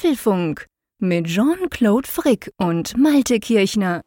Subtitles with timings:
[0.00, 0.64] Apfelfunk
[0.98, 4.00] mit Jean-Claude Frick und Malte Kirchner.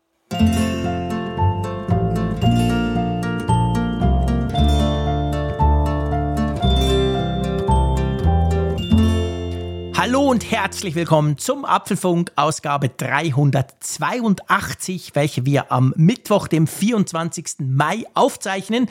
[9.96, 17.57] Hallo und herzlich willkommen zum Apfelfunk Ausgabe 382, welche wir am Mittwoch, dem 24.
[17.60, 18.89] Mai aufzeichnen.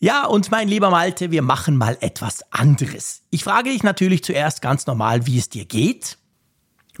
[0.00, 3.22] Ja, und mein lieber Malte, wir machen mal etwas anderes.
[3.30, 6.18] Ich frage dich natürlich zuerst ganz normal, wie es dir geht.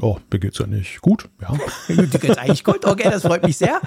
[0.00, 1.28] Oh, mir geht's ja nicht gut.
[1.40, 1.56] Ja.
[1.88, 2.84] dir geht's eigentlich gut.
[2.84, 3.80] Okay, das freut mich sehr.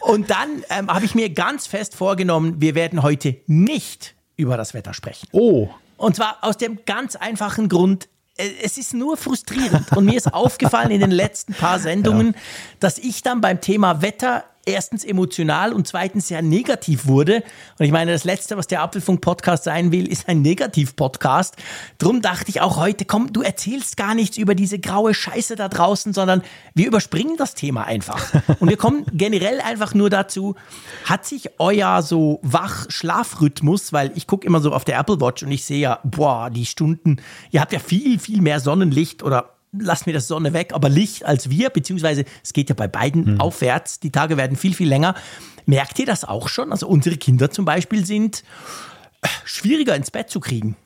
[0.00, 4.72] Und dann ähm, habe ich mir ganz fest vorgenommen, wir werden heute nicht über das
[4.72, 5.28] Wetter sprechen.
[5.32, 5.68] Oh.
[5.96, 9.92] Und zwar aus dem ganz einfachen Grund, äh, es ist nur frustrierend.
[9.92, 12.40] Und mir ist aufgefallen in den letzten paar Sendungen, ja.
[12.80, 17.42] dass ich dann beim Thema Wetter erstens emotional und zweitens sehr negativ wurde.
[17.78, 21.56] Und ich meine, das Letzte, was der Apfelfunk-Podcast sein will, ist ein Negativ-Podcast.
[21.98, 25.68] Drum dachte ich auch heute, komm, du erzählst gar nichts über diese graue Scheiße da
[25.68, 26.42] draußen, sondern
[26.74, 28.32] wir überspringen das Thema einfach.
[28.58, 30.54] Und wir kommen generell einfach nur dazu,
[31.04, 35.50] hat sich euer so Wach-Schlafrhythmus, weil ich gucke immer so auf der Apple Watch und
[35.50, 37.16] ich sehe ja, boah, die Stunden,
[37.50, 41.24] ihr habt ja viel, viel mehr Sonnenlicht oder lassen wir das Sonne weg, aber Licht
[41.24, 43.40] als wir, beziehungsweise es geht ja bei beiden mhm.
[43.40, 45.14] aufwärts, die Tage werden viel, viel länger.
[45.66, 46.72] Merkt ihr das auch schon?
[46.72, 48.42] Also unsere Kinder zum Beispiel sind
[49.44, 50.76] schwieriger ins Bett zu kriegen.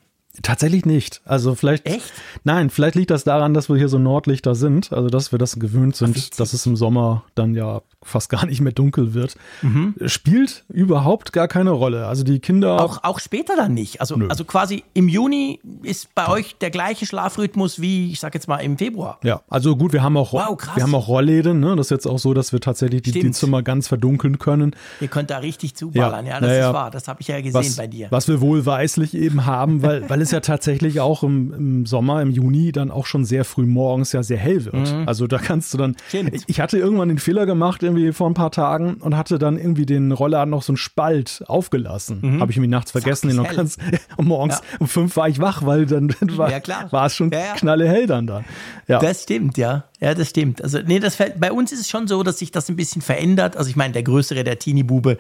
[0.43, 1.21] Tatsächlich nicht.
[1.25, 1.87] Also vielleicht.
[1.87, 2.13] Echt?
[2.43, 4.93] Nein, vielleicht liegt das daran, dass wir hier so Nordlichter sind.
[4.93, 8.45] Also dass wir das gewöhnt sind, Ach, dass es im Sommer dann ja fast gar
[8.45, 9.37] nicht mehr dunkel wird.
[9.63, 9.95] Mhm.
[10.07, 12.07] Spielt überhaupt gar keine Rolle.
[12.07, 12.81] Also die Kinder.
[12.81, 14.01] Auch, auch später dann nicht.
[14.01, 18.49] Also, also quasi im Juni ist bei euch der gleiche Schlafrhythmus wie, ich sag jetzt
[18.49, 19.19] mal, im Februar.
[19.23, 21.61] Ja, also gut, wir haben auch, wow, wir haben auch Rollläden.
[21.61, 21.77] Ne?
[21.77, 24.75] Das ist jetzt auch so, dass wir tatsächlich die, die Zimmer ganz verdunkeln können.
[25.01, 26.27] Ihr könnt da richtig zuballern.
[26.27, 26.91] Ja, ja das ja, ist wahr.
[26.91, 28.09] Das habe ich ja gesehen was, bei dir.
[28.11, 32.31] Was wir wohlweislich eben haben, weil, weil es ja tatsächlich auch im, im, Sommer, im
[32.31, 34.75] Juni dann auch schon sehr früh morgens ja sehr hell wird.
[34.93, 35.05] Mhm.
[35.07, 35.97] Also da kannst du dann.
[36.13, 39.59] Ich, ich, hatte irgendwann den Fehler gemacht, irgendwie vor ein paar Tagen und hatte dann
[39.59, 42.19] irgendwie den Rollladen noch so einen Spalt aufgelassen.
[42.23, 42.41] Mhm.
[42.41, 43.29] Habe ich mir nachts vergessen.
[43.29, 43.77] Den noch ganz,
[44.17, 44.79] und morgens ja.
[44.81, 47.55] um fünf war ich wach, weil dann war, ja, war es schon ja, ja.
[47.55, 48.45] knalle hell dann da.
[48.89, 48.99] Ja.
[48.99, 49.85] Das stimmt, ja.
[50.01, 50.63] Ja, das stimmt.
[50.63, 53.01] Also, nee, das fällt, bei uns ist es schon so, dass sich das ein bisschen
[53.01, 53.57] verändert.
[53.57, 55.17] Also, ich meine, der größere, der Teenie-Bube,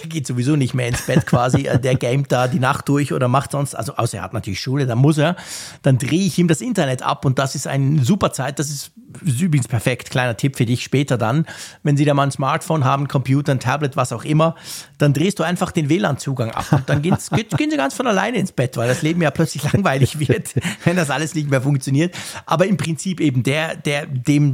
[0.00, 1.68] der geht sowieso nicht mehr ins Bett quasi.
[1.82, 4.86] Der gamet da die Nacht durch oder macht sonst, also außer er hat natürlich Schule,
[4.86, 5.36] dann muss er.
[5.82, 8.58] Dann drehe ich ihm das Internet ab und das ist eine super Zeit.
[8.58, 8.92] Das ist,
[9.24, 10.10] ist übrigens perfekt.
[10.10, 11.46] Kleiner Tipp für dich später dann.
[11.82, 14.54] Wenn Sie da mal ein Smartphone haben, Computer, ein Tablet, was auch immer,
[14.98, 17.16] dann drehst du einfach den WLAN-Zugang ab und dann gehen,
[17.56, 20.54] gehen sie ganz von alleine ins Bett, weil das Leben ja plötzlich langweilig wird,
[20.84, 22.14] wenn das alles nicht mehr funktioniert.
[22.46, 24.52] Aber im Prinzip eben der, der dem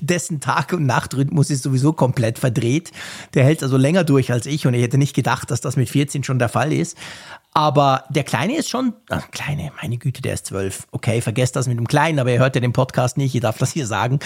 [0.00, 2.92] dessen Tag- und Nachtrhythmus ist sowieso komplett verdreht.
[3.34, 5.90] Der hält also länger durch als ich und ich hätte nicht gedacht, dass das mit
[5.90, 6.96] 14 schon der Fall ist.
[7.52, 10.86] Aber der Kleine ist schon, ach, Kleine, meine Güte, der ist zwölf.
[10.92, 13.58] Okay, vergesst das mit dem Kleinen, aber ihr hört ja den Podcast nicht, ihr darf
[13.58, 14.20] das hier sagen.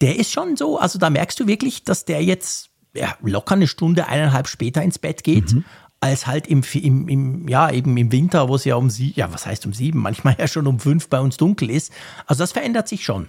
[0.00, 3.68] Der ist schon so, also da merkst du wirklich, dass der jetzt ja, locker eine
[3.68, 5.52] Stunde, eineinhalb später ins Bett geht.
[5.52, 5.64] Mhm
[6.02, 9.32] als halt im, im, im, ja, eben im Winter, wo es ja um sie, ja,
[9.32, 11.92] was heißt um sieben, manchmal ja schon um fünf bei uns dunkel ist.
[12.26, 13.28] Also das verändert sich schon.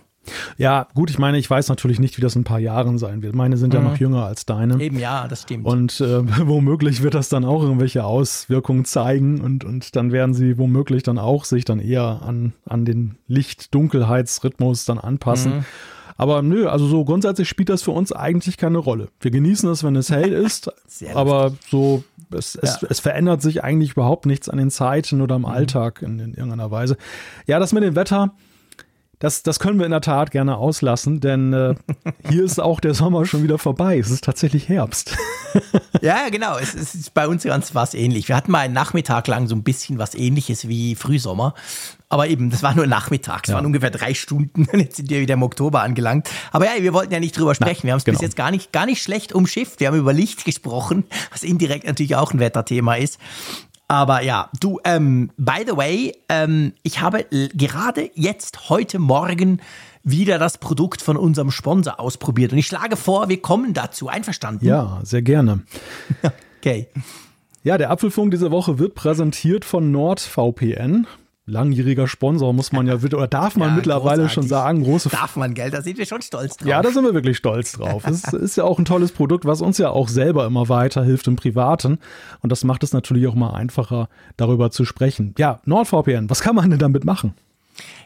[0.58, 3.22] Ja, gut, ich meine, ich weiß natürlich nicht, wie das in ein paar Jahren sein
[3.22, 3.36] wird.
[3.36, 3.80] Meine sind mhm.
[3.80, 4.82] ja noch jünger als deine.
[4.82, 5.66] Eben, ja, das stimmt.
[5.66, 10.58] Und äh, womöglich wird das dann auch irgendwelche Auswirkungen zeigen und, und dann werden sie
[10.58, 15.58] womöglich dann auch sich dann eher an, an den Licht-Dunkelheitsrhythmus dann anpassen.
[15.58, 15.66] Mhm.
[16.16, 19.10] Aber nö, also so grundsätzlich spielt das für uns eigentlich keine Rolle.
[19.20, 20.72] Wir genießen es, wenn es hell ist,
[21.14, 22.88] aber so, es, es, ja.
[22.90, 25.48] es, verändert sich eigentlich überhaupt nichts an den Zeiten oder im mhm.
[25.48, 26.98] Alltag in, in irgendeiner Weise.
[27.48, 28.34] Ja, das mit dem Wetter,
[29.20, 31.76] das, das können wir in der Tat gerne auslassen, denn äh,
[32.30, 33.98] hier ist auch der Sommer schon wieder vorbei.
[33.98, 35.16] Es ist tatsächlich Herbst.
[36.02, 36.58] ja, genau.
[36.58, 38.28] Es, es, ist bei uns ganz was ähnlich.
[38.28, 41.54] Wir hatten mal einen Nachmittag lang so ein bisschen was ähnliches wie Frühsommer.
[42.10, 43.42] Aber eben, das war nur Nachmittag.
[43.44, 43.56] Es ja.
[43.56, 44.68] waren ungefähr drei Stunden.
[44.78, 46.30] Jetzt sind wir wieder im Oktober angelangt.
[46.52, 47.82] Aber ja, wir wollten ja nicht drüber sprechen.
[47.84, 48.20] Na, wir haben es genau.
[48.20, 49.80] bis jetzt gar nicht, gar nicht schlecht umschifft.
[49.80, 53.20] Wir haben über Licht gesprochen, was indirekt natürlich auch ein Wetterthema ist.
[53.94, 59.62] Aber ja, du, ähm, by the way, ähm, ich habe gerade jetzt heute Morgen
[60.04, 62.54] wieder das Produkt von unserem Sponsor ausprobiert.
[62.54, 64.08] Und ich schlage vor, wir kommen dazu.
[64.08, 64.66] Einverstanden?
[64.66, 65.62] Ja, sehr gerne.
[66.58, 66.88] okay.
[67.62, 71.06] Ja, der Apfelfunk diese Woche wird präsentiert von NordVPN
[71.46, 74.34] langjähriger Sponsor, muss man ja, oder darf man ja, mittlerweile großartig.
[74.34, 75.10] schon sagen, große.
[75.10, 76.68] Darf man, Geld, da sind wir schon stolz drauf.
[76.68, 78.04] Ja, da sind wir wirklich stolz drauf.
[78.06, 81.36] Es ist ja auch ein tolles Produkt, was uns ja auch selber immer weiterhilft im
[81.36, 82.00] Privaten.
[82.42, 84.08] Und das macht es natürlich auch mal einfacher,
[84.38, 85.36] darüber zu sprechen.
[85.38, 87.34] Ja, NordVPN, was kann man denn damit machen?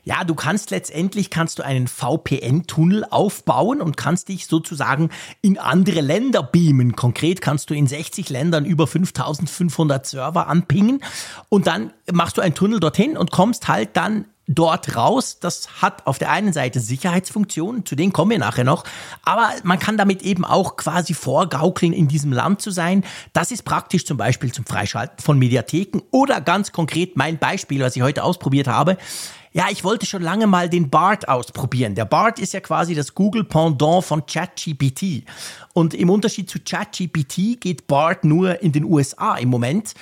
[0.04, 5.10] Ja, du kannst letztendlich kannst du einen VPN-Tunnel aufbauen und kannst dich sozusagen
[5.42, 6.96] in andere Länder beamen.
[6.96, 11.04] Konkret kannst du in 60 Ländern über 5500 Server anpingen
[11.50, 15.40] und dann machst du einen Tunnel dorthin und kommst halt dann dort raus.
[15.40, 18.86] Das hat auf der einen Seite Sicherheitsfunktionen, zu denen kommen wir nachher noch,
[19.24, 23.04] aber man kann damit eben auch quasi vorgaukeln, in diesem Land zu sein.
[23.34, 27.96] Das ist praktisch zum Beispiel zum Freischalten von Mediatheken oder ganz konkret mein Beispiel, was
[27.96, 28.98] ich heute ausprobiert habe.
[29.58, 31.96] Ja, ich wollte schon lange mal den BART ausprobieren.
[31.96, 35.24] Der BART ist ja quasi das Google Pendant von ChatGPT.
[35.74, 39.96] Und im Unterschied zu ChatGPT geht BART nur in den USA im Moment.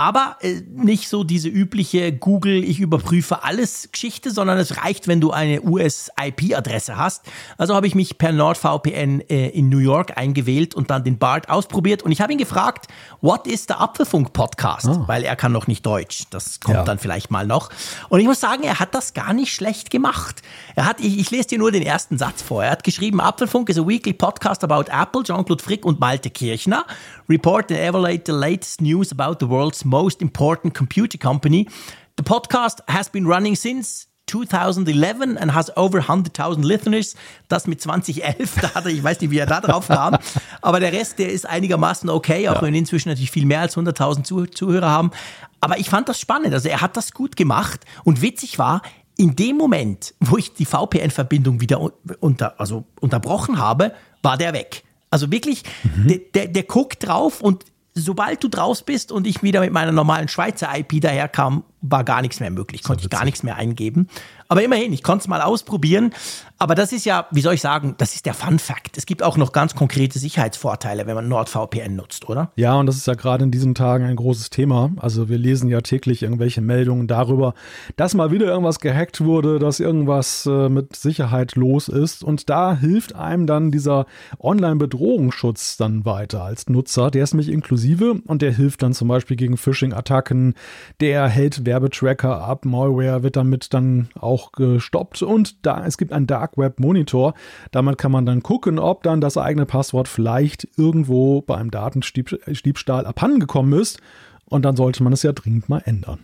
[0.00, 5.20] Aber äh, nicht so diese übliche Google, ich überprüfe alles Geschichte, sondern es reicht, wenn
[5.20, 7.26] du eine US-IP-Adresse hast.
[7.58, 11.50] Also habe ich mich per NordVPN äh, in New York eingewählt und dann den BART
[11.50, 12.02] ausprobiert.
[12.02, 12.86] Und ich habe ihn gefragt,
[13.20, 14.86] what is the Apfelfunk-Podcast?
[14.88, 15.04] Oh.
[15.06, 16.22] Weil er kann noch nicht Deutsch.
[16.30, 16.84] Das kommt ja.
[16.84, 17.68] dann vielleicht mal noch.
[18.08, 20.40] Und ich muss sagen, er hat das gar nicht schlecht gemacht.
[20.76, 22.64] Er hat, ich, ich lese dir nur den ersten Satz vor.
[22.64, 26.86] Er hat geschrieben, Apfelfunk is a weekly podcast about Apple, Jean-Claude Frick und Malte Kirchner.
[27.30, 31.68] Report and evaluate the latest news about the world's most important computer company.
[32.16, 37.14] The podcast has been running since 2011 and has over 100.000 listeners.
[37.46, 40.16] Das mit 2011, da hat er, ich weiß nicht, wie er da drauf kam.
[40.60, 42.62] Aber der Rest, der ist einigermaßen okay, auch ja.
[42.62, 45.12] wenn wir inzwischen natürlich viel mehr als 100.000 Zuh Zuhörer haben.
[45.60, 46.52] Aber ich fand das spannend.
[46.52, 47.84] Also er hat das gut gemacht.
[48.02, 48.82] Und witzig war,
[49.16, 51.80] in dem Moment, wo ich die VPN-Verbindung wieder
[52.18, 54.82] unter, also unterbrochen habe, war der weg.
[55.10, 56.08] Also wirklich, mhm.
[56.08, 57.64] der, der, der guckt drauf und
[57.94, 62.22] sobald du draus bist und ich wieder mit meiner normalen Schweizer IP daherkam, war gar
[62.22, 64.08] nichts mehr möglich, konnte ich gar nichts mehr eingeben.
[64.50, 66.12] Aber immerhin, ich konnte es mal ausprobieren.
[66.58, 68.98] Aber das ist ja, wie soll ich sagen, das ist der Fun Fact.
[68.98, 72.50] Es gibt auch noch ganz konkrete Sicherheitsvorteile, wenn man NordVPN nutzt, oder?
[72.56, 74.90] Ja, und das ist ja gerade in diesen Tagen ein großes Thema.
[74.98, 77.54] Also wir lesen ja täglich irgendwelche Meldungen darüber,
[77.96, 82.22] dass mal wieder irgendwas gehackt wurde, dass irgendwas äh, mit Sicherheit los ist.
[82.22, 84.04] Und da hilft einem dann dieser
[84.38, 87.10] Online-Bedrohungsschutz dann weiter als Nutzer.
[87.10, 90.54] Der ist nämlich inklusive und der hilft dann zum Beispiel gegen Phishing-Attacken.
[91.00, 96.26] Der hält Werbetracker ab, Malware wird damit dann auch gestoppt und da es gibt einen
[96.26, 97.34] Dark Web Monitor.
[97.70, 103.06] Damit kann man dann gucken, ob dann das eigene Passwort vielleicht irgendwo bei einem Datendiebstahl
[103.06, 104.00] abhandengekommen ist
[104.46, 106.20] und dann sollte man es ja dringend mal ändern.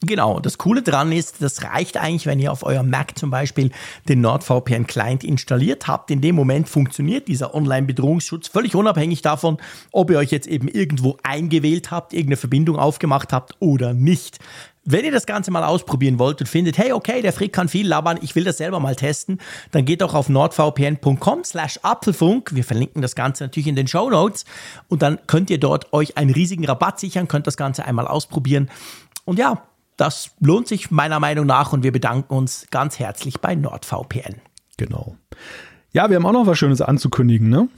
[0.00, 3.72] Genau, das Coole dran ist, das reicht eigentlich, wenn ihr auf eurem Mac zum Beispiel
[4.08, 6.12] den NordVPN-Client installiert habt.
[6.12, 9.58] In dem Moment funktioniert dieser Online-Bedrohungsschutz völlig unabhängig davon,
[9.90, 14.38] ob ihr euch jetzt eben irgendwo eingewählt habt, irgendeine Verbindung aufgemacht habt oder nicht.
[14.84, 17.86] Wenn ihr das Ganze mal ausprobieren wollt und findet, hey, okay, der Frick kann viel
[17.88, 19.40] labern, ich will das selber mal testen,
[19.72, 22.54] dann geht doch auf nordvpn.com slash Apfelfunk.
[22.54, 24.44] Wir verlinken das Ganze natürlich in den Show Notes
[24.86, 28.70] und dann könnt ihr dort euch einen riesigen Rabatt sichern, könnt das Ganze einmal ausprobieren.
[29.24, 29.64] Und ja,
[29.98, 34.36] das lohnt sich meiner Meinung nach und wir bedanken uns ganz herzlich bei NordVPN.
[34.78, 35.16] Genau.
[35.92, 37.68] Ja, wir haben auch noch was Schönes anzukündigen, ne?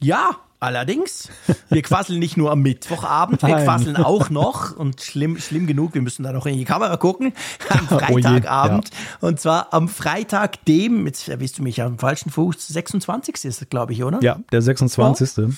[0.00, 1.28] Ja, Allerdings,
[1.68, 3.64] wir quasseln nicht nur am Mittwochabend, wir Nein.
[3.64, 7.34] quasseln auch noch und schlimm, schlimm genug, wir müssen da noch in die Kamera gucken,
[7.68, 8.90] am oh Freitagabend.
[8.90, 9.28] Oh ja.
[9.28, 13.44] Und zwar am Freitag, dem, jetzt erwisst du mich am falschen Fuß, 26.
[13.44, 14.22] ist glaube ich, oder?
[14.22, 15.36] Ja, der 26.
[15.36, 15.50] Oh.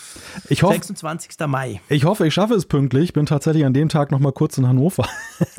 [0.49, 1.31] Ich hoffe, 26.
[1.47, 1.81] Mai.
[1.88, 3.05] Ich hoffe, ich schaffe es pünktlich.
[3.05, 5.06] Ich bin tatsächlich an dem Tag noch mal kurz in Hannover.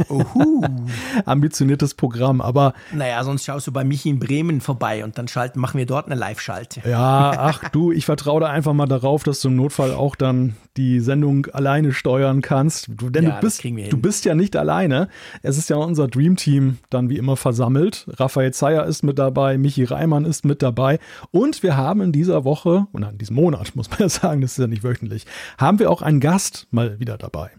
[0.10, 0.62] Uhu.
[1.26, 2.74] Ambitioniertes Programm, aber.
[2.92, 6.08] Naja, sonst schaust du bei mich in Bremen vorbei und dann schalten, machen wir dort
[6.08, 6.82] eine Live-Schalte.
[6.86, 10.16] Ja, ach du, ich vertraue da einfach mal darauf, dass dass du im Notfall auch
[10.16, 12.88] dann die Sendung alleine steuern kannst.
[12.90, 15.10] Du, denn ja, du, bist, du bist ja nicht alleine.
[15.44, 18.08] Es ist ja unser Dream Team dann wie immer versammelt.
[18.14, 20.98] Raphael Zeyer ist mit dabei, Michi Reimann ist mit dabei.
[21.30, 24.54] Und wir haben in dieser Woche, und in diesem Monat, muss man ja sagen, das
[24.54, 25.28] ist ja nicht wöchentlich,
[25.60, 27.52] haben wir auch einen Gast mal wieder dabei.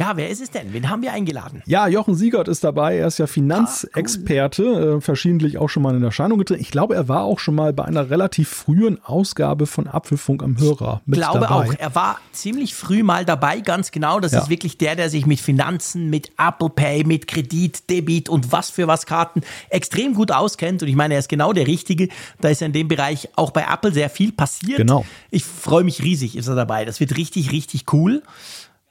[0.00, 0.72] Ja, wer ist es denn?
[0.72, 1.62] Wen haben wir eingeladen?
[1.66, 2.96] Ja, Jochen Siegert ist dabei.
[2.96, 4.96] Er ist ja Finanzexperte, ah, cool.
[4.96, 6.62] äh, verschiedentlich auch schon mal in Erscheinung getreten.
[6.62, 10.58] Ich glaube, er war auch schon mal bei einer relativ frühen Ausgabe von Apfelfunk am
[10.58, 11.32] Hörer mit dabei.
[11.32, 11.74] Ich glaube auch.
[11.78, 14.20] Er war ziemlich früh mal dabei, ganz genau.
[14.20, 14.40] Das ja.
[14.40, 18.70] ist wirklich der, der sich mit Finanzen, mit Apple Pay, mit Kredit, Debit und was
[18.70, 20.82] für was Karten extrem gut auskennt.
[20.82, 22.08] Und ich meine, er ist genau der Richtige.
[22.40, 24.78] Da ist ja in dem Bereich auch bei Apple sehr viel passiert.
[24.78, 25.04] Genau.
[25.30, 26.86] Ich freue mich riesig, ist er dabei.
[26.86, 28.22] Das wird richtig, richtig cool.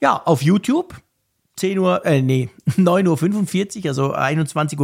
[0.02, 0.96] Ja, auf YouTube.
[1.58, 4.80] 10 Uhr, äh, nee, 9.45 Uhr, also 21.45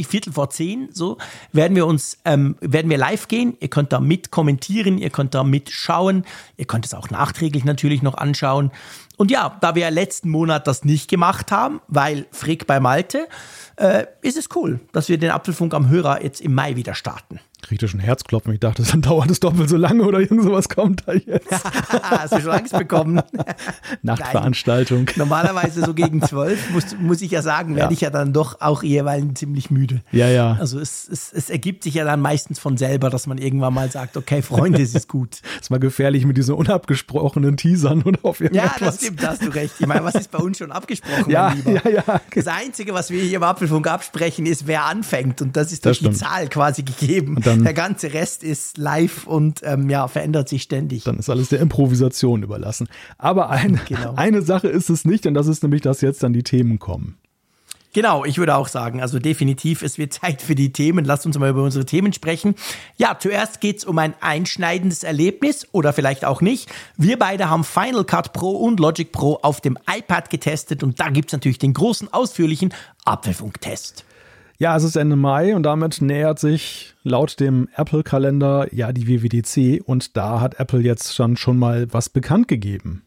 [0.00, 1.16] Uhr, Viertel vor 10, so,
[1.52, 3.56] werden wir uns, ähm, werden wir live gehen.
[3.58, 6.26] Ihr könnt da mit kommentieren, ihr könnt da mitschauen,
[6.58, 8.70] ihr könnt es auch nachträglich natürlich noch anschauen.
[9.16, 13.26] Und ja, da wir letzten Monat das nicht gemacht haben, weil Frick bei Malte,
[13.76, 17.40] äh, ist es cool, dass wir den Apfelfunk am Hörer jetzt im Mai wieder starten
[17.62, 18.52] kriegte schon Herzklopfen.
[18.52, 21.50] Ich dachte, dann dauert es doppelt so lange oder irgend sowas kommt da jetzt.
[22.02, 23.20] Hast du schon Angst bekommen?
[24.02, 25.04] Nachtveranstaltung.
[25.04, 25.14] Nein.
[25.16, 27.94] Normalerweise so gegen zwölf, muss, muss ich ja sagen, werde ja.
[27.94, 30.00] ich ja dann doch auch jeweils ziemlich müde.
[30.12, 30.56] Ja, ja.
[30.58, 33.90] Also es, es, es ergibt sich ja dann meistens von selber, dass man irgendwann mal
[33.90, 35.40] sagt, okay, Freunde, es ist gut.
[35.60, 38.64] es war gefährlich mit diesen unabgesprochenen Teasern oder auf irgendwas.
[38.64, 39.74] Ja, das stimmt, da hast du recht.
[39.78, 41.90] Ich meine, was ist bei uns schon abgesprochen, Ja, mein Lieber?
[41.90, 42.20] ja, ja.
[42.34, 45.42] Das Einzige, was wir hier im Apfelfunk absprechen, ist, wer anfängt.
[45.42, 46.18] Und das ist durch Das die.
[46.18, 47.36] Zahl quasi gegeben.
[47.36, 51.04] Und dann- der ganze Rest ist live und ähm, ja, verändert sich ständig.
[51.04, 52.88] Dann ist alles der Improvisation überlassen.
[53.18, 54.14] Aber ein, Genau.
[54.16, 57.16] eine Sache ist es nicht, und das ist nämlich, dass jetzt dann die Themen kommen.
[57.92, 61.04] Genau, ich würde auch sagen, also definitiv, es wird Zeit für die Themen.
[61.04, 62.54] Lasst uns mal über unsere Themen sprechen.
[62.98, 66.68] Ja, zuerst geht's um ein einschneidendes Erlebnis oder vielleicht auch nicht.
[66.96, 71.08] Wir beide haben Final Cut Pro und Logic Pro auf dem iPad getestet und da
[71.10, 72.72] gibt's natürlich den großen, ausführlichen
[73.06, 74.04] Apfelfunk-Test.
[74.60, 79.82] Ja, es ist Ende Mai und damit nähert sich laut dem Apple-Kalender ja die WWDC
[79.82, 83.02] und da hat Apple jetzt schon, schon mal was bekannt gegeben.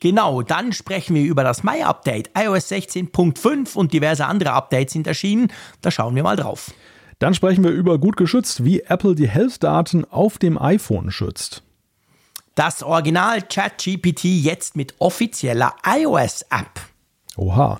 [0.00, 2.30] Genau, dann sprechen wir über das Mai-Update.
[2.36, 5.52] iOS 16.5 und diverse andere Updates sind erschienen.
[5.82, 6.72] Da schauen wir mal drauf.
[7.20, 11.62] Dann sprechen wir über gut geschützt, wie Apple die Health-Daten auf dem iPhone schützt.
[12.56, 16.95] Das Original ChatGPT jetzt mit offizieller iOS-App.
[17.36, 17.78] Oha.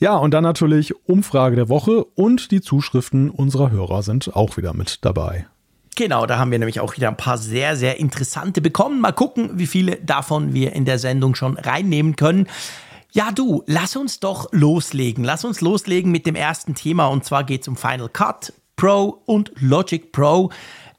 [0.00, 4.74] Ja, und dann natürlich Umfrage der Woche und die Zuschriften unserer Hörer sind auch wieder
[4.74, 5.46] mit dabei.
[5.96, 9.00] Genau, da haben wir nämlich auch wieder ein paar sehr, sehr interessante bekommen.
[9.00, 12.48] Mal gucken, wie viele davon wir in der Sendung schon reinnehmen können.
[13.12, 15.24] Ja, du, lass uns doch loslegen.
[15.24, 19.22] Lass uns loslegen mit dem ersten Thema und zwar geht es um Final Cut Pro
[19.24, 20.50] und Logic Pro.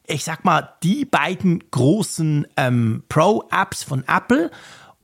[0.07, 4.49] Ich sag mal, die beiden großen ähm, Pro-Apps von Apple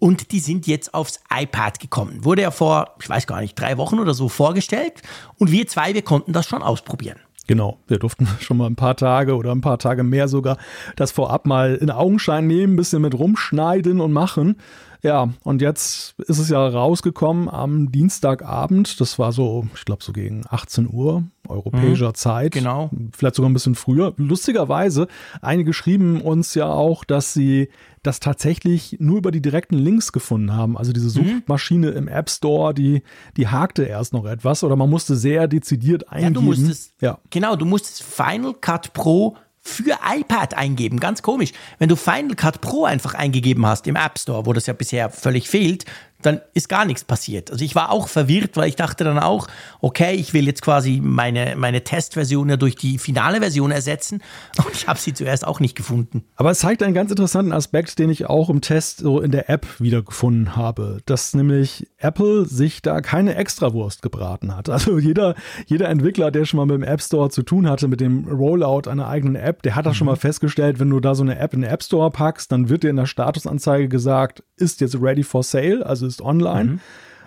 [0.04, 2.26] und die sind jetzt aufs iPad gekommen.
[2.26, 5.02] Wurde ja vor, ich weiß gar nicht, drei Wochen oder so vorgestellt
[5.38, 7.20] und wir zwei, wir konnten das schon ausprobieren.
[7.48, 10.58] Genau, wir durften schon mal ein paar Tage oder ein paar Tage mehr sogar
[10.98, 14.58] das vorab mal in Augenschein nehmen, ein bisschen mit rumschneiden und machen.
[15.04, 19.02] Ja, und jetzt ist es ja rausgekommen am Dienstagabend.
[19.02, 22.54] Das war so, ich glaube, so gegen 18 Uhr europäischer Zeit.
[22.54, 22.90] genau.
[23.12, 24.14] Vielleicht sogar ein bisschen früher.
[24.16, 25.08] Lustigerweise,
[25.42, 27.68] einige schrieben uns ja auch, dass sie
[28.02, 30.78] das tatsächlich nur über die direkten Links gefunden haben.
[30.78, 31.42] Also diese Mhm.
[31.42, 33.04] Suchmaschine im App Store, die,
[33.36, 36.34] die hakte erst noch etwas oder man musste sehr dezidiert Ja, eingeben.
[36.36, 37.18] du musstest, Ja.
[37.30, 41.00] genau, du musstest Final Cut Pro für iPad eingeben.
[41.00, 41.54] Ganz komisch.
[41.80, 45.10] Wenn du Final Cut Pro einfach eingegeben hast im App Store, wo das ja bisher
[45.10, 45.86] völlig fehlt,
[46.26, 47.52] dann ist gar nichts passiert.
[47.52, 49.48] Also ich war auch verwirrt, weil ich dachte dann auch,
[49.82, 54.22] okay, ich will jetzt quasi meine, meine Testversion ja durch die finale Version ersetzen.
[54.58, 56.24] Und ich habe sie zuerst auch nicht gefunden.
[56.36, 59.50] Aber es zeigt einen ganz interessanten Aspekt, den ich auch im Test so in der
[59.50, 64.70] App wiedergefunden habe, dass nämlich Apple sich da keine Extrawurst gebraten hat.
[64.70, 65.36] Also jeder,
[65.68, 68.90] jeder Entwickler, der schon mal mit dem App Store zu tun hatte, mit dem Rollout
[68.90, 71.54] einer eigenen App, der hat das schon mal festgestellt, wenn du da so eine App
[71.54, 75.24] in den App Store packst, dann wird dir in der Statusanzeige gesagt, ist jetzt ready
[75.24, 76.80] for sale, also ist online.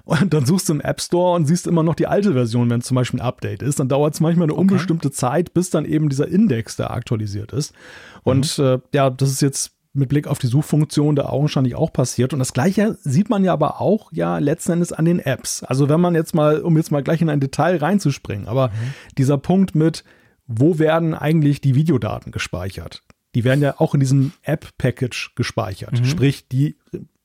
[0.07, 2.79] Und dann suchst du im App Store und siehst immer noch die alte Version, wenn
[2.79, 3.81] es zum Beispiel ein Update ist.
[3.81, 7.75] Dann dauert es manchmal eine unbestimmte Zeit, bis dann eben dieser Index da aktualisiert ist.
[8.23, 12.33] Und äh, ja, das ist jetzt mit Blick auf die Suchfunktion da augenscheinlich auch passiert.
[12.33, 15.65] Und das Gleiche sieht man ja aber auch ja letzten Endes an den Apps.
[15.65, 18.71] Also wenn man jetzt mal, um jetzt mal gleich in ein Detail reinzuspringen, aber
[19.19, 20.05] dieser Punkt mit,
[20.47, 23.03] wo werden eigentlich die Videodaten gespeichert?
[23.35, 26.01] Die werden ja auch in diesem App-Package gespeichert.
[26.07, 26.77] Sprich, die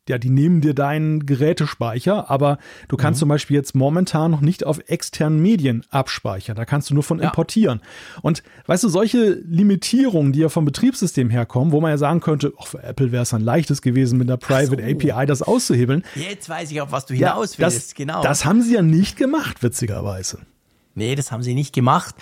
[0.10, 4.65] ja, die nehmen dir deinen Gerätespeicher, aber du kannst zum Beispiel jetzt momentan noch nicht
[4.65, 6.55] auf externen Medien abspeichern.
[6.55, 7.25] Da kannst du nur von Ja.
[7.25, 7.81] importieren.
[8.24, 12.51] Und weißt du, solche Limitierungen, die ja vom Betriebssystem herkommen, wo man ja sagen könnte,
[12.58, 14.89] auch für Apple wäre es ein leichtes gewesen, mit einer Private so.
[15.12, 16.03] API das auszuhebeln.
[16.15, 17.96] Jetzt weiß ich, auf was du hinaus das, willst.
[17.96, 18.24] genau.
[18.24, 20.39] das haben sie ja nicht gemacht, witzigerweise.
[20.93, 22.15] Nee, das haben sie nicht gemacht.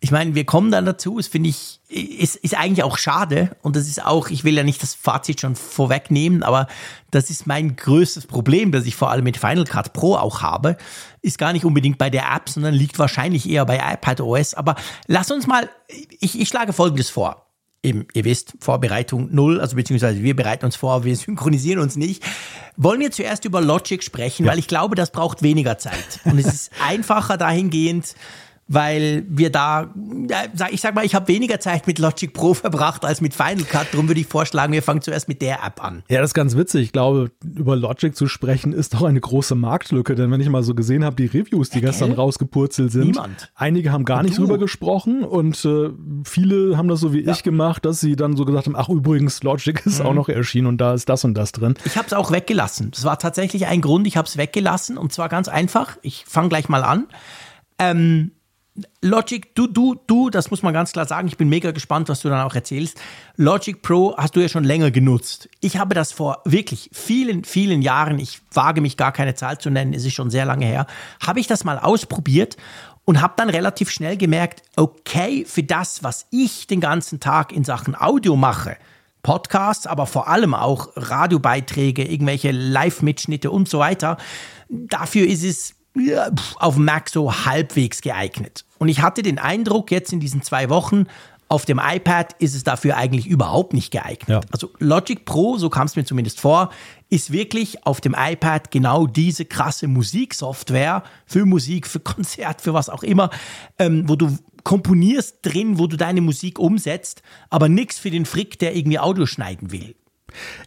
[0.00, 3.56] Ich meine, wir kommen dann dazu, das finde ich, ist, ist eigentlich auch schade.
[3.62, 6.66] Und das ist auch, ich will ja nicht das Fazit schon vorwegnehmen, aber
[7.10, 10.76] das ist mein größtes Problem, das ich vor allem mit Final Cut Pro auch habe.
[11.20, 14.54] Ist gar nicht unbedingt bei der App, sondern liegt wahrscheinlich eher bei iPadOS.
[14.54, 14.74] Aber
[15.06, 17.43] lass uns mal, ich, ich schlage Folgendes vor.
[17.84, 22.24] Eben, ihr wisst, Vorbereitung null, also beziehungsweise wir bereiten uns vor, wir synchronisieren uns nicht.
[22.76, 26.20] Wollen wir zuerst über Logic sprechen, weil ich glaube, das braucht weniger Zeit.
[26.24, 28.14] Und es ist einfacher dahingehend,
[28.66, 29.92] weil wir da,
[30.30, 33.64] ja, ich sag mal, ich habe weniger Zeit mit Logic Pro verbracht als mit Final
[33.64, 33.88] Cut.
[33.92, 36.02] Darum würde ich vorschlagen, wir fangen zuerst mit der App an.
[36.08, 36.82] Ja, das ist ganz witzig.
[36.84, 40.62] Ich glaube, über Logic zu sprechen ist doch eine große Marktlücke, denn wenn ich mal
[40.62, 42.16] so gesehen habe, die Reviews, die gestern gell?
[42.18, 43.52] rausgepurzelt sind, Niemand.
[43.54, 45.90] einige haben gar nicht drüber gesprochen und äh,
[46.24, 49.42] viele haben das so wie ich gemacht, dass sie dann so gesagt haben, ach übrigens,
[49.42, 50.06] Logic ist Mhm.
[50.06, 51.74] auch noch erschienen und da ist das und das drin.
[51.84, 52.90] Ich habe es auch weggelassen.
[52.92, 55.96] Das war tatsächlich ein Grund, ich habe es weggelassen und zwar ganz einfach.
[56.02, 57.06] Ich fange gleich mal an.
[57.78, 58.30] Ähm,
[59.02, 61.28] Logic, du, du, du, das muss man ganz klar sagen.
[61.28, 63.00] Ich bin mega gespannt, was du dann auch erzählst.
[63.36, 65.48] Logic Pro hast du ja schon länger genutzt.
[65.60, 69.70] Ich habe das vor wirklich vielen, vielen Jahren, ich wage mich gar keine Zahl zu
[69.70, 70.88] nennen, es ist schon sehr lange her,
[71.24, 72.56] habe ich das mal ausprobiert
[73.04, 77.62] und habe dann relativ schnell gemerkt, okay, für das, was ich den ganzen Tag in
[77.62, 78.76] Sachen Audio mache,
[79.22, 84.16] Podcasts, aber vor allem auch Radiobeiträge, irgendwelche Live-Mitschnitte und so weiter.
[84.68, 88.64] Dafür ist es ja, auf Mac so halbwegs geeignet.
[88.78, 91.06] Und ich hatte den Eindruck, jetzt in diesen zwei Wochen,
[91.48, 94.28] auf dem iPad ist es dafür eigentlich überhaupt nicht geeignet.
[94.28, 94.40] Ja.
[94.50, 96.70] Also Logic Pro, so kam es mir zumindest vor,
[97.10, 102.88] ist wirklich auf dem iPad genau diese krasse Musiksoftware für Musik, für Konzert, für was
[102.88, 103.30] auch immer,
[103.78, 108.58] ähm, wo du komponierst drin, wo du deine Musik umsetzt, aber nichts für den Frick,
[108.58, 109.94] der irgendwie Audio schneiden will.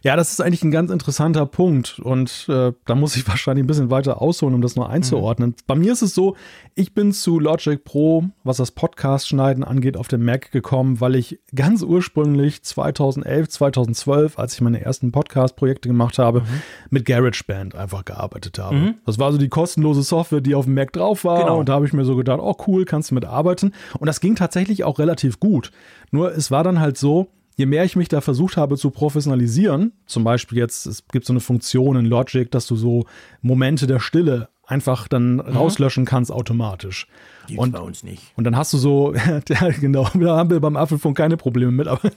[0.02, 3.66] Ja, das ist eigentlich ein ganz interessanter Punkt und äh, da muss ich wahrscheinlich ein
[3.66, 5.50] bisschen weiter ausholen, um das nur einzuordnen.
[5.50, 5.54] Mhm.
[5.66, 6.36] Bei mir ist es so,
[6.74, 11.40] ich bin zu Logic Pro, was das Podcast-Schneiden angeht, auf dem Mac gekommen, weil ich
[11.54, 16.46] ganz ursprünglich 2011, 2012, als ich meine ersten Podcast-Projekte gemacht habe, mhm.
[16.90, 18.76] mit GarageBand einfach gearbeitet habe.
[18.76, 18.94] Mhm.
[19.06, 21.58] Das war so die kostenlose Software, die auf dem Mac drauf war genau.
[21.58, 23.74] und da habe ich mir so gedacht, oh cool, kannst du mitarbeiten.
[23.98, 25.70] Und das ging tatsächlich auch relativ gut.
[26.10, 29.92] Nur es war dann halt so, je mehr ich mich da versucht habe zu professionalisieren,
[30.06, 33.04] zum Beispiel jetzt, es gibt so eine Funktion in Logic, dass du so
[33.42, 35.40] Momente der Stille einfach dann mhm.
[35.40, 37.08] rauslöschen kannst automatisch.
[37.48, 38.22] Gibt's und, bei uns nicht.
[38.36, 39.14] Und dann hast du so,
[39.48, 42.10] ja, genau, da haben wir beim Apfelfunk keine Probleme mit, aber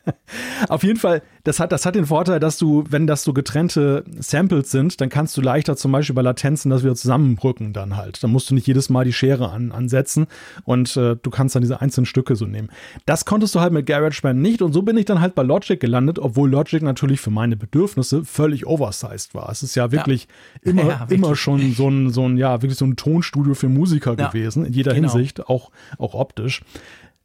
[0.68, 4.04] auf jeden Fall, das hat, das hat den Vorteil, dass du, wenn das so getrennte
[4.18, 8.22] Samples sind, dann kannst du leichter zum Beispiel bei Latenzen das wieder zusammenbrücken dann halt.
[8.22, 10.26] Dann musst du nicht jedes Mal die Schere an, ansetzen
[10.64, 12.68] und äh, du kannst dann diese einzelnen Stücke so nehmen.
[13.06, 15.78] Das konntest du halt mit GarageBand nicht und so bin ich dann halt bei Logic
[15.78, 19.48] gelandet, obwohl Logic natürlich für meine Bedürfnisse völlig oversized war.
[19.50, 20.26] Es ist ja wirklich
[20.64, 20.70] ja.
[20.72, 21.18] immer, ja, wirklich.
[21.18, 24.76] immer schon so ein, so ein, ja, wirklich so ein Tonstudio für Musiker gewesen in
[24.76, 25.12] jeder genau.
[25.12, 26.62] Hinsicht, auch, auch optisch.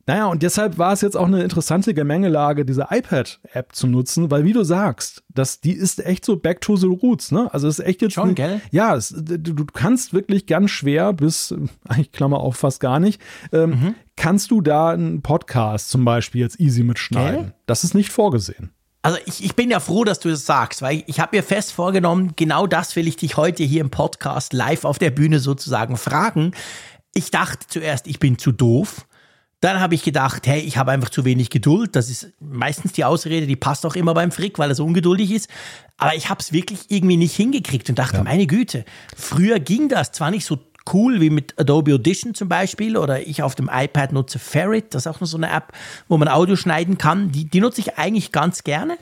[0.06, 4.46] Naja, und deshalb war es jetzt auch eine interessante Gemengelage, diese iPad-App zu nutzen, weil
[4.46, 7.54] wie du sagst, das, die ist echt so back to the roots, ne?
[7.54, 8.14] Also es ist echt jetzt.
[8.14, 8.62] Schon, gell?
[8.72, 11.54] Ja, es, du, du, kannst wirklich ganz schwer bis,
[11.90, 13.96] eigentlich Klammer auf fast gar nicht, ähm, mhm.
[14.16, 17.42] kannst du da einen Podcast zum Beispiel jetzt easy mitschneiden.
[17.42, 17.54] Gell?
[17.66, 18.72] Das ist nicht vorgesehen.
[19.02, 21.74] Also ich, ich bin ja froh, dass du das sagst, weil ich habe mir fest
[21.74, 25.98] vorgenommen, genau das will ich dich heute hier im Podcast live auf der Bühne sozusagen
[25.98, 26.52] fragen.
[27.18, 29.08] Ich dachte zuerst, ich bin zu doof.
[29.60, 31.96] Dann habe ich gedacht, hey, ich habe einfach zu wenig Geduld.
[31.96, 35.32] Das ist meistens die Ausrede, die passt auch immer beim Frick, weil er so ungeduldig
[35.32, 35.50] ist.
[35.98, 38.24] Aber ich habe es wirklich irgendwie nicht hingekriegt und dachte, ja.
[38.24, 40.60] meine Güte, früher ging das zwar nicht so
[40.94, 45.08] cool wie mit Adobe Audition zum Beispiel oder ich auf dem iPad nutze Ferret, das
[45.08, 45.74] ist auch noch so eine App,
[46.08, 47.32] wo man Audio schneiden kann.
[47.32, 49.00] Die, die nutze ich eigentlich ganz gerne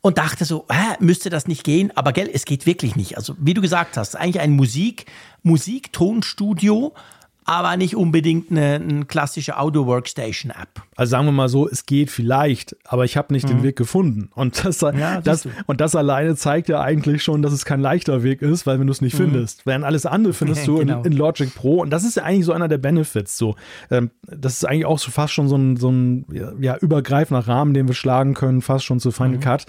[0.00, 1.94] und dachte so, hä, müsste das nicht gehen?
[1.94, 3.18] Aber gell, es geht wirklich nicht.
[3.18, 5.04] Also wie du gesagt hast, eigentlich ein Musik,
[5.42, 6.94] Musiktonstudio
[7.48, 10.82] aber nicht unbedingt eine, eine klassische Audio-Workstation-App.
[10.98, 13.58] Also sagen wir mal so, es geht vielleicht, aber ich habe nicht mhm.
[13.58, 14.30] den Weg gefunden.
[14.34, 18.24] Und das, ja, das, und das alleine zeigt ja eigentlich schon, dass es kein leichter
[18.24, 19.30] Weg ist, weil wenn du es nicht mhm.
[19.30, 19.64] findest.
[19.64, 20.98] Während alles andere findest du genau.
[21.02, 21.82] in, in, Logic Pro.
[21.82, 23.38] Und das ist ja eigentlich so einer der Benefits.
[23.38, 23.54] So,
[23.92, 26.26] ähm, das ist eigentlich auch so fast schon so ein, so ein
[26.60, 29.40] ja, übergreifender Rahmen, den wir schlagen können, fast schon zu Final mhm.
[29.40, 29.66] Cut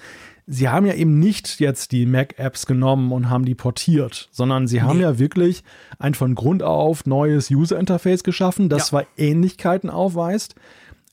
[0.52, 4.82] sie haben ja eben nicht jetzt die Mac-Apps genommen und haben die portiert, sondern sie
[4.82, 5.04] haben nee.
[5.04, 5.63] ja wirklich
[6.00, 8.86] ein von Grund auf neues User-Interface geschaffen, das ja.
[8.86, 10.56] zwar Ähnlichkeiten aufweist,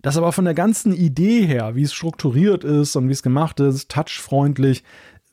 [0.07, 3.59] das aber von der ganzen Idee her, wie es strukturiert ist und wie es gemacht
[3.59, 4.85] ist, touchfreundlich,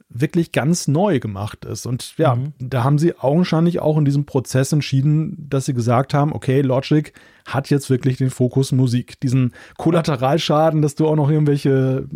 [0.10, 1.86] wirklich ganz neu gemacht ist.
[1.86, 2.54] Und ja, mhm.
[2.58, 7.14] da haben sie augenscheinlich auch in diesem Prozess entschieden, dass sie gesagt haben, okay, Logic
[7.46, 9.20] hat jetzt wirklich den Fokus Musik.
[9.20, 12.08] Diesen Kollateralschaden, dass du auch noch irgendwelche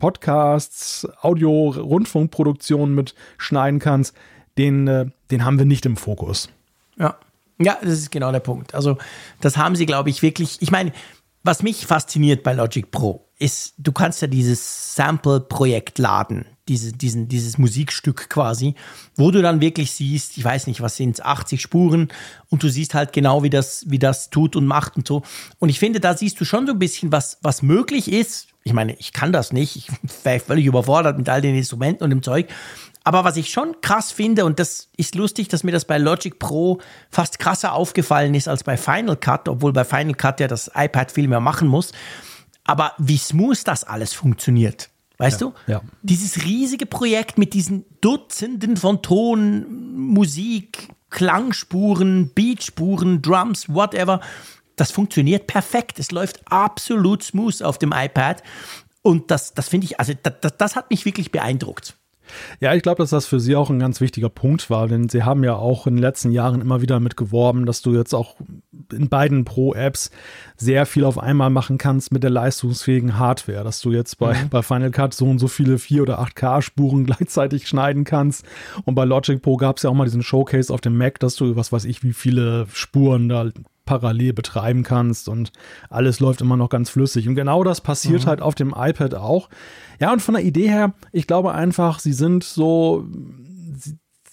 [0.00, 4.16] Podcasts, Audio, Rundfunkproduktionen mit schneiden kannst,
[4.58, 6.48] den, äh, den haben wir nicht im Fokus.
[6.98, 7.16] Ja.
[7.60, 8.74] Ja, das ist genau der Punkt.
[8.74, 8.98] Also,
[9.40, 10.56] das haben sie, glaube ich, wirklich.
[10.60, 10.90] Ich meine,
[11.42, 17.28] was mich fasziniert bei Logic Pro ist, du kannst ja dieses Sample-Projekt laden, diese, diesen,
[17.28, 18.76] dieses Musikstück quasi,
[19.16, 22.08] wo du dann wirklich siehst, ich weiß nicht, was sind es, 80 Spuren
[22.50, 25.22] und du siehst halt genau, wie das, wie das tut und macht und so.
[25.58, 28.72] Und ich finde, da siehst du schon so ein bisschen, was, was möglich ist, ich
[28.72, 29.76] meine, ich kann das nicht.
[29.76, 29.88] Ich
[30.24, 32.48] wäre völlig überfordert mit all den Instrumenten und dem Zeug.
[33.04, 36.38] Aber was ich schon krass finde, und das ist lustig, dass mir das bei Logic
[36.38, 40.70] Pro fast krasser aufgefallen ist als bei Final Cut, obwohl bei Final Cut ja das
[40.74, 41.92] iPad viel mehr machen muss.
[42.64, 44.88] Aber wie smooth das alles funktioniert.
[45.18, 45.54] Weißt ja, du?
[45.66, 45.80] Ja.
[46.02, 54.20] Dieses riesige Projekt mit diesen Dutzenden von Ton, Musik, Klangspuren, Beatspuren, Drums, whatever
[54.76, 55.98] das funktioniert perfekt.
[55.98, 58.42] Es läuft absolut smooth auf dem iPad.
[59.02, 61.96] Und das, das finde ich, also das, das hat mich wirklich beeindruckt.
[62.60, 65.22] Ja, ich glaube, dass das für Sie auch ein ganz wichtiger Punkt war, denn Sie
[65.22, 68.36] haben ja auch in den letzten Jahren immer wieder mit geworben, dass du jetzt auch
[68.92, 70.10] in beiden Pro-Apps
[70.56, 74.48] sehr viel auf einmal machen kannst mit der leistungsfähigen Hardware, dass du jetzt bei, mhm.
[74.48, 78.44] bei Final Cut so und so viele 4 oder 8K-Spuren gleichzeitig schneiden kannst.
[78.84, 81.36] Und bei Logic Pro gab es ja auch mal diesen Showcase auf dem Mac, dass
[81.36, 83.50] du, was weiß ich, wie viele Spuren da
[83.84, 85.52] parallel betreiben kannst und
[85.90, 87.28] alles läuft immer noch ganz flüssig.
[87.28, 88.28] Und genau das passiert mhm.
[88.28, 89.48] halt auf dem iPad auch.
[90.00, 93.06] Ja, und von der Idee her, ich glaube einfach, sie sind so,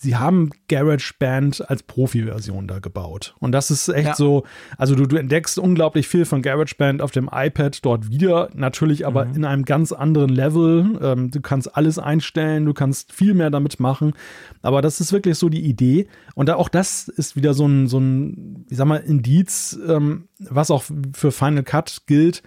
[0.01, 3.35] sie haben GarageBand als Profi-Version da gebaut.
[3.39, 4.15] Und das ist echt ja.
[4.15, 4.43] so,
[4.77, 9.25] also du, du, entdeckst unglaublich viel von GarageBand auf dem iPad dort wieder, natürlich aber
[9.25, 9.35] mhm.
[9.35, 10.97] in einem ganz anderen Level.
[11.01, 14.13] Ähm, du kannst alles einstellen, du kannst viel mehr damit machen.
[14.61, 16.07] Aber das ist wirklich so die Idee.
[16.33, 20.29] Und da, auch das ist wieder so ein, so ein, ich sag mal, Indiz, ähm,
[20.39, 20.83] was auch
[21.13, 22.41] für Final Cut gilt,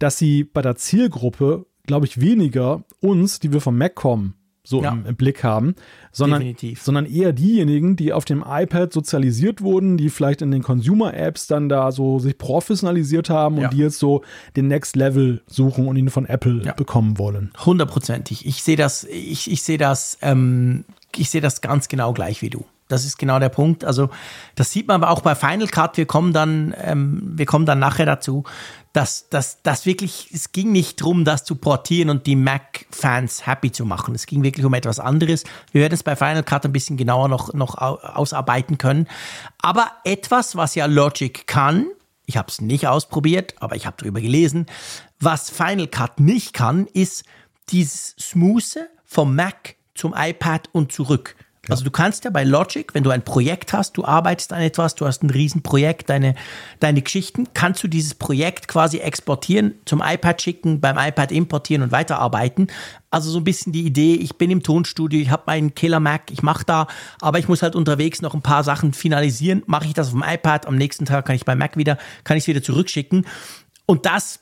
[0.00, 4.34] dass sie bei der Zielgruppe, glaube ich, weniger uns, die wir vom Mac kommen,
[4.66, 4.90] so ja.
[4.90, 5.76] im, im, Blick haben,
[6.10, 11.46] sondern, sondern eher diejenigen, die auf dem iPad sozialisiert wurden, die vielleicht in den Consumer-Apps
[11.46, 13.64] dann da so sich professionalisiert haben ja.
[13.64, 14.22] und die jetzt so
[14.56, 16.72] den Next Level suchen und ihn von Apple ja.
[16.72, 17.52] bekommen wollen.
[17.64, 18.44] Hundertprozentig.
[18.44, 22.50] Ich sehe das, ich, ich sehe das, ähm, ich sehe das ganz genau gleich wie
[22.50, 22.64] du.
[22.88, 23.84] Das ist genau der Punkt.
[23.84, 24.10] Also
[24.54, 25.96] das sieht man aber auch bei Final Cut.
[25.96, 28.44] Wir kommen dann, ähm, wir kommen dann nachher dazu,
[28.92, 33.72] dass, dass, dass wirklich, es ging nicht darum, das zu portieren und die Mac-Fans happy
[33.72, 34.14] zu machen.
[34.14, 35.44] Es ging wirklich um etwas anderes.
[35.72, 39.08] Wir werden es bei Final Cut ein bisschen genauer noch, noch ausarbeiten können.
[39.60, 41.86] Aber etwas, was ja Logic kann,
[42.24, 44.66] ich habe es nicht ausprobiert, aber ich habe darüber gelesen,
[45.20, 47.24] was Final Cut nicht kann, ist
[47.68, 51.36] dieses Smooth vom Mac zum iPad und zurück.
[51.68, 54.94] Also du kannst ja bei Logic, wenn du ein Projekt hast, du arbeitest an etwas,
[54.94, 56.34] du hast ein Riesenprojekt, deine,
[56.78, 61.92] deine Geschichten, kannst du dieses Projekt quasi exportieren, zum iPad schicken, beim iPad importieren und
[61.92, 62.68] weiterarbeiten.
[63.10, 66.30] Also so ein bisschen die Idee, ich bin im Tonstudio, ich habe meinen Killer Mac,
[66.30, 66.86] ich mache da,
[67.20, 69.62] aber ich muss halt unterwegs noch ein paar Sachen finalisieren.
[69.66, 72.36] Mache ich das auf dem iPad, am nächsten Tag kann ich beim Mac wieder, kann
[72.36, 73.26] ich es wieder zurückschicken.
[73.86, 74.40] Und das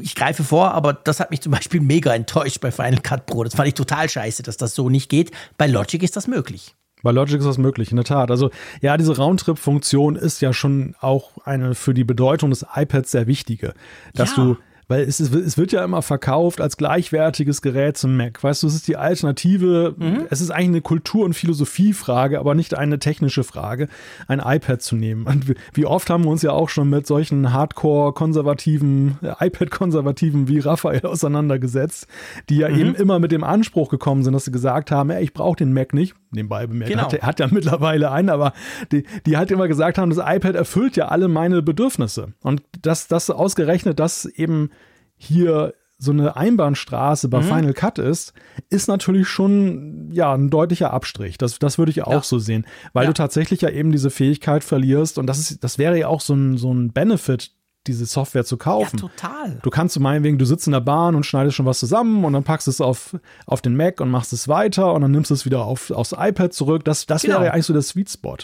[0.00, 3.44] ich greife vor, aber das hat mich zum Beispiel mega enttäuscht bei Final Cut Pro.
[3.44, 5.30] Das fand ich total scheiße, dass das so nicht geht.
[5.58, 6.74] Bei Logic ist das möglich.
[7.02, 8.30] Bei Logic ist das möglich, in der Tat.
[8.30, 13.26] Also ja, diese Roundtrip-Funktion ist ja schon auch eine für die Bedeutung des iPads sehr
[13.26, 13.74] wichtige,
[14.14, 14.42] dass ja.
[14.42, 14.56] du
[14.88, 18.42] weil es, ist, es wird ja immer verkauft als gleichwertiges Gerät zum Mac.
[18.42, 19.94] Weißt du, es ist die Alternative.
[19.96, 20.26] Mhm.
[20.30, 23.88] Es ist eigentlich eine Kultur- und Philosophiefrage, aber nicht eine technische Frage,
[24.28, 25.26] ein iPad zu nehmen.
[25.26, 30.58] Und wie oft haben wir uns ja auch schon mit solchen Hardcore-konservativen, äh, iPad-konservativen wie
[30.58, 32.06] Raphael auseinandergesetzt,
[32.48, 32.78] die ja mhm.
[32.78, 35.72] eben immer mit dem Anspruch gekommen sind, dass sie gesagt haben, ey, ich brauche den
[35.72, 36.14] Mac nicht.
[36.34, 37.04] Nebenbei bemerkt, genau.
[37.04, 38.52] hat, hat ja mittlerweile einen, aber
[38.92, 42.34] die, die halt immer gesagt haben, das iPad erfüllt ja alle meine Bedürfnisse.
[42.42, 44.70] Und das, das ausgerechnet, das eben
[45.16, 47.44] hier so eine Einbahnstraße bei mhm.
[47.44, 48.34] Final Cut ist,
[48.68, 51.38] ist natürlich schon ja ein deutlicher Abstrich.
[51.38, 52.22] Das, das würde ich auch ja.
[52.22, 53.10] so sehen, weil ja.
[53.10, 56.34] du tatsächlich ja eben diese Fähigkeit verlierst und das ist, das wäre ja auch so
[56.34, 57.52] ein, so ein Benefit,
[57.86, 58.96] diese Software zu kaufen.
[58.96, 59.58] Ja, total.
[59.62, 62.32] Du kannst zu meinetwegen, du sitzt in der Bahn und schneidest schon was zusammen und
[62.32, 63.16] dann packst es auf,
[63.46, 66.12] auf den Mac und machst es weiter und dann nimmst du es wieder auf, aufs
[66.12, 66.84] iPad zurück.
[66.84, 67.34] Das, das genau.
[67.34, 68.36] wäre ja eigentlich so der Sweet Spot.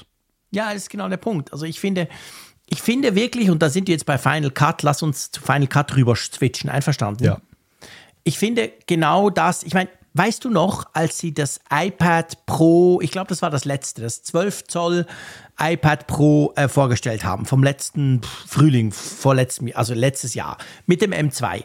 [0.51, 1.53] Ja, das ist genau der Punkt.
[1.53, 2.09] Also ich finde,
[2.67, 5.67] ich finde wirklich, und da sind wir jetzt bei Final Cut, lass uns zu Final
[5.67, 7.25] Cut rüber switchen, einverstanden?
[7.25, 7.41] Ja.
[8.25, 13.11] Ich finde genau das, ich meine, weißt du noch, als sie das iPad Pro, ich
[13.11, 15.07] glaube, das war das letzte, das 12 Zoll
[15.59, 21.65] iPad Pro äh, vorgestellt haben, vom letzten Frühling, vorletztem, also letztes Jahr, mit dem M2.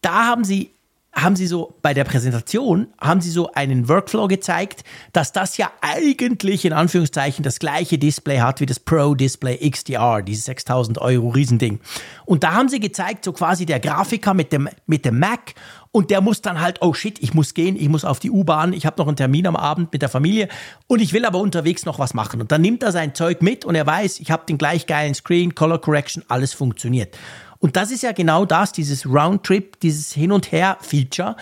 [0.00, 0.72] Da haben sie
[1.14, 4.82] haben sie so bei der Präsentation, haben sie so einen Workflow gezeigt,
[5.12, 10.22] dass das ja eigentlich in Anführungszeichen das gleiche Display hat wie das Pro Display XDR,
[10.22, 11.80] dieses 6000 Euro Riesending.
[12.24, 15.54] Und da haben sie gezeigt, so quasi der Grafiker mit dem, mit dem Mac
[15.92, 18.72] und der muss dann halt, oh shit, ich muss gehen, ich muss auf die U-Bahn,
[18.72, 20.48] ich habe noch einen Termin am Abend mit der Familie
[20.86, 22.40] und ich will aber unterwegs noch was machen.
[22.40, 25.14] Und dann nimmt er sein Zeug mit und er weiß, ich habe den gleich geilen
[25.14, 27.16] Screen, Color Correction, alles funktioniert.
[27.58, 31.36] Und das ist ja genau das, dieses Roundtrip, dieses Hin- und Her-Feature,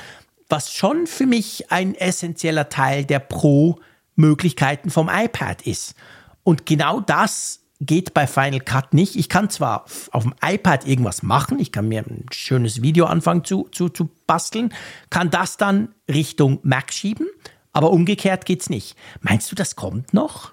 [0.49, 5.95] was schon für mich ein essentieller Teil der Pro-Möglichkeiten vom iPad ist.
[6.43, 9.17] Und genau das geht bei Final Cut nicht.
[9.17, 13.45] Ich kann zwar auf dem iPad irgendwas machen, ich kann mir ein schönes Video anfangen
[13.45, 14.73] zu, zu, zu basteln,
[15.09, 17.27] kann das dann Richtung Mac schieben,
[17.73, 18.97] aber umgekehrt geht's nicht.
[19.21, 20.53] Meinst du, das kommt noch?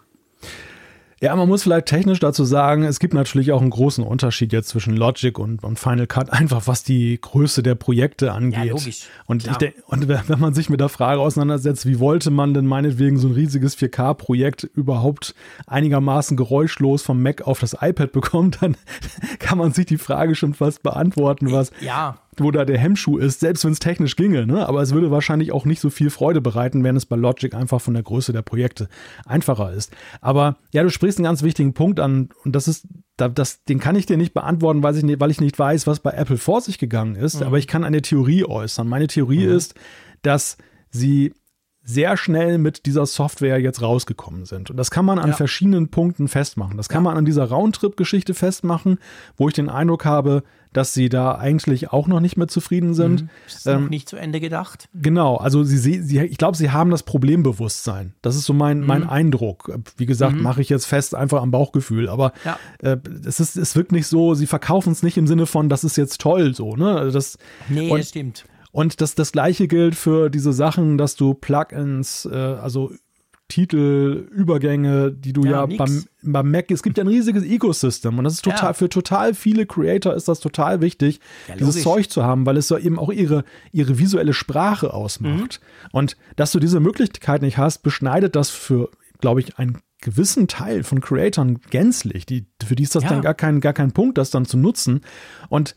[1.20, 4.70] Ja, man muss vielleicht technisch dazu sagen, es gibt natürlich auch einen großen Unterschied jetzt
[4.70, 8.66] zwischen Logic und, und Final Cut, einfach was die Größe der Projekte angeht.
[8.66, 9.08] Ja, logisch.
[9.26, 13.18] Und, ich und wenn man sich mit der Frage auseinandersetzt, wie wollte man denn meinetwegen
[13.18, 15.34] so ein riesiges 4K-Projekt überhaupt
[15.66, 18.78] einigermaßen geräuschlos vom Mac auf das iPad bekommen, dann
[19.40, 23.40] kann man sich die Frage schon fast beantworten, was, ja wo da der Hemmschuh ist,
[23.40, 24.46] selbst wenn es technisch ginge.
[24.46, 24.68] Ne?
[24.68, 27.82] Aber es würde wahrscheinlich auch nicht so viel Freude bereiten, wenn es bei Logic einfach
[27.82, 28.88] von der Größe der Projekte
[29.26, 29.92] einfacher ist.
[30.22, 33.96] Aber ja, du sprichst einen ganz wichtigen Punkt an und das ist, das, den kann
[33.96, 36.62] ich dir nicht beantworten, weil ich nicht, weil ich nicht weiß, was bei Apple vor
[36.62, 37.40] sich gegangen ist.
[37.40, 37.48] Mhm.
[37.48, 38.88] Aber ich kann eine Theorie äußern.
[38.88, 39.56] Meine Theorie mhm.
[39.56, 39.76] ist,
[40.22, 40.58] dass
[40.90, 41.34] sie
[41.88, 44.70] sehr schnell mit dieser Software jetzt rausgekommen sind.
[44.70, 45.36] Und das kann man an ja.
[45.36, 46.76] verschiedenen Punkten festmachen.
[46.76, 47.10] Das kann ja.
[47.10, 49.00] man an dieser Roundtrip-Geschichte festmachen,
[49.38, 50.44] wo ich den Eindruck habe,
[50.78, 53.24] dass sie da eigentlich auch noch nicht mehr zufrieden sind.
[53.24, 53.30] Mhm.
[53.48, 54.90] Ist ähm, noch nicht zu Ende gedacht.
[54.94, 58.14] Genau, also sie, sie ich glaube, sie haben das Problembewusstsein.
[58.22, 58.86] Das ist so mein, mhm.
[58.86, 59.76] mein Eindruck.
[59.98, 60.44] Wie gesagt, mhm.
[60.44, 62.08] mache ich jetzt fest einfach am Bauchgefühl.
[62.08, 62.60] Aber ja.
[62.84, 65.84] äh, es, ist, es wirkt nicht so, sie verkaufen es nicht im Sinne von, das
[65.84, 66.76] ist jetzt toll so.
[66.76, 67.10] Ne?
[67.12, 68.46] Das, nee, und, das stimmt.
[68.72, 72.92] Und das, das gleiche gilt für diese Sachen, dass du Plugins, äh, also
[73.48, 78.18] Titel, Übergänge, die du ja, ja beim, beim Mac, es gibt ja ein riesiges Ecosystem
[78.18, 78.74] und das ist total, ja.
[78.74, 82.70] für total viele Creator ist das total wichtig, ja, dieses Zeug zu haben, weil es
[82.70, 85.62] ja eben auch ihre, ihre visuelle Sprache ausmacht.
[85.62, 85.90] Mhm.
[85.92, 88.90] Und dass du diese Möglichkeit nicht hast, beschneidet das für,
[89.22, 92.26] glaube ich, einen gewissen Teil von Creatoren gänzlich.
[92.26, 95.02] Die, für die ist das dann gar kein, gar kein Punkt, das dann zu nutzen.
[95.50, 95.76] Und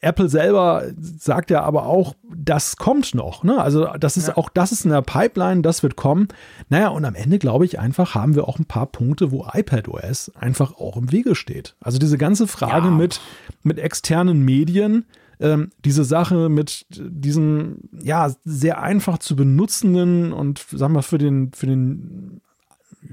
[0.00, 3.42] Apple selber sagt ja aber auch, das kommt noch.
[3.42, 3.60] Ne?
[3.60, 4.36] Also das ist ja.
[4.36, 6.28] auch, das ist in der Pipeline, das wird kommen.
[6.68, 10.32] Naja, und am Ende glaube ich einfach, haben wir auch ein paar Punkte, wo iPadOS
[10.36, 11.74] einfach auch im Wege steht.
[11.80, 12.94] Also diese ganze Frage ja.
[12.94, 13.20] mit,
[13.64, 15.04] mit externen Medien,
[15.40, 21.52] ähm, diese Sache mit diesen, ja, sehr einfach zu benutzenden und sagen wir für den,
[21.52, 22.40] für den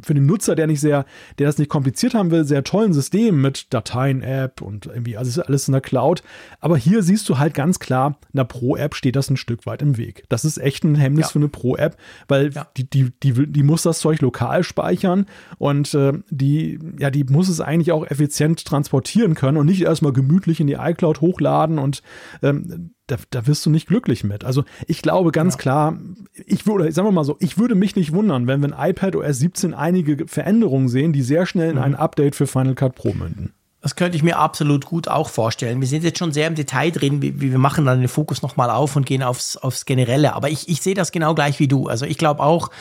[0.03, 1.05] für den Nutzer, der nicht sehr,
[1.39, 5.67] der das nicht kompliziert haben will, sehr tollen System mit Dateien-App und irgendwie alles, alles
[5.67, 6.23] in der Cloud.
[6.59, 9.97] Aber hier siehst du halt ganz klar, einer Pro-App steht das ein Stück weit im
[9.97, 10.23] Weg.
[10.29, 11.31] Das ist echt ein Hemmnis ja.
[11.31, 12.67] für eine Pro-App, weil ja.
[12.77, 15.25] die, die, die, die muss das Zeug lokal speichern
[15.57, 20.13] und äh, die, ja, die muss es eigentlich auch effizient transportieren können und nicht erstmal
[20.13, 22.01] gemütlich in die iCloud hochladen und
[22.41, 24.43] ähm, da, da wirst du nicht glücklich mit.
[24.43, 25.59] Also ich glaube ganz ja.
[25.59, 25.99] klar,
[26.45, 29.15] ich würde, sagen wir mal so, ich würde mich nicht wundern, wenn wir in iPad
[29.15, 31.83] OS 17 einige Veränderungen sehen, die sehr schnell in mhm.
[31.83, 33.53] ein Update für Final Cut Pro münden.
[33.81, 35.79] Das könnte ich mir absolut gut auch vorstellen.
[35.79, 38.41] Wir sind jetzt schon sehr im Detail drin, wie, wie wir machen dann den Fokus
[38.41, 40.33] nochmal auf und gehen aufs, aufs Generelle.
[40.33, 41.87] Aber ich, ich sehe das genau gleich wie du.
[41.87, 42.71] Also ich glaube auch,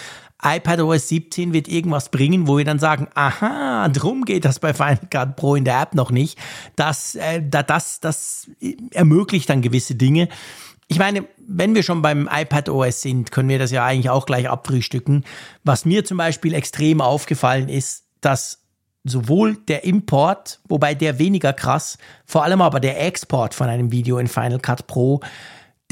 [0.43, 5.01] iPadOS 17 wird irgendwas bringen, wo wir dann sagen, aha, drum geht das bei Final
[5.11, 6.39] Cut Pro in der App noch nicht.
[6.77, 8.51] Das, äh, das, das
[8.91, 10.29] ermöglicht dann gewisse Dinge.
[10.87, 14.49] Ich meine, wenn wir schon beim iPadOS sind, können wir das ja eigentlich auch gleich
[14.49, 15.25] abfrühstücken.
[15.63, 18.65] Was mir zum Beispiel extrem aufgefallen ist, dass
[19.05, 24.19] sowohl der Import, wobei der weniger krass, vor allem aber der Export von einem Video
[24.19, 25.21] in Final Cut Pro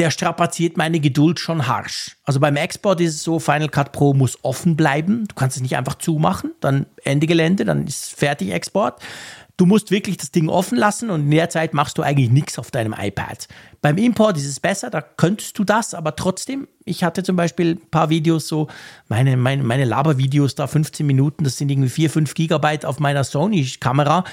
[0.02, 2.16] der strapaziert meine Geduld schon harsch.
[2.24, 5.28] Also beim Export ist es so, Final Cut Pro muss offen bleiben.
[5.28, 9.00] Du kannst es nicht einfach zumachen, dann Ende Gelände, dann ist fertig Export.
[9.56, 12.58] Du musst wirklich das Ding offen lassen und in der Zeit machst du eigentlich nichts
[12.58, 13.46] auf deinem iPad.
[13.80, 17.74] Beim Import ist es besser, da könntest du das, aber trotzdem, ich hatte zum Beispiel
[17.76, 18.66] ein paar Videos so,
[19.06, 23.22] meine, meine, meine Labervideos da 15 Minuten, das sind irgendwie 4, 5 Gigabyte auf meiner
[23.22, 24.24] Sony-Kamera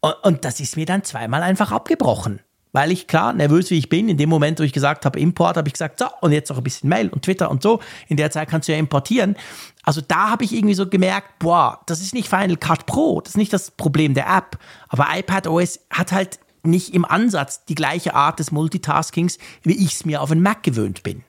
[0.00, 2.40] und, und das ist mir dann zweimal einfach abgebrochen.
[2.72, 5.56] Weil ich klar nervös wie ich bin, in dem Moment, wo ich gesagt habe, Import,
[5.56, 7.80] habe ich gesagt, so, und jetzt noch ein bisschen Mail und Twitter und so.
[8.08, 9.36] In der Zeit kannst du ja importieren.
[9.82, 13.32] Also da habe ich irgendwie so gemerkt, boah, das ist nicht Final Cut Pro, das
[13.32, 14.58] ist nicht das Problem der App.
[14.88, 19.94] Aber iPad OS hat halt nicht im Ansatz die gleiche Art des Multitaskings, wie ich
[19.94, 21.24] es mir auf einen Mac gewöhnt bin.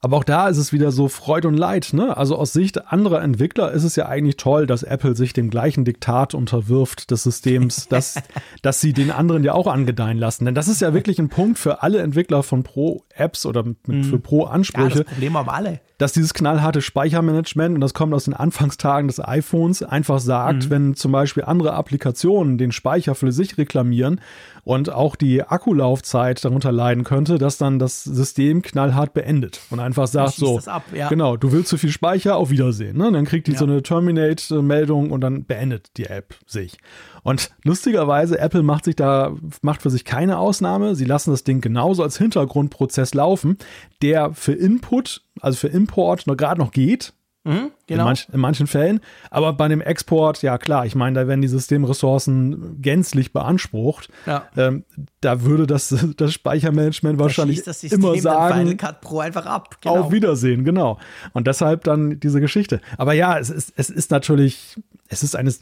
[0.00, 1.90] Aber auch da ist es wieder so Freud und Leid.
[1.92, 2.16] Ne?
[2.16, 5.84] Also aus Sicht anderer Entwickler ist es ja eigentlich toll, dass Apple sich dem gleichen
[5.84, 8.22] Diktat unterwirft des Systems, dass,
[8.62, 10.44] dass sie den anderen ja auch angedeihen lassen.
[10.44, 14.04] Denn das ist ja wirklich ein Punkt für alle Entwickler von Pro-Apps oder mit, mhm.
[14.04, 14.98] für Pro-Ansprüche.
[14.98, 19.08] Ja, das Problem haben alle dass dieses knallharte Speichermanagement, und das kommt aus den Anfangstagen
[19.08, 20.70] des iPhones, einfach sagt, mhm.
[20.70, 24.20] wenn zum Beispiel andere Applikationen den Speicher für sich reklamieren
[24.66, 30.08] und auch die Akkulaufzeit darunter leiden könnte, dass dann das System knallhart beendet und einfach
[30.08, 31.08] sagt so, ab, ja.
[31.08, 32.98] genau, du willst zu viel Speicher, auf Wiedersehen.
[32.98, 33.12] Ne?
[33.12, 33.58] Dann kriegt die ja.
[33.58, 36.78] so eine Terminate-Meldung und dann beendet die App sich.
[37.22, 40.96] Und lustigerweise, Apple macht sich da, macht für sich keine Ausnahme.
[40.96, 43.58] Sie lassen das Ding genauso als Hintergrundprozess laufen,
[44.02, 47.12] der für Input, also für Import noch gerade noch geht.
[47.46, 48.02] Mhm, genau.
[48.02, 49.00] in, manch, in, manchen Fällen.
[49.30, 54.08] Aber bei dem Export, ja klar, ich meine, da werden die Systemressourcen gänzlich beansprucht.
[54.26, 54.48] Ja.
[54.56, 54.84] Ähm,
[55.20, 59.80] da würde das, das Speichermanagement wahrscheinlich das immer sagen, Final Cut Pro einfach ab.
[59.80, 59.98] Genau.
[59.98, 60.98] Auf Wiedersehen, genau.
[61.32, 62.80] Und deshalb dann diese Geschichte.
[62.98, 64.76] Aber ja, es ist, es ist natürlich
[65.08, 65.60] es ist eines,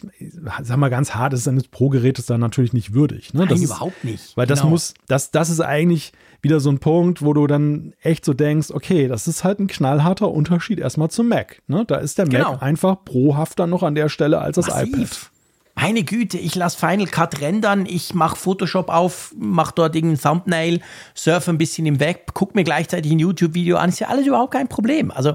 [0.62, 3.34] sag mal ganz hart, es ist eines Pro-Gerätes dann natürlich nicht würdig.
[3.34, 3.40] Ne?
[3.40, 4.34] Nein, das überhaupt nicht.
[4.36, 4.70] Weil das genau.
[4.70, 6.12] muss, das, das ist eigentlich
[6.44, 9.66] wieder so ein Punkt, wo du dann echt so denkst, okay, das ist halt ein
[9.66, 11.60] knallharter Unterschied erstmal zum Mac.
[11.66, 11.84] Ne?
[11.86, 12.52] Da ist der genau.
[12.52, 14.92] Mac einfach prohafter noch an der Stelle als das Massiv.
[14.92, 15.30] iPad.
[15.76, 20.80] Meine Güte, ich lasse Final Cut rendern, ich mache Photoshop auf, mache dort irgendein Thumbnail,
[21.14, 24.52] surfe ein bisschen im Web, gucke mir gleichzeitig ein YouTube-Video an, ist ja alles überhaupt
[24.52, 25.10] kein Problem.
[25.10, 25.34] Also,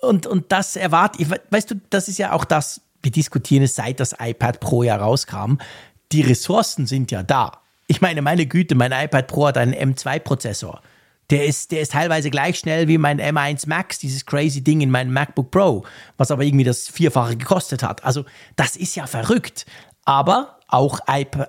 [0.00, 3.74] und, und das erwarte ich, weißt du, das ist ja auch das, wir diskutieren es
[3.74, 5.58] seit das iPad Pro ja rauskam.
[6.12, 7.63] Die Ressourcen sind ja da.
[7.86, 10.80] Ich meine, meine Güte, mein iPad Pro hat einen M2-Prozessor.
[11.30, 14.90] Der ist, der ist teilweise gleich schnell wie mein M1 Max, dieses crazy Ding in
[14.90, 15.84] meinem MacBook Pro,
[16.18, 18.04] was aber irgendwie das Vierfache gekostet hat.
[18.04, 18.24] Also,
[18.56, 19.64] das ist ja verrückt.
[20.04, 21.00] Aber auch,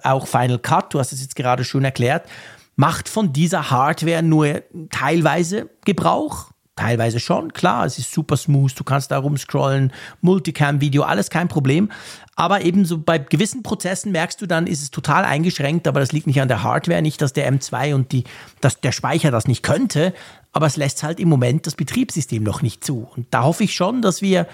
[0.04, 2.28] auch Final Cut, du hast es jetzt gerade schon erklärt,
[2.76, 6.52] macht von dieser Hardware nur teilweise Gebrauch.
[6.78, 11.90] Teilweise schon, klar, es ist super smooth, du kannst da rumscrollen, Multicam-Video, alles kein Problem.
[12.36, 16.12] Aber eben so bei gewissen Prozessen merkst du dann, ist es total eingeschränkt, aber das
[16.12, 18.26] liegt nicht an der Hardware, nicht, dass der M2 und die,
[18.60, 20.14] dass der Speicher das nicht könnte,
[20.52, 23.08] aber es lässt halt im Moment das Betriebssystem noch nicht zu.
[23.16, 24.46] Und da hoffe ich schon, dass wir,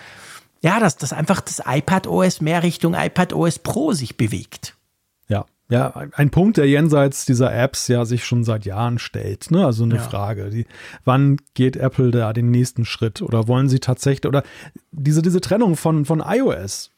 [0.61, 4.75] ja, dass, dass einfach das iPad OS mehr Richtung iPad OS Pro sich bewegt.
[5.71, 9.51] Ja, ein Punkt, der jenseits dieser Apps ja sich schon seit Jahren stellt.
[9.51, 9.65] Ne?
[9.65, 10.01] Also eine ja.
[10.01, 10.49] Frage.
[10.49, 10.65] Die,
[11.05, 13.21] wann geht Apple da den nächsten Schritt?
[13.21, 14.43] Oder wollen sie tatsächlich, oder
[14.91, 16.91] diese, diese Trennung von, von iOS,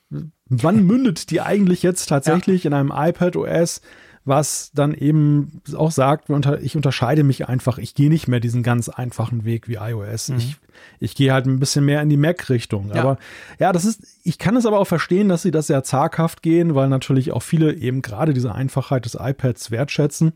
[0.50, 2.72] wann mündet die eigentlich jetzt tatsächlich ja.
[2.72, 3.82] in einem iPad OS?
[4.26, 6.30] Was dann eben auch sagt,
[6.62, 10.30] ich unterscheide mich einfach, ich gehe nicht mehr diesen ganz einfachen Weg wie iOS.
[10.30, 10.38] Mhm.
[10.38, 10.58] Ich,
[11.00, 12.92] ich gehe halt ein bisschen mehr in die Mac-Richtung.
[12.94, 13.02] Ja.
[13.02, 13.18] Aber
[13.60, 16.74] ja, das ist, ich kann es aber auch verstehen, dass sie das sehr zaghaft gehen,
[16.74, 20.32] weil natürlich auch viele eben gerade diese Einfachheit des iPads wertschätzen.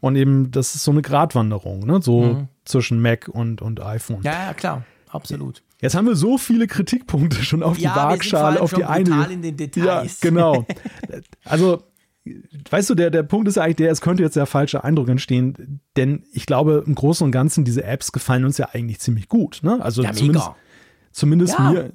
[0.00, 2.00] Und eben, das ist so eine Gratwanderung, ne?
[2.02, 2.48] So mhm.
[2.64, 4.22] zwischen Mac und, und iPhone.
[4.22, 5.62] Ja, ja, klar, absolut.
[5.80, 9.28] Jetzt haben wir so viele Kritikpunkte schon auf ja, die Waagschale, auf die eine.
[9.76, 10.66] Ja, genau.
[11.44, 11.82] Also
[12.70, 15.08] weißt du, der, der Punkt ist ja eigentlich der, es könnte jetzt der falsche Eindruck
[15.08, 19.28] entstehen, denn ich glaube, im Großen und Ganzen, diese Apps gefallen uns ja eigentlich ziemlich
[19.28, 19.60] gut.
[19.62, 19.82] Ne?
[19.82, 20.50] Also ja, zumindest,
[21.12, 21.70] zumindest ja.
[21.70, 21.90] mir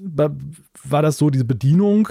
[0.83, 2.09] war das so, diese Bedienung,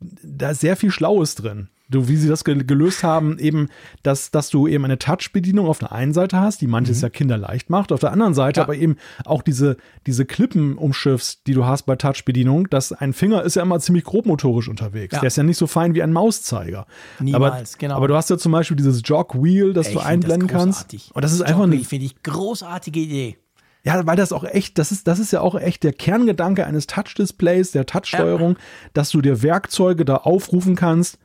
[0.00, 3.68] da ist sehr viel Schlaues drin du, wie sie das gelöst haben, eben,
[4.02, 7.02] dass, dass du eben eine Touch-Bedienung auf der einen Seite hast, die manches mhm.
[7.02, 8.64] ja kinderleicht macht, auf der anderen Seite ja.
[8.64, 9.76] aber eben auch diese,
[10.06, 14.04] diese Klippen umschiffst, die du hast bei Touch-Bedienung, dass ein Finger ist ja immer ziemlich
[14.04, 15.12] grobmotorisch unterwegs.
[15.12, 15.20] Ja.
[15.20, 16.86] Der ist ja nicht so fein wie ein Mauszeiger.
[17.20, 17.96] Niemals, aber, genau.
[17.96, 20.94] Aber du hast ja zum Beispiel dieses Jog-Wheel, das Ey, du einblenden das kannst.
[21.12, 21.78] Und das ist einfach eine.
[21.78, 23.36] Finde ich großartige Idee.
[23.84, 26.86] Ja, weil das auch echt, das ist, das ist ja auch echt der Kerngedanke eines
[26.86, 28.60] Touch-Displays, der Touch-Steuerung, ja.
[28.94, 31.18] dass du dir Werkzeuge da aufrufen kannst,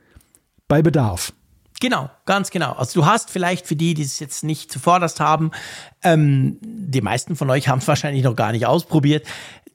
[0.68, 1.32] bei Bedarf.
[1.80, 2.72] Genau, ganz genau.
[2.72, 5.52] Also du hast vielleicht für die, die es jetzt nicht zuvorderst haben,
[6.02, 9.26] ähm, die meisten von euch haben es wahrscheinlich noch gar nicht ausprobiert.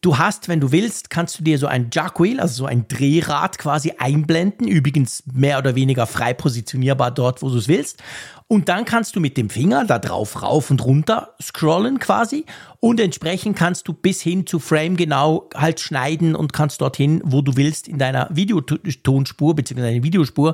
[0.03, 3.57] Du hast, wenn du willst, kannst du dir so ein Jugwheel, also so ein Drehrad
[3.57, 8.03] quasi einblenden, übrigens mehr oder weniger frei positionierbar dort, wo du es willst.
[8.49, 12.45] Und dann kannst du mit dem Finger da drauf rauf und runter scrollen quasi
[12.81, 17.41] und entsprechend kannst du bis hin zu Frame genau halt schneiden und kannst dorthin, wo
[17.41, 19.79] du willst, in deiner Videotonspur bzw.
[19.79, 20.53] deiner Videospur.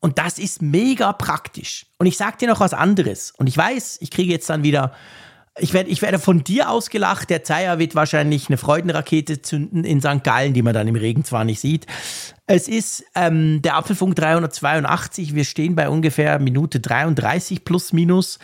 [0.00, 1.86] Und das ist mega praktisch.
[1.98, 3.32] Und ich sag dir noch was anderes.
[3.38, 4.92] Und ich weiß, ich kriege jetzt dann wieder
[5.60, 7.30] ich werde, ich werde von dir ausgelacht.
[7.30, 10.22] Der Zeier wird wahrscheinlich eine Freudenrakete zünden in St.
[10.24, 11.86] Gallen, die man dann im Regen zwar nicht sieht.
[12.46, 15.34] Es ist ähm, der Apfelfunk 382.
[15.34, 18.38] Wir stehen bei ungefähr Minute 33 plus minus.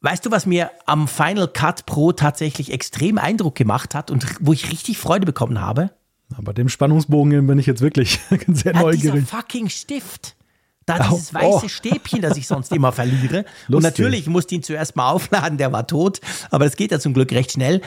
[0.00, 4.52] Weißt du, was mir am Final Cut Pro tatsächlich extrem Eindruck gemacht hat und wo
[4.52, 5.90] ich richtig Freude bekommen habe?
[6.36, 9.24] Aber dem Spannungsbogen bin ich jetzt wirklich sehr ja, neugierig.
[9.24, 10.36] Dieser fucking Stift.
[10.86, 11.68] Da dieses weiße oh.
[11.68, 13.44] Stäbchen, das ich sonst immer verliere.
[13.68, 13.74] Lustig.
[13.74, 16.20] Und natürlich musste ich ihn zuerst mal aufladen, der war tot,
[16.50, 17.82] aber das geht ja zum Glück recht schnell.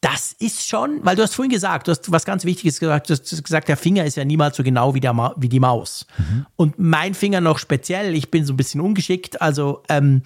[0.00, 3.14] Das ist schon, weil du hast vorhin gesagt, du hast was ganz Wichtiges gesagt, du
[3.14, 6.06] hast gesagt, der Finger ist ja niemals so genau wie, der Ma wie die Maus.
[6.16, 6.46] Mhm.
[6.54, 10.22] Und mein Finger noch speziell, ich bin so ein bisschen ungeschickt, also ähm,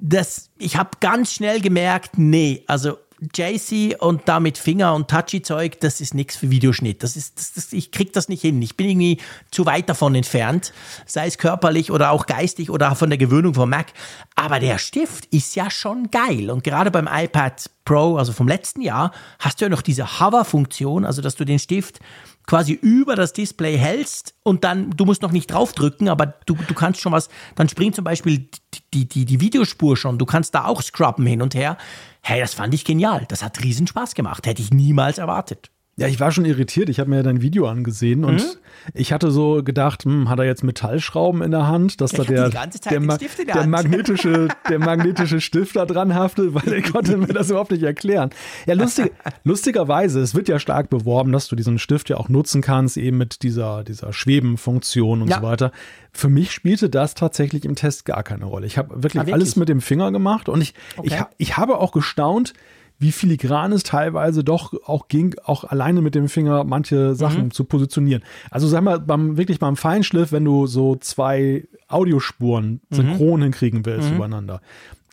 [0.00, 6.00] das, ich habe ganz schnell gemerkt, nee, also JC und damit Finger und Touchy-Zeug, das
[6.00, 7.02] ist nichts für Videoschnitt.
[7.02, 8.60] Das ist, das, das, ich krieg das nicht hin.
[8.60, 9.18] Ich bin irgendwie
[9.50, 10.72] zu weit davon entfernt,
[11.06, 13.86] sei es körperlich oder auch geistig oder von der Gewöhnung vom Mac.
[14.34, 16.50] Aber der Stift ist ja schon geil.
[16.50, 21.04] Und gerade beim iPad Pro, also vom letzten Jahr, hast du ja noch diese Hover-Funktion,
[21.04, 22.00] also dass du den Stift
[22.46, 26.74] quasi über das Display hältst und dann, du musst noch nicht draufdrücken, aber du, du
[26.74, 28.48] kannst schon was, dann springt zum Beispiel
[28.94, 31.76] die, die, die Videospur schon, du kannst da auch scrubben hin und her.
[32.22, 33.24] Hey, das fand ich genial.
[33.28, 34.46] Das hat riesen Spaß gemacht.
[34.46, 35.70] Hätte ich niemals erwartet.
[35.98, 36.90] Ja, ich war schon irritiert.
[36.90, 38.90] Ich habe mir ja dein Video angesehen und mhm.
[38.92, 42.50] ich hatte so gedacht, hm, hat er jetzt Metallschrauben in der Hand, dass da der,
[42.50, 47.28] der, Ma der, der magnetische, der magnetische Stift da dran haftet, weil er konnte mir
[47.28, 48.28] das überhaupt nicht erklären.
[48.66, 49.10] Ja, lustig,
[49.44, 53.16] lustigerweise, es wird ja stark beworben, dass du diesen Stift ja auch nutzen kannst, eben
[53.16, 55.38] mit dieser, dieser Schwebenfunktion und ja.
[55.38, 55.72] so weiter.
[56.12, 58.66] Für mich spielte das tatsächlich im Test gar keine Rolle.
[58.66, 61.24] Ich habe wirklich, ah, wirklich, alles mit dem Finger gemacht und ich, okay.
[61.38, 62.52] ich, ich habe auch gestaunt,
[62.98, 67.50] wie filigran es teilweise doch auch ging, auch alleine mit dem Finger manche Sachen mhm.
[67.50, 68.22] zu positionieren.
[68.50, 72.94] Also sag mal, beim, wirklich beim Feinschliff, wenn du so zwei Audiospuren mhm.
[72.94, 73.42] synchron mhm.
[73.44, 74.16] hinkriegen willst mhm.
[74.16, 74.60] übereinander,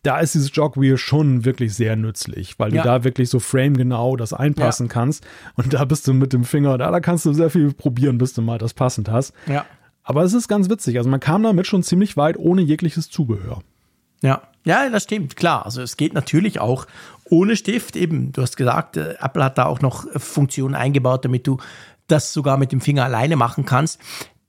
[0.03, 2.83] da ist dieses Jogwheel schon wirklich sehr nützlich, weil ja.
[2.83, 4.93] du da wirklich so framegenau das einpassen ja.
[4.93, 5.25] kannst.
[5.55, 8.33] Und da bist du mit dem Finger, da, da kannst du sehr viel probieren, bis
[8.33, 9.33] du mal das passend hast.
[9.47, 9.65] Ja.
[10.03, 10.97] Aber es ist ganz witzig.
[10.97, 13.61] Also man kam damit schon ziemlich weit ohne jegliches Zubehör.
[14.23, 15.65] Ja, ja, das stimmt, klar.
[15.65, 16.87] Also es geht natürlich auch
[17.29, 17.95] ohne Stift.
[17.95, 21.57] Eben, du hast gesagt, äh, Apple hat da auch noch Funktionen eingebaut, damit du
[22.07, 23.99] das sogar mit dem Finger alleine machen kannst.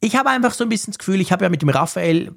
[0.01, 2.33] Ich habe einfach so ein bisschen das Gefühl, ich habe ja mit dem Raphael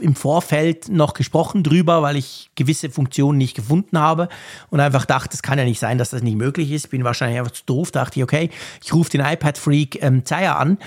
[0.00, 4.28] im Vorfeld noch gesprochen drüber, weil ich gewisse Funktionen nicht gefunden habe
[4.70, 6.90] und einfach dachte, es kann ja nicht sein, dass das nicht möglich ist.
[6.90, 8.50] Bin wahrscheinlich einfach zu doof, dachte ich, okay,
[8.82, 10.78] ich rufe den iPad-Freak ähm, Zeier an.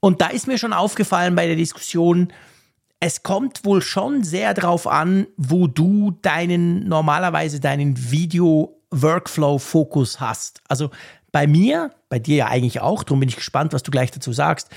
[0.00, 2.32] Und da ist mir schon aufgefallen bei der Diskussion,
[3.00, 10.60] es kommt wohl schon sehr darauf an, wo du deinen, normalerweise deinen Video-Workflow-Fokus hast.
[10.68, 10.90] Also
[11.32, 14.34] bei mir, bei dir ja eigentlich auch, darum bin ich gespannt, was du gleich dazu
[14.34, 14.68] sagst.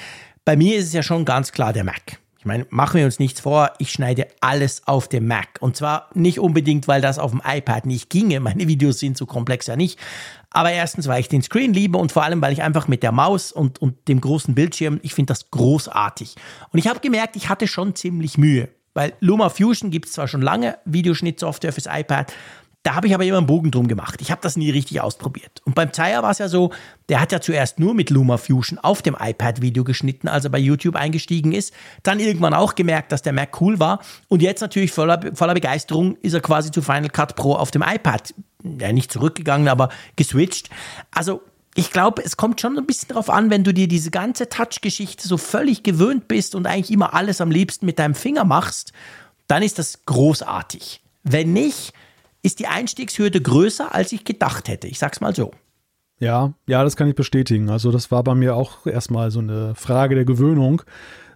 [0.46, 2.20] Bei mir ist es ja schon ganz klar der Mac.
[2.40, 5.60] Ich meine, machen wir uns nichts vor, ich schneide alles auf dem Mac.
[5.62, 8.42] Und zwar nicht unbedingt, weil das auf dem iPad nicht ginge.
[8.42, 9.98] Meine Videos sind so komplex ja nicht.
[10.54, 13.12] Aber erstens, weil ich den Screen liebe und vor allem, weil ich einfach mit der
[13.12, 16.36] Maus und, und dem großen Bildschirm, ich finde das großartig.
[16.72, 18.70] Und ich habe gemerkt, ich hatte schon ziemlich Mühe.
[18.94, 22.32] Weil Luma Fusion gibt es zwar schon lange, Videoschnittsoftware fürs iPad,
[22.84, 24.22] da habe ich aber immer einen Bogen drum gemacht.
[24.22, 25.62] Ich habe das nie richtig ausprobiert.
[25.64, 26.72] Und beim Zeier war es ja so,
[27.08, 30.60] der hat ja zuerst nur mit LumaFusion auf dem iPad Video geschnitten, als er bei
[30.60, 31.74] YouTube eingestiegen ist.
[32.04, 34.02] Dann irgendwann auch gemerkt, dass der Mac cool war.
[34.28, 37.84] Und jetzt natürlich voller, voller Begeisterung ist er quasi zu Final Cut Pro auf dem
[37.84, 38.34] iPad.
[38.64, 40.70] Ja, nicht zurückgegangen, aber geswitcht.
[41.12, 41.42] Also
[41.76, 45.28] ich glaube, es kommt schon ein bisschen darauf an, wenn du dir diese ganze Touch-Geschichte
[45.28, 48.94] so völlig gewöhnt bist und eigentlich immer alles am liebsten mit deinem Finger machst,
[49.48, 51.02] dann ist das großartig.
[51.24, 51.94] Wenn nicht,
[52.44, 54.88] ist die Einstiegshürde größer, als ich gedacht hätte.
[54.88, 55.52] Ich sag's mal so.
[56.20, 57.70] Ja, ja, das kann ich bestätigen.
[57.70, 60.84] Also das war bei mir auch erstmal so eine Frage der Gewöhnung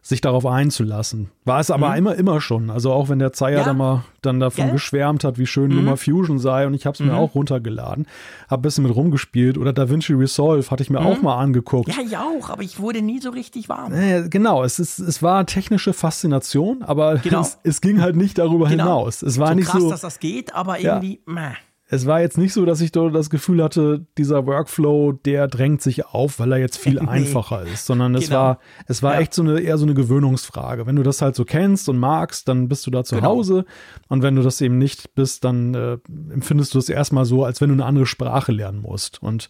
[0.08, 1.30] sich darauf einzulassen.
[1.44, 1.96] War es aber mhm.
[1.96, 2.70] immer, immer schon.
[2.70, 3.64] Also auch wenn der Zeier ja.
[3.66, 4.74] dann mal dann davon Gell?
[4.74, 5.78] geschwärmt hat, wie schön mhm.
[5.78, 7.08] Luma Fusion sei und ich habe es mhm.
[7.08, 8.08] mir auch runtergeladen,
[8.50, 11.24] habe ein bisschen mit rumgespielt oder DaVinci Resolve hatte ich mir auch mhm.
[11.24, 11.90] mal angeguckt.
[11.90, 13.94] Ja, ich auch, aber ich wurde nie so richtig warm.
[13.94, 17.42] Äh, genau, es, ist, es war technische Faszination, aber genau.
[17.42, 18.84] es, es, ging halt nicht darüber genau.
[18.84, 19.22] hinaus.
[19.22, 21.34] Es war so nicht krass, so, dass das geht, aber irgendwie, ja.
[21.34, 21.56] meh
[21.90, 26.06] es war jetzt nicht so, dass ich das Gefühl hatte, dieser Workflow, der drängt sich
[26.06, 28.38] auf, weil er jetzt viel einfacher ist, sondern es genau.
[28.38, 29.22] war, es war ja.
[29.22, 30.86] echt so eine, eher so eine Gewöhnungsfrage.
[30.86, 33.30] Wenn du das halt so kennst und magst, dann bist du da zu genau.
[33.30, 33.66] Hause.
[34.10, 35.98] Und wenn du das eben nicht bist, dann äh,
[36.34, 39.24] empfindest du es erstmal so, als wenn du eine andere Sprache lernen musst.
[39.24, 39.48] Und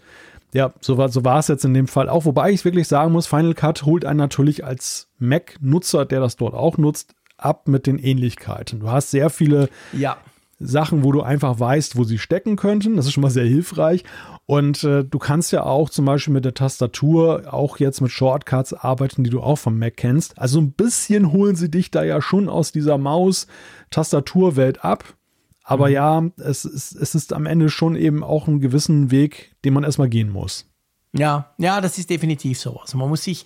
[0.53, 2.25] ja, so war, so war es jetzt in dem Fall auch.
[2.25, 6.53] Wobei ich wirklich sagen muss, Final Cut holt einen natürlich als Mac-Nutzer, der das dort
[6.53, 8.79] auch nutzt, ab mit den Ähnlichkeiten.
[8.79, 10.17] Du hast sehr viele ja.
[10.59, 12.95] Sachen, wo du einfach weißt, wo sie stecken könnten.
[12.95, 14.03] Das ist schon mal sehr hilfreich.
[14.45, 18.73] Und äh, du kannst ja auch zum Beispiel mit der Tastatur auch jetzt mit Shortcuts
[18.73, 20.39] arbeiten, die du auch vom Mac kennst.
[20.39, 25.03] Also ein bisschen holen sie dich da ja schon aus dieser Maus-Tastaturwelt ab.
[25.63, 25.93] Aber mhm.
[25.93, 29.83] ja, es ist, es ist am Ende schon eben auch einen gewissen Weg, den man
[29.83, 30.65] erstmal gehen muss.
[31.13, 32.79] Ja, ja, das ist definitiv so.
[32.79, 33.45] Also man muss sich,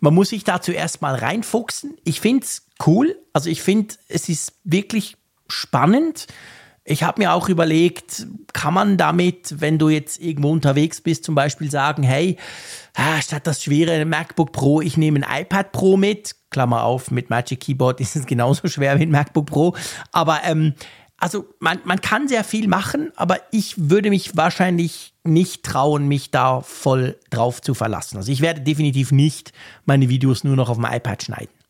[0.00, 1.96] man muss sich da zuerst mal reinfuchsen.
[2.04, 3.16] Ich finde es cool.
[3.32, 5.16] Also ich finde, es ist wirklich
[5.52, 6.26] spannend.
[6.84, 11.36] Ich habe mir auch überlegt, kann man damit, wenn du jetzt irgendwo unterwegs bist, zum
[11.36, 12.38] Beispiel sagen, hey,
[13.20, 16.34] statt das schwere MacBook Pro, ich nehme ein iPad Pro mit.
[16.50, 19.76] Klammer auf, mit Magic Keyboard ist es genauso schwer wie ein MacBook Pro.
[20.10, 20.74] Aber ähm,
[21.22, 26.32] also man, man kann sehr viel machen, aber ich würde mich wahrscheinlich nicht trauen, mich
[26.32, 28.16] da voll drauf zu verlassen.
[28.16, 29.52] Also ich werde definitiv nicht
[29.84, 31.61] meine Videos nur noch auf dem iPad schneiden.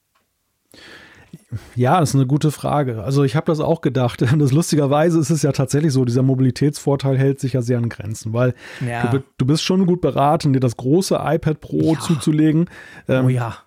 [1.75, 3.03] Ja, das ist eine gute Frage.
[3.03, 4.25] Also ich habe das auch gedacht.
[4.43, 8.33] Das lustigerweise ist es ja tatsächlich so, dieser Mobilitätsvorteil hält sich ja sehr an Grenzen,
[8.33, 9.07] weil ja.
[9.09, 12.01] du, du, bist schon gut beraten, dir das große iPad Pro ja.
[12.01, 12.69] zuzulegen.
[13.09, 13.59] Ähm, oh ja.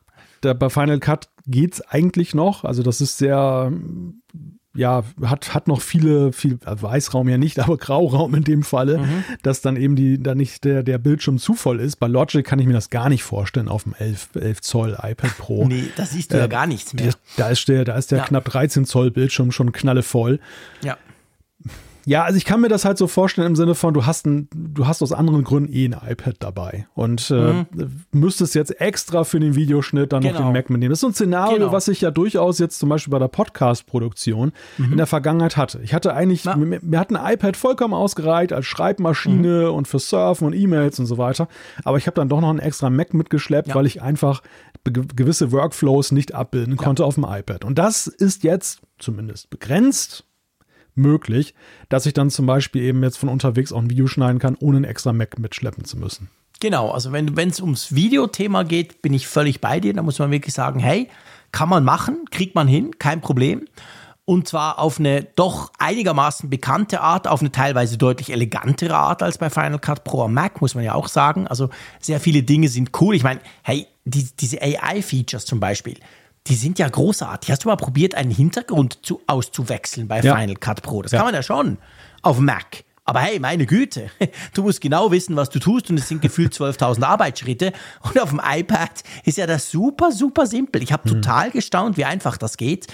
[0.43, 2.65] Der, bei Final Cut geht es eigentlich noch.
[2.65, 3.71] Also das ist sehr
[4.75, 8.99] ja, hat, hat noch viele, viel äh, Weißraum ja nicht, aber Grauraum in dem Falle,
[8.99, 9.23] mhm.
[9.41, 11.95] dass dann eben die, da nicht der, der Bildschirm zu voll ist.
[11.97, 15.37] Bei Logic kann ich mir das gar nicht vorstellen auf dem 11, 11 Zoll iPad
[15.37, 15.65] Pro.
[15.75, 17.11] Nee, da siehst du äh, ja gar nichts mehr.
[17.37, 18.25] Da ist der, da ist der ja.
[18.25, 20.39] knapp 13 Zoll Bildschirm schon knallevoll.
[20.83, 20.97] Ja.
[22.05, 24.47] Ja, also ich kann mir das halt so vorstellen im Sinne von, du hast ein,
[24.53, 27.65] du hast aus anderen Gründen eh ein iPad dabei und äh, mhm.
[28.11, 30.39] müsstest jetzt extra für den Videoschnitt dann genau.
[30.39, 30.91] noch den Mac mitnehmen.
[30.91, 31.71] Das ist so ein Szenario, genau.
[31.71, 34.91] was ich ja durchaus jetzt zum Beispiel bei der Podcast-Produktion mhm.
[34.91, 35.79] in der Vergangenheit hatte.
[35.83, 39.73] Ich hatte eigentlich, mir, mir, hat ein iPad vollkommen ausgereicht als Schreibmaschine mhm.
[39.73, 41.47] und für Surfen und E-Mails und so weiter.
[41.83, 43.75] Aber ich habe dann doch noch einen extra Mac mitgeschleppt, ja.
[43.75, 44.43] weil ich einfach
[44.83, 46.83] gewisse Workflows nicht abbilden ja.
[46.83, 47.65] konnte auf dem iPad.
[47.65, 50.25] Und das ist jetzt zumindest begrenzt
[50.95, 51.53] möglich,
[51.89, 54.77] dass ich dann zum Beispiel eben jetzt von unterwegs auch ein Video schneiden kann, ohne
[54.77, 56.29] einen extra Mac mitschleppen zu müssen.
[56.61, 59.93] Genau, also wenn es ums Videothema geht, bin ich völlig bei dir.
[59.93, 61.09] Da muss man wirklich sagen, hey,
[61.51, 63.67] kann man machen, kriegt man hin, kein Problem.
[64.27, 69.37] Und zwar auf eine doch einigermaßen bekannte Art, auf eine teilweise deutlich elegantere Art als
[69.37, 71.45] bei Final Cut Pro am Mac, muss man ja auch sagen.
[71.45, 71.69] Also
[71.99, 73.15] sehr viele Dinge sind cool.
[73.15, 75.97] Ich meine, hey, die, diese AI-Features zum Beispiel,
[76.47, 77.51] die sind ja großartig.
[77.51, 80.35] Hast du mal probiert, einen Hintergrund zu, auszuwechseln bei Ja.
[80.37, 81.01] Final Cut Pro?
[81.01, 81.19] Das Ja.
[81.19, 81.77] kann man ja schon
[82.21, 82.83] auf Mac.
[83.07, 84.09] Aber hey, meine Güte,
[84.55, 87.71] du musst genau wissen, was du tust und es sind gefühlt 12.000 Arbeitsschritte.
[88.01, 88.89] Und auf dem iPad
[89.25, 90.81] ist ja das super, super simpel.
[90.81, 92.87] Ich habe total gestaunt, wie einfach das geht.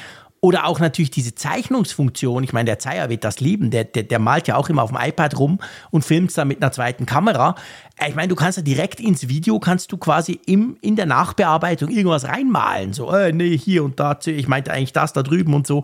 [0.44, 2.44] Oder auch natürlich diese Zeichnungsfunktion.
[2.44, 3.70] Ich meine, der Zeier wird das lieben.
[3.70, 5.60] Der, der, der malt ja auch immer auf dem iPad rum
[5.92, 7.54] und filmt dann mit einer zweiten Kamera.
[7.96, 11.06] Äh, Ich meine, du kannst ja direkt ins Video, kannst du quasi im, in der
[11.06, 12.94] Nachbearbeitung irgendwas reinmalen.
[12.94, 15.84] So, äh, nee, hier und da, ich meinte eigentlich das da drüben und so.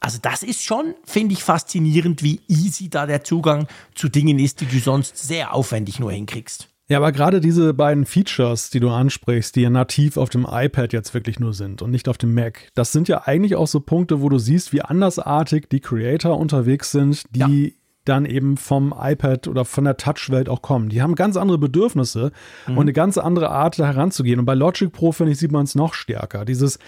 [0.00, 4.62] Also das ist schon, finde ich, faszinierend, wie easy da der Zugang zu Dingen ist,
[4.62, 6.70] die du sonst sehr aufwendig nur hinkriegst.
[6.90, 10.92] Ja, aber gerade diese beiden Features, die du ansprichst, die ja nativ auf dem iPad
[10.94, 13.80] jetzt wirklich nur sind und nicht auf dem Mac, das sind ja eigentlich auch so
[13.80, 17.74] Punkte, wo du siehst, wie andersartig die Creator unterwegs sind, die
[18.06, 20.88] dann eben vom iPad oder von der Touch-Welt auch kommen.
[20.88, 22.32] Die haben ganz andere Bedürfnisse
[22.66, 22.78] Mhm.
[22.78, 24.40] und eine ganz andere Art, da heranzugehen.
[24.40, 26.46] Und bei Logic Pro, finde ich, sieht man es noch stärker.
[26.46, 26.78] Dieses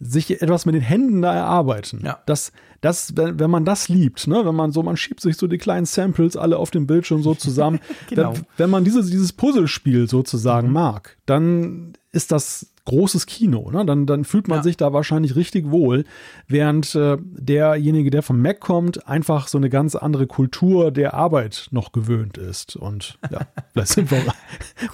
[0.00, 2.02] sich etwas mit den Händen da erarbeiten.
[2.04, 2.18] Ja.
[2.26, 5.58] Das, das, wenn, man das liebt, ne, wenn man so, man schiebt sich so die
[5.58, 7.80] kleinen Samples alle auf dem Bildschirm so zusammen.
[8.08, 8.34] Genau.
[8.34, 13.70] wenn, wenn man dieses, dieses Puzzlespiel sozusagen mag, dann ist das großes Kino.
[13.70, 13.84] Ne?
[13.84, 14.62] Dann, dann fühlt man Ja.
[14.62, 16.04] sich da wahrscheinlich richtig wohl,
[16.48, 21.68] während äh, derjenige, der vom Mac kommt, einfach so eine ganz andere Kultur der Arbeit
[21.70, 22.76] noch gewöhnt ist.
[22.76, 23.40] Und ja,
[23.72, 24.22] vielleicht sind wir,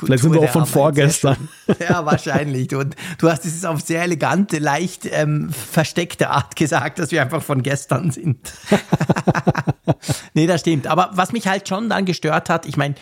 [0.01, 1.49] vielleicht sind wir auch von Arbeit, vorgestern.
[1.89, 2.75] Ja, wahrscheinlich.
[2.75, 7.43] Und du hast es auf sehr elegante, leicht ähm, versteckte Art gesagt, dass wir einfach
[7.43, 8.53] von gestern sind.
[10.35, 10.87] nee, das stimmt.
[10.87, 12.95] Aber was mich halt schon dann gestört hat, ich meine,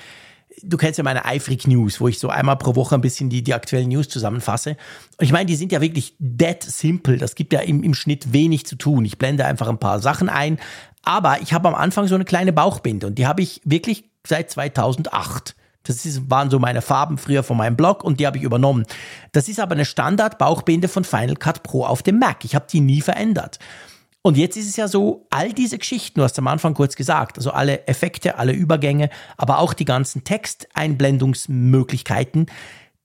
[0.63, 3.43] du kennst ja meine iFreak News, wo ich so einmal pro Woche ein bisschen die,
[3.43, 4.77] die aktuellen News zusammenfasse.
[5.19, 7.17] Und ich meine, die sind ja wirklich dead simple.
[7.17, 9.05] Das gibt ja im, im Schnitt wenig zu tun.
[9.05, 10.59] Ich blende einfach ein paar Sachen ein.
[11.03, 14.51] Aber ich habe am Anfang so eine kleine Bauchbinde und die habe ich wirklich seit
[14.51, 15.57] 2008.
[15.83, 18.85] Das ist, waren so meine Farben früher von meinem Blog und die habe ich übernommen.
[19.33, 22.45] Das ist aber eine Standard-Bauchbinde von Final Cut Pro auf dem Mac.
[22.45, 23.59] Ich habe die nie verändert.
[24.23, 27.39] Und jetzt ist es ja so, all diese Geschichten, du hast am Anfang kurz gesagt,
[27.39, 29.09] also alle Effekte, alle Übergänge,
[29.39, 32.45] aber auch die ganzen Texteinblendungsmöglichkeiten,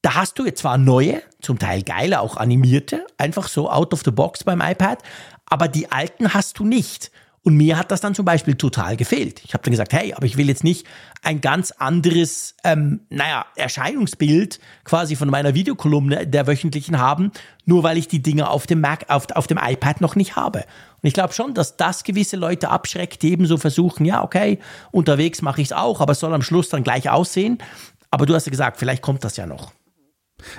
[0.02, 4.02] da hast du jetzt zwar neue, zum Teil geile, auch animierte, einfach so out of
[4.04, 5.02] the box beim iPad,
[5.46, 7.12] aber die alten hast du nicht.
[7.46, 9.44] Und mir hat das dann zum Beispiel total gefehlt.
[9.46, 10.88] Ich habe dann gesagt, hey, aber ich will jetzt nicht
[11.22, 17.32] ein ganz anderes, ähm, naja, Erscheinungsbild quasi von meiner Videokolumne der wöchentlichen haben,
[17.66, 20.66] nur weil ich die Dinge auf dem Mac, auf, auf dem iPad noch nicht habe.
[21.06, 24.58] Und ich glaube schon, dass das gewisse Leute abschreckt, die eben so versuchen, ja, okay,
[24.90, 27.60] unterwegs mache ich es auch, aber es soll am Schluss dann gleich aussehen.
[28.10, 29.72] Aber du hast ja gesagt, vielleicht kommt das ja noch.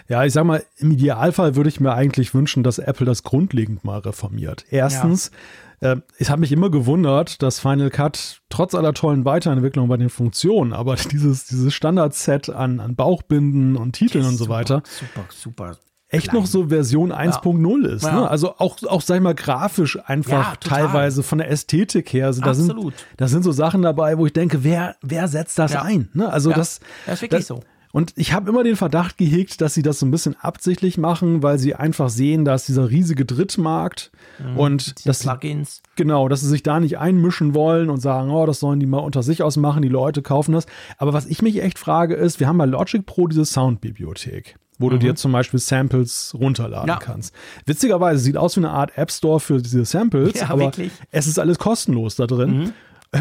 [0.07, 3.83] Ja, ich sag mal, im Idealfall würde ich mir eigentlich wünschen, dass Apple das grundlegend
[3.83, 4.65] mal reformiert.
[4.71, 5.33] Erstens,
[5.81, 10.11] äh, es hat mich immer gewundert, dass Final Cut trotz aller tollen Weiterentwicklungen bei den
[10.11, 15.77] Funktionen, aber dieses, dieses Standardset an, an Bauchbinden und Titeln und so weiter, Super, super.
[16.17, 16.41] Echt klein.
[16.41, 18.05] noch so Version 1.0 ist.
[18.05, 18.21] Ja.
[18.21, 18.31] Ne?
[18.31, 22.27] Also auch, auch, sag ich mal, grafisch einfach Ja, teilweise von der Ästhetik her.
[22.27, 22.95] Also da sind, Absolut.
[23.17, 25.83] da sind so Sachen dabei, wo ich denke, wer, wer setzt das Ja.
[25.83, 26.09] ein?
[26.15, 26.31] Ne?
[26.33, 27.61] Also Ja, das, das ist wirklich so.
[27.93, 31.43] Und ich habe immer den Verdacht gehegt, dass sie das so ein bisschen absichtlich machen,
[31.43, 34.11] weil sie einfach sehen, da ist dieser riesige Drittmarkt
[34.55, 34.95] und Mhm.
[34.99, 35.83] Die das Plugins.
[35.95, 38.99] genau, dass sie sich da nicht einmischen wollen und sagen, oh, das sollen die mal
[38.99, 40.67] unter sich ausmachen, die Leute kaufen das.
[40.99, 44.91] Aber was ich mich echt frage ist, wir haben bei Logic Pro diese Soundbibliothek, wo
[44.91, 46.89] du dir zum Beispiel Samples runterladen Mhm.
[46.89, 46.97] Ja.
[46.99, 47.35] kannst.
[47.65, 50.93] Witzigerweise sieht aus wie eine Art App Store für diese Samples, Ja, aber wirklich.
[50.93, 51.07] Mhm.
[51.11, 52.73] es ist alles kostenlos da drin.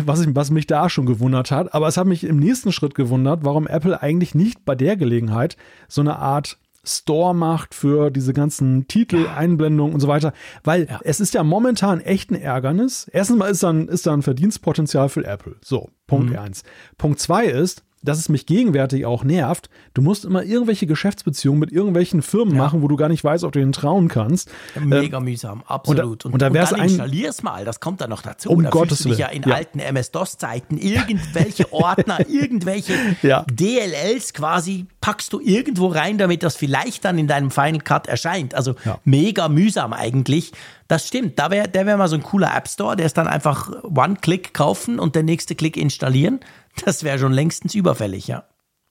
[0.05, 1.73] Was, ich, was mich da schon gewundert hat.
[1.73, 5.55] Aber es hat mich im nächsten Schritt gewundert, warum Apple eigentlich nicht bei der Gelegenheit
[5.87, 10.33] so eine Art Store macht für diese ganzen Titel, Einblendungen und so weiter.
[10.63, 13.07] Weil es ist ja momentan echt ein Ärgernis.
[13.11, 15.55] Erstens mal ist dann, ist da ein Verdienstpotenzial für Apple.
[15.63, 16.37] So, Punkt Mhm.
[16.39, 16.63] eins.
[16.97, 19.69] Punkt zwei ist, dass es mich gegenwärtig auch nervt.
[19.93, 23.51] Du musst immer irgendwelche Geschäftsbeziehungen mit irgendwelchen Firmen machen, wo du gar nicht weißt, ob
[23.51, 24.49] du ihnen trauen kannst.
[24.79, 26.25] Mega mühsam, absolut.
[26.25, 28.49] und da wär's dann ein- installier's mal, das kommt dann noch dazu.
[28.49, 29.55] Um da Gottes fühlst du dich ja Willen, in ja.
[29.55, 33.45] alten MS-DOS-Zeiten irgendwelche Ordner, irgendwelche Ja.
[33.51, 38.53] DLLs quasi packst du irgendwo rein, damit das vielleicht dann in deinem Final Cut erscheint.
[38.55, 38.99] Also Ja.
[39.03, 40.51] mega mühsam eigentlich.
[40.87, 43.27] Das stimmt, da wäre der wäre mal so ein cooler App Store, der ist dann
[43.27, 46.39] einfach One-Click kaufen und der nächste Klick installieren.
[46.83, 48.43] Das wäre schon längstens überfällig, ja.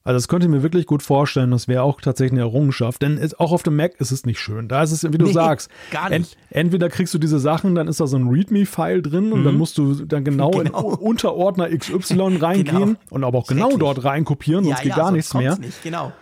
[0.07, 3.17] Also das könnte ich mir wirklich gut vorstellen, das wäre auch tatsächlich eine Errungenschaft, denn
[3.17, 4.69] es, auch auf dem Mac ist es nicht schön.
[4.69, 6.37] Da ist es, wie du Nee, sagst, gar nicht.
[6.51, 9.79] entweder kriegst du diese Sachen, dann ist da so ein README-File drin und dann musst
[9.79, 10.91] du dann genau, Genau.
[10.93, 12.95] in Unterordner XY reingehen Genau.
[13.09, 15.57] und aber auch genau dort reinkopieren, sonst geht gar sonst nichts mehr.
[15.59, 16.13] Nicht, genau.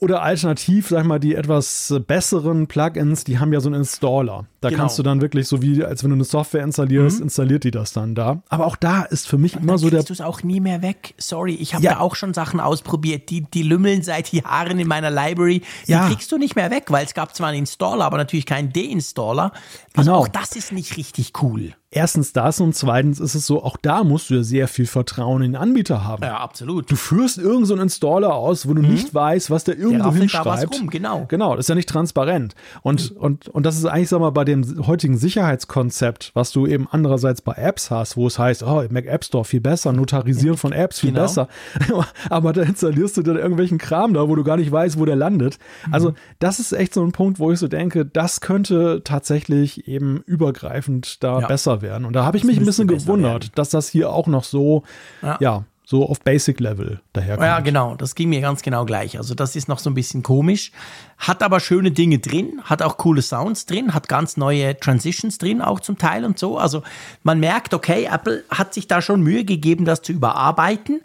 [0.00, 4.46] Oder alternativ, sag mal, die etwas besseren Plugins, die haben ja so einen Installer.
[4.60, 4.82] Da genau.
[4.82, 7.24] kannst du dann wirklich so wie, als wenn du eine Software installierst, mhm.
[7.24, 8.42] installiert die das dann da.
[8.48, 10.02] Aber auch da ist für mich immer so der.
[10.04, 11.14] du es auch nie mehr weg.
[11.18, 11.94] Sorry, ich habe ja.
[11.94, 15.62] da auch schon Sachen ausprobiert, die, die lümmeln seit Jahren in meiner Library.
[15.86, 16.06] Die ja.
[16.08, 19.52] kriegst du nicht mehr weg, weil es gab zwar einen Installer, aber natürlich keinen Deinstaller.
[19.96, 20.22] Also genau.
[20.22, 24.04] auch das ist nicht richtig cool erstens das und zweitens ist es so, auch da
[24.04, 26.22] musst du ja sehr viel Vertrauen in den Anbieter haben.
[26.22, 26.90] Ja, absolut.
[26.90, 28.90] Du führst irgendeinen so Installer aus, wo du mhm.
[28.90, 30.74] nicht weißt, was der irgendwo der hinschreibt.
[30.74, 31.24] Da rum, genau.
[31.28, 32.54] Genau, das ist ja nicht transparent.
[32.82, 33.16] Und, mhm.
[33.16, 37.40] und, und das ist eigentlich, sag mal, bei dem heutigen Sicherheitskonzept, was du eben andererseits
[37.40, 41.00] bei Apps hast, wo es heißt, oh, Mac App Store viel besser, Notarisieren von Apps
[41.00, 41.22] viel genau.
[41.22, 41.48] besser.
[42.28, 45.16] Aber da installierst du dann irgendwelchen Kram da, wo du gar nicht weißt, wo der
[45.16, 45.58] landet.
[45.86, 45.94] Mhm.
[45.94, 50.22] Also, das ist echt so ein Punkt, wo ich so denke, das könnte tatsächlich eben
[50.26, 51.46] übergreifend da ja.
[51.46, 52.04] besser werden.
[52.04, 53.52] Und da habe ich mich ein bisschen gewundert, werden.
[53.54, 54.82] dass das hier auch noch so,
[55.22, 57.46] ja, ja so auf Basic-Level daherkommt.
[57.46, 59.16] Ja, genau, das ging mir ganz genau gleich.
[59.16, 60.70] Also das ist noch so ein bisschen komisch,
[61.16, 65.62] hat aber schöne Dinge drin, hat auch coole Sounds drin, hat ganz neue Transitions drin,
[65.62, 66.58] auch zum Teil und so.
[66.58, 66.82] Also
[67.22, 71.00] man merkt, okay, Apple hat sich da schon Mühe gegeben, das zu überarbeiten.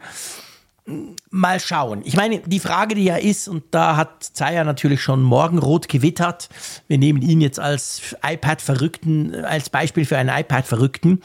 [1.29, 2.01] Mal schauen.
[2.03, 6.49] Ich meine, die Frage, die ja ist, und da hat Zaya natürlich schon morgenrot gewittert,
[6.87, 11.21] wir nehmen ihn jetzt als iPad-Verrückten, als Beispiel für einen iPad-Verrückten.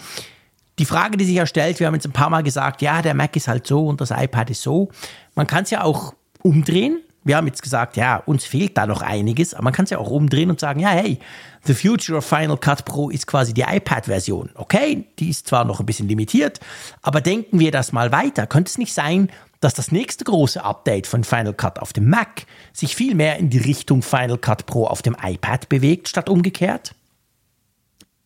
[0.78, 3.14] Die Frage, die sich ja stellt, wir haben jetzt ein paar Mal gesagt, ja, der
[3.14, 4.90] Mac ist halt so und das iPad ist so.
[5.34, 7.00] Man kann es ja auch umdrehen.
[7.24, 9.98] Wir haben jetzt gesagt, ja, uns fehlt da noch einiges, aber man kann es ja
[9.98, 11.18] auch umdrehen und sagen, ja, hey,
[11.64, 14.50] the future of Final Cut Pro ist quasi die iPad-Version.
[14.54, 16.60] Okay, die ist zwar noch ein bisschen limitiert,
[17.02, 18.46] aber denken wir das mal weiter.
[18.46, 19.30] Könnte es nicht sein,
[19.60, 23.50] dass das nächste große Update von Final Cut auf dem Mac sich viel mehr in
[23.50, 26.94] die Richtung Final Cut Pro auf dem iPad bewegt, statt umgekehrt?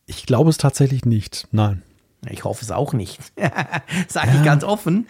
[0.05, 1.47] Ich glaube es tatsächlich nicht.
[1.51, 1.81] Nein.
[2.29, 3.19] Ich hoffe es auch nicht.
[4.07, 4.35] Sage ja.
[4.35, 5.07] ich ganz offen.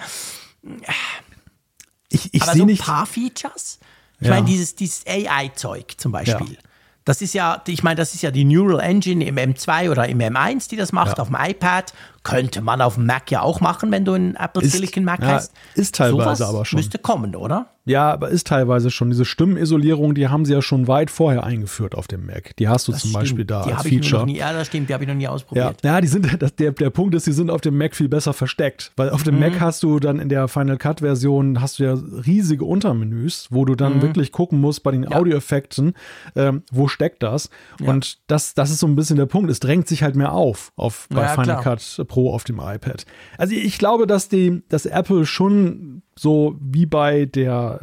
[2.09, 3.79] Ich, ich Aber so ein paar Features.
[4.19, 4.33] Ich ja.
[4.33, 6.53] meine, dieses, dieses AI-Zeug zum Beispiel.
[6.53, 6.59] Ja.
[7.05, 10.19] Das ist ja, ich meine, das ist ja die Neural Engine im M2 oder im
[10.19, 11.93] M1, die das macht, auf dem iPad.
[12.23, 15.21] Könnte man auf dem Mac ja auch machen, wenn du einen Apple ist, Silicon Mac
[15.21, 15.51] hast.
[15.75, 16.77] Ist teilweise Sowas aber schon.
[16.77, 17.67] Müsste kommen, oder?
[17.85, 19.09] Ja, aber ist teilweise schon.
[19.09, 22.55] Diese Stimmenisolierung, die haben sie ja schon weit vorher eingeführt auf dem Mac.
[22.55, 23.21] Die hast du das zum stimmt.
[23.21, 24.25] Beispiel da die als Feature.
[24.25, 25.83] Nie, ja, das stimmt, die habe ich noch nie ausprobiert.
[25.83, 28.07] Ja, ja die sind, das, der, der Punkt ist, die sind auf dem Mac viel
[28.07, 28.93] besser versteckt.
[28.95, 29.41] Weil auf dem mhm.
[29.41, 31.93] Mac hast du dann in der Final Cut Version hast du ja
[32.25, 34.01] riesige Untermenüs, wo du dann mhm.
[34.01, 35.17] wirklich gucken musst bei den ja.
[35.17, 35.93] Audioeffekten,
[36.37, 37.49] ähm, wo steckt das.
[37.81, 37.89] Ja.
[37.89, 39.51] Und das, das ist so ein bisschen der Punkt.
[39.51, 41.63] Es drängt sich halt mehr auf, auf bei ja, Final klar.
[41.63, 43.07] Cut Pro auf dem iPad.
[43.39, 47.79] Also ich glaube, dass die, dass Apple schon so wie bei der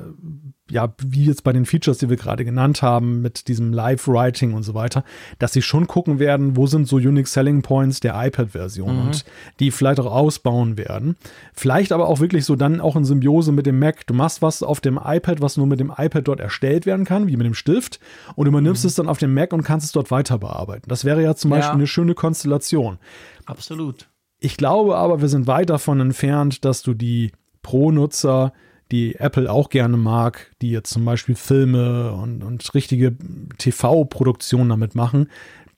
[0.71, 4.63] ja, wie jetzt bei den Features, die wir gerade genannt haben, mit diesem Live-Writing und
[4.63, 5.05] so weiter,
[5.41, 9.03] dass sie schon gucken werden, wo sind so Unique Selling Points der iPad-Version mhm.
[9.03, 9.25] und
[9.59, 11.17] die vielleicht auch ausbauen werden.
[11.53, 14.07] Vielleicht aber auch wirklich so dann auch in Symbiose mit dem Mac.
[14.07, 17.27] Du machst was auf dem iPad, was nur mit dem iPad dort erstellt werden kann,
[17.27, 17.99] wie mit dem Stift,
[18.37, 18.89] und übernimmst mhm.
[18.89, 20.89] es dann auf dem Mac und kannst es dort weiter bearbeiten.
[20.89, 21.75] Das wäre ja zum Beispiel ja.
[21.75, 22.99] eine schöne Konstellation.
[23.47, 24.09] Absolut.
[24.41, 27.33] Ich glaube aber, wir sind weit davon entfernt, dass du die
[27.63, 28.53] Pro-Nutzer
[28.91, 33.17] die Apple auch gerne mag, die jetzt zum Beispiel Filme und, und richtige
[33.59, 35.29] TV-Produktionen damit machen,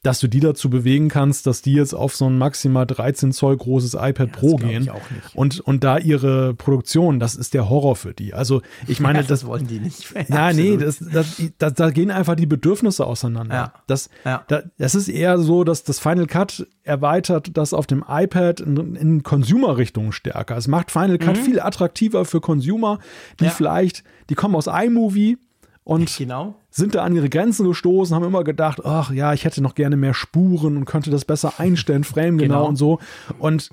[0.03, 3.57] dass du die dazu bewegen kannst, dass die jetzt auf so ein maximal 13 Zoll
[3.57, 4.90] großes iPad ja, Pro gehen
[5.34, 8.34] und, und da ihre Produktion, das ist der Horror für die.
[8.34, 10.12] Also ich meine, ja, das, das, wollen die nicht.
[10.28, 13.55] ja, nee, das, das, das, da gehen einfach die Bedürfnisse auseinander.
[13.55, 13.72] Ja.
[13.86, 14.42] Das, ja.
[14.48, 18.96] Da, das ist eher so, dass das Final Cut erweitert das auf dem iPad in,
[18.96, 20.57] in Consumer-Richtung stärker.
[20.57, 21.42] Es macht Final Cut mhm.
[21.42, 22.98] viel attraktiver für Consumer,
[23.38, 25.38] die vielleicht, die kommen aus iMovie,
[25.85, 26.55] und genau.
[26.70, 29.97] sind da an ihre Grenzen gestoßen, haben immer gedacht, ach ja, ich hätte noch gerne
[29.97, 32.99] mehr Spuren und könnte das besser einstellen, Frame genau, genau und so.
[33.39, 33.70] Und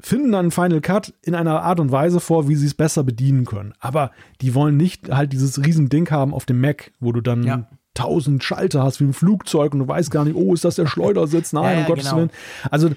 [0.00, 3.44] finden dann Final Cut in einer Art und Weise vor, wie sie es besser bedienen
[3.44, 3.72] können.
[3.80, 7.42] Aber die wollen nicht halt dieses riesen Ding haben auf dem Mac, wo du dann
[7.42, 7.68] ja
[7.98, 10.86] tausend Schalter hast wie ein Flugzeug und du weißt gar nicht, oh, ist das der
[10.86, 11.52] Schleudersitz?
[11.52, 12.18] Nein, ja, um Gottes genau.
[12.18, 12.30] Willen.
[12.70, 12.90] Also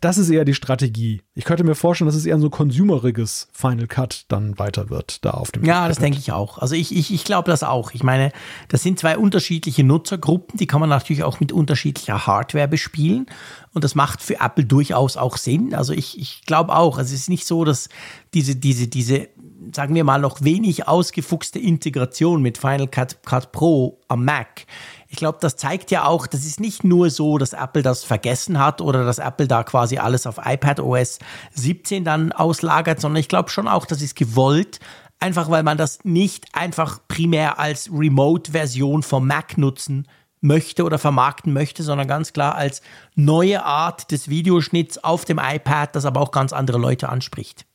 [0.00, 1.22] das ist eher die Strategie.
[1.34, 5.24] Ich könnte mir vorstellen, dass es eher ein so konsumeriges Final Cut dann weiter wird,
[5.24, 6.58] da auf dem Ja, das denke ich auch.
[6.58, 7.92] Also ich, ich, ich glaube das auch.
[7.92, 8.32] Ich meine,
[8.66, 13.26] das sind zwei unterschiedliche Nutzergruppen, die kann man natürlich auch mit unterschiedlicher Hardware bespielen.
[13.72, 15.74] Und das macht für Apple durchaus auch Sinn.
[15.74, 17.88] Also ich, ich glaube auch, es ist nicht so, dass
[18.34, 19.28] diese, diese, diese
[19.74, 24.66] sagen wir mal, noch wenig ausgefuchste Integration mit Final Cut, Cut Pro am Mac.
[25.08, 28.58] Ich glaube, das zeigt ja auch, das ist nicht nur so, dass Apple das vergessen
[28.58, 31.18] hat oder dass Apple da quasi alles auf iPad OS
[31.54, 34.80] 17 dann auslagert, sondern ich glaube schon auch, das ist gewollt,
[35.18, 40.06] einfach weil man das nicht einfach primär als Remote-Version vom Mac nutzen
[40.40, 42.82] möchte oder vermarkten möchte, sondern ganz klar als
[43.14, 47.66] neue Art des Videoschnitts auf dem iPad, das aber auch ganz andere Leute anspricht.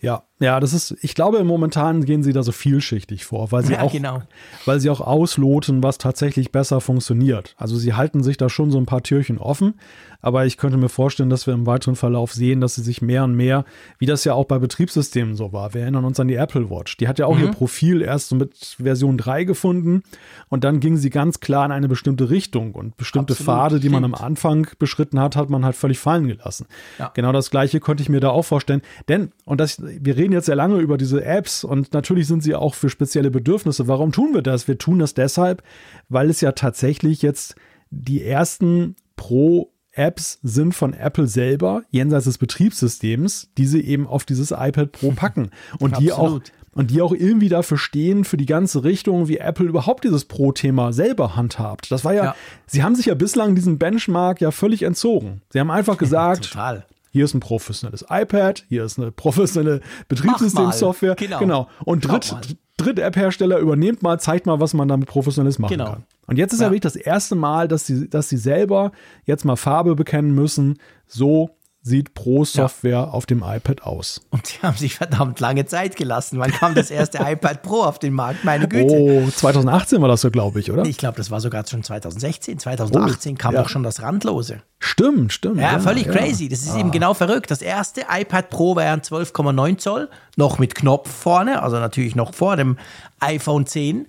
[0.00, 3.74] Ja, ja, das ist, ich glaube, momentan gehen sie da so vielschichtig vor, weil sie
[3.74, 4.22] Ja, auch, genau.
[4.64, 7.54] weil sie auch ausloten, was tatsächlich besser funktioniert.
[7.58, 9.74] Also sie halten sich da schon so ein paar Türchen offen,
[10.22, 13.24] aber ich könnte mir vorstellen, dass wir im weiteren Verlauf sehen, dass sie sich mehr
[13.24, 13.64] und mehr,
[13.98, 15.72] wie das ja auch bei Betriebssystemen so war.
[15.74, 16.96] Wir erinnern uns an die Apple Watch.
[16.98, 17.44] Die hat ja auch Mhm.
[17.44, 20.02] ihr Profil erst so mit Version 3 gefunden
[20.48, 23.88] und dann ging sie ganz klar in eine bestimmte Richtung und bestimmte Absolut, Pfade, die
[23.88, 24.14] man am.
[24.14, 26.66] Anfang beschritten hat, hat man halt völlig fallen gelassen.
[26.98, 27.10] Ja.
[27.14, 28.82] Genau das gleiche könnte ich mir da auch vorstellen.
[29.08, 32.54] Denn, und das, wir reden jetzt sehr lange über diese Apps und natürlich sind sie
[32.54, 33.88] auch für spezielle Bedürfnisse.
[33.88, 34.68] Warum tun wir das?
[34.68, 35.62] Wir tun das deshalb,
[36.08, 37.54] weil es ja tatsächlich jetzt
[37.90, 44.50] die ersten Pro-Apps sind von Apple selber, jenseits des Betriebssystems, die sie eben auf dieses
[44.52, 45.50] iPad Pro packen.
[45.78, 46.40] Und die auch
[46.72, 50.92] und die auch irgendwie dafür stehen, für die ganze Richtung, wie Apple überhaupt dieses Pro-Thema
[50.92, 51.90] selber handhabt.
[51.90, 52.36] Das war ja, Ja.
[52.66, 55.42] sie haben sich ja bislang diesem Benchmark ja völlig entzogen.
[55.50, 56.86] Sie haben einfach gesagt, Total.
[57.10, 61.14] Hier ist ein professionelles iPad, hier ist eine professionelle Betriebssystemsoftware.
[61.16, 61.38] Genau.
[61.38, 61.68] genau.
[61.84, 62.56] Und Dritt.
[62.76, 65.90] Dritt-App-Hersteller übernehmt mal, zeigt mal, was man damit professionelles machen Genau.
[65.90, 66.04] kann.
[66.26, 66.66] Und jetzt ist ja.
[66.66, 66.70] Ja.
[66.70, 68.92] wirklich das erste Mal, dass sie, dass sie selber
[69.26, 70.78] jetzt mal Farbe bekennen müssen.
[71.06, 71.50] So
[71.82, 74.20] sieht Pro-Software auf dem iPad aus.
[74.30, 76.38] Und sie haben sich verdammt lange Zeit gelassen.
[76.38, 78.44] Wann kam das erste iPad Pro auf den Markt?
[78.44, 78.92] Meine Güte.
[78.92, 80.84] Oh, 2018 war das so, glaube ich, oder?
[80.84, 82.58] Ich glaube, das war sogar schon 2016.
[82.58, 83.62] 2018 kam Oh, ja.
[83.62, 84.62] doch schon das Randlose.
[84.78, 85.58] Stimmt, stimmt.
[85.58, 86.12] Ja, völlig ja.
[86.12, 86.48] crazy.
[86.48, 87.50] Das ist eben genau verrückt.
[87.50, 92.14] Das erste iPad Pro war ja ein 12,9 Zoll, noch mit Knopf vorne, also natürlich
[92.14, 92.76] noch vor dem
[93.20, 94.06] iPhone 10.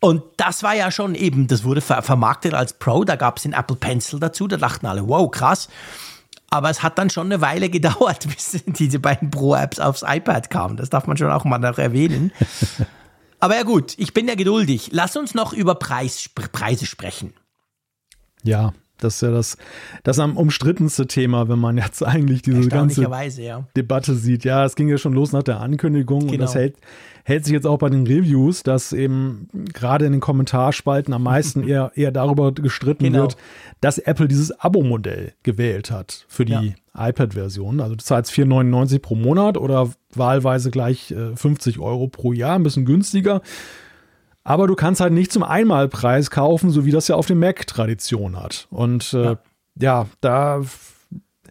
[0.00, 3.44] Und das war ja schon eben, das wurde ver vermarktet als Pro, da gab es
[3.44, 5.68] den Apple Pencil dazu, da dachten alle, wow, krass.
[6.50, 10.76] Aber es hat dann schon eine Weile gedauert, bis diese beiden Pro-Apps aufs iPad kamen.
[10.76, 12.32] Das darf man schon auch mal noch erwähnen.
[13.40, 14.90] Aber ja gut, ich bin ja geduldig.
[14.92, 17.34] Lass uns noch über Preis, Preise sprechen.
[18.42, 18.72] Ja,
[19.04, 19.56] das ist ja das,
[20.02, 23.66] das am umstrittenste Thema, wenn man jetzt eigentlich diese ganze ja.
[23.76, 24.44] Debatte sieht.
[24.44, 26.42] Ja, es ging ja schon los nach der Ankündigung und Genau.
[26.42, 26.76] das hält,
[27.24, 31.62] hält sich jetzt auch bei den Reviews, dass eben gerade in den Kommentarspalten am meisten
[31.68, 33.20] eher, eher darüber gestritten Genau.
[33.22, 33.36] wird,
[33.80, 37.80] dass Apple dieses Abo-Modell gewählt hat für die iPad-Version.
[37.80, 42.62] Also du zahlst 4,99 pro Monat oder wahlweise gleich äh, 50 Euro pro Jahr, ein
[42.62, 43.42] bisschen günstiger.
[44.44, 47.66] Aber du kannst halt nicht zum Einmalpreis kaufen, so wie das ja auf dem Mac
[47.66, 48.66] Tradition hat.
[48.70, 49.38] Und äh, ja.
[49.80, 50.06] Ja.
[50.20, 50.62] da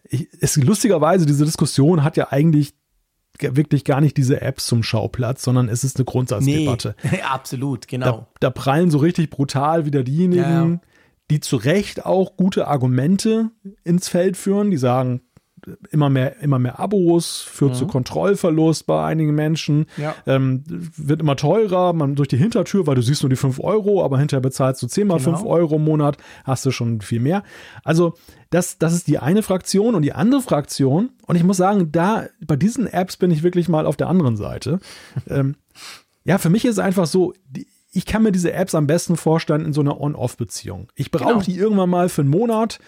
[0.09, 2.73] ist lustigerweise, diese Diskussion hat ja eigentlich
[3.39, 6.95] ge- wirklich gar nicht diese Apps zum Schauplatz, sondern es ist eine Grundsatzdebatte.
[7.11, 8.27] Nee, absolut, Da, genau.
[8.39, 10.79] da prallen so richtig brutal wieder diejenigen, Ja, ja.
[11.31, 13.49] die zu Recht auch gute Argumente
[13.83, 15.21] ins Feld führen, die sagen,
[15.91, 19.85] immer mehr, immer mehr Abos führt zu Kontrollverlust bei einigen Menschen, Mhm.
[19.97, 20.15] Ja.
[20.25, 24.03] ähm, wird immer teurer, man durch die Hintertür, weil du siehst nur die 5 Euro,
[24.03, 25.37] aber hinterher bezahlst du 10 mal Genau.
[25.37, 27.43] 5 Euro im Monat, hast du schon viel mehr.
[27.83, 28.13] Also
[28.49, 32.25] das, das ist die eine Fraktion und die andere Fraktion, und ich muss sagen, da
[32.45, 34.79] bei diesen Apps bin ich wirklich mal auf der anderen Seite.
[35.29, 35.55] ähm,
[36.25, 39.17] ja, für mich ist es einfach so, die, ich kann mir diese Apps am besten
[39.17, 40.87] vorstellen in so einer On-Off-Beziehung.
[40.95, 41.41] Ich brauche Genau.
[41.41, 42.79] die irgendwann mal für einen Monat.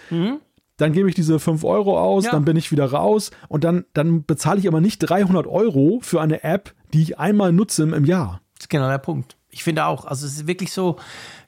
[0.78, 2.32] Dann gebe ich diese 5 Euro aus, Ja.
[2.32, 6.22] dann bin ich wieder raus und dann, dann bezahle ich aber nicht 300 Euro für
[6.22, 8.42] eine App, die ich einmal nutze im, im Jahr.
[8.56, 9.38] Das ist genau der Punkt.
[9.56, 10.98] Ich finde auch, also es ist wirklich so,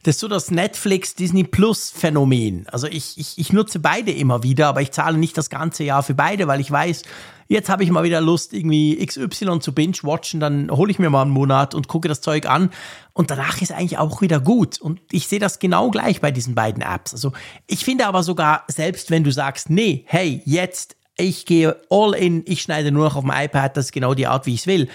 [0.03, 2.65] das ist so das Netflix Disney Plus Phänomen.
[2.71, 6.03] Also ich, ich, ich nutze beide immer wieder, aber ich zahle nicht das ganze Jahr
[6.03, 7.03] für beide, weil ich weiß,
[7.49, 11.23] jetzt habe ich mal wieder Lust, irgendwie XY zu binge-watchen, dann hole ich mir mal
[11.23, 12.69] einen Monat und gucke das Zeug an
[13.11, 14.79] und danach ist eigentlich auch wieder gut.
[14.79, 17.11] Und ich sehe das genau gleich bei diesen beiden Apps.
[17.13, 17.33] Also
[17.67, 22.43] ich finde aber sogar, selbst wenn du sagst, nee, hey, jetzt, ich gehe all in,
[22.45, 24.67] ich schneide nur noch auf dem iPad, das ist genau die Art, wie ich es
[24.67, 24.87] will.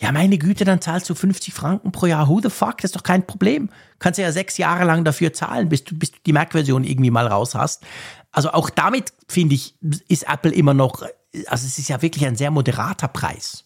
[0.00, 2.28] Ja, meine Güte, dann zahlst du 50 Franken pro Jahr.
[2.28, 2.78] Who the fuck?
[2.78, 3.68] Das ist doch kein Problem.
[3.98, 7.26] Kannst ja sechs Jahre lang dafür zahlen, bis du, bis du die Mac-Version irgendwie mal
[7.26, 7.84] raus hast.
[8.30, 9.74] Also auch damit, finde ich,
[10.06, 11.02] ist Apple immer noch,
[11.46, 13.64] also es ist ja wirklich ein sehr moderater Preis.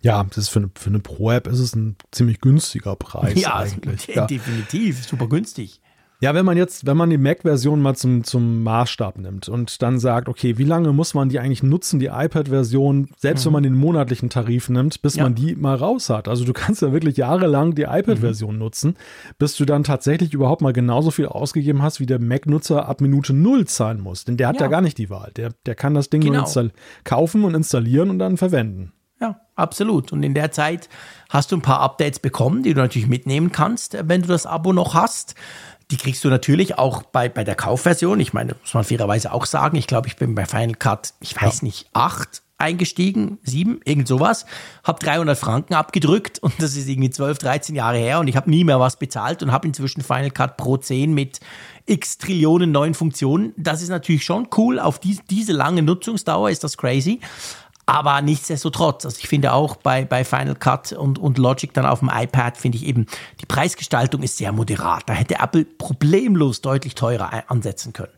[0.00, 3.56] Ja, das ist für eine, für eine Pro-App ist es ein ziemlich günstiger Preis ja,
[3.56, 4.06] eigentlich.
[4.14, 4.26] Ja.
[4.26, 5.82] definitiv, super günstig.
[6.20, 10.00] Ja, wenn man jetzt, wenn man die Mac-Version mal zum, zum Maßstab nimmt und dann
[10.00, 13.76] sagt, okay, wie lange muss man die eigentlich nutzen, die iPad-Version, selbst wenn man den
[13.76, 15.18] monatlichen Tarif nimmt, bis Mhm.
[15.18, 15.24] Ja.
[15.24, 16.26] man die mal raus hat.
[16.26, 18.58] Also du kannst ja wirklich jahrelang die iPad-Version Mhm.
[18.58, 18.96] nutzen,
[19.38, 23.32] bis du dann tatsächlich überhaupt mal genauso viel ausgegeben hast, wie der Mac-Nutzer ab Minute
[23.32, 24.24] null zahlen muss.
[24.24, 24.68] Denn der hat ja, Ja.
[24.68, 25.30] gar nicht die Wahl.
[25.36, 26.44] Der, der kann das Ding nur Genau.
[26.44, 26.72] install
[27.04, 28.92] kaufen und installieren und dann verwenden.
[29.20, 30.12] Ja, absolut.
[30.12, 30.88] Und in der Zeit
[31.28, 34.72] hast du ein paar Updates bekommen, die du natürlich mitnehmen kannst, wenn du das Abo
[34.72, 35.34] noch hast.
[35.90, 38.20] Die kriegst du natürlich auch bei, bei der Kaufversion.
[38.20, 39.76] Ich meine, muss man fairerweise auch sagen.
[39.76, 44.44] Ich glaube, ich bin bei Final Cut, ich weiß nicht, acht eingestiegen, sieben, irgend sowas,
[44.82, 48.50] habe 300 Franken abgedrückt und das ist irgendwie 12, 13 Jahre her und ich habe
[48.50, 51.38] nie mehr was bezahlt und habe inzwischen Final Cut Pro 10 mit
[51.86, 53.54] x Trillionen neuen Funktionen.
[53.56, 54.80] Das ist natürlich schon cool.
[54.80, 57.20] Auf die, diese lange Nutzungsdauer ist das crazy.
[57.88, 62.00] Aber nichtsdestotrotz, also ich finde auch bei, bei Final Cut und, und Logic dann auf
[62.00, 63.06] dem iPad, finde ich eben,
[63.40, 65.04] die Preisgestaltung ist sehr moderat.
[65.06, 68.12] Da hätte Apple problemlos deutlich teurer ansetzen können.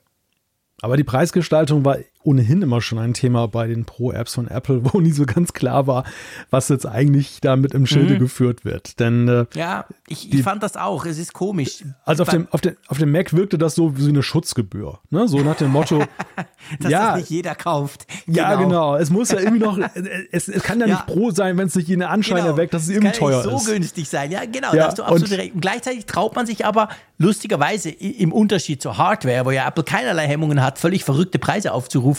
[0.82, 5.00] Aber die Preisgestaltung war ohnehin immer schon ein Thema bei den Pro-Apps von Apple, wo
[5.00, 6.04] nie so ganz klar war,
[6.50, 8.18] was jetzt eigentlich damit im Schilde mhm.
[8.18, 9.00] geführt wird.
[9.00, 11.06] Denn äh, ja, ich, die, ich, fand das auch.
[11.06, 11.84] Es ist komisch.
[12.04, 15.00] Also auf dem, auf, dem, auf dem Mac wirkte das so wie eine Schutzgebühr.
[15.10, 15.28] Ne?
[15.28, 16.04] So nach dem Motto,
[16.80, 18.06] dass ja, das nicht jeder kauft.
[18.26, 18.38] Genau.
[18.38, 18.96] Ja, genau.
[18.96, 19.78] Es muss ja irgendwie noch,
[20.30, 20.94] es, es kann ja, ja.
[20.94, 22.48] nicht Pro sein, wenn es sich jene Anschein genau.
[22.48, 23.64] erweckt, dass es, irgendwie teuer so ist.
[23.64, 24.30] so günstig sein.
[24.30, 24.68] Ja, genau.
[24.68, 25.54] Ja, da hast du absolut recht.
[25.54, 30.26] Und gleichzeitig traut man sich aber lustigerweise im Unterschied zur Hardware, wo ja Apple keinerlei
[30.26, 32.09] Hemmungen hat, völlig verrückte Preise aufzurufen,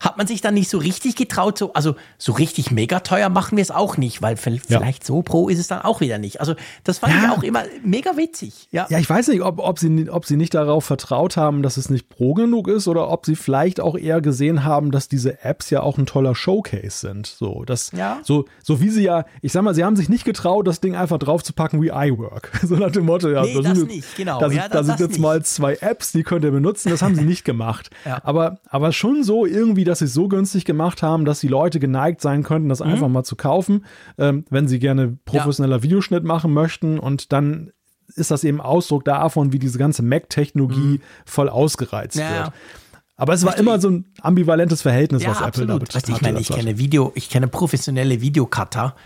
[0.00, 3.28] hat hat man sich dann nicht so richtig getraut, so, also so richtig mega teuer
[3.28, 4.80] machen wir es auch nicht, weil vielleicht ja.
[5.02, 6.38] so pro ist es dann auch wieder nicht.
[6.38, 6.54] Also
[6.84, 7.24] das fand ja.
[7.24, 8.68] ich auch immer mega witzig.
[8.70, 11.76] Ja, ja ich weiß nicht, ob, ob, sie, ob sie nicht darauf vertraut haben, dass
[11.76, 15.42] es nicht pro genug ist oder ob sie vielleicht auch eher gesehen haben, dass diese
[15.42, 17.26] Apps ja auch ein toller Showcase sind.
[17.26, 18.20] So, das, ja.
[18.22, 20.94] so, so wie sie ja, ich sag mal, sie haben sich nicht getraut, das Ding
[20.94, 22.52] einfach draufzupacken wie iWork.
[22.64, 24.40] So nach dem Motto, ja, nee, da, sind, nicht, genau.
[24.40, 25.20] da, ja, da, da sind jetzt nicht.
[25.20, 26.88] mal zwei Apps, die könnt ihr benutzen.
[26.88, 27.90] Das haben sie nicht gemacht.
[28.06, 28.20] ja.
[28.22, 31.80] aber, aber schon so irgendwie, dass sie es so günstig gemacht haben, dass die Leute
[31.80, 32.86] geneigt sein könnten, das mhm.
[32.86, 33.84] einfach mal zu kaufen,
[34.18, 35.82] ähm, wenn sie gerne professioneller ja.
[35.82, 36.98] Videoschnitt machen möchten.
[36.98, 37.72] Und dann
[38.14, 41.00] ist das eben Ausdruck davon, wie diese ganze Mac-Technologie mhm.
[41.24, 42.30] voll ausgereizt ja.
[42.30, 42.52] wird.
[43.16, 45.54] Aber es war immer so ein ambivalentes Verhältnis, ja, was absolut.
[45.54, 48.96] Apple damit weißt, Ich meine, ich kenne Video, ich kenne professionelle Videocutter,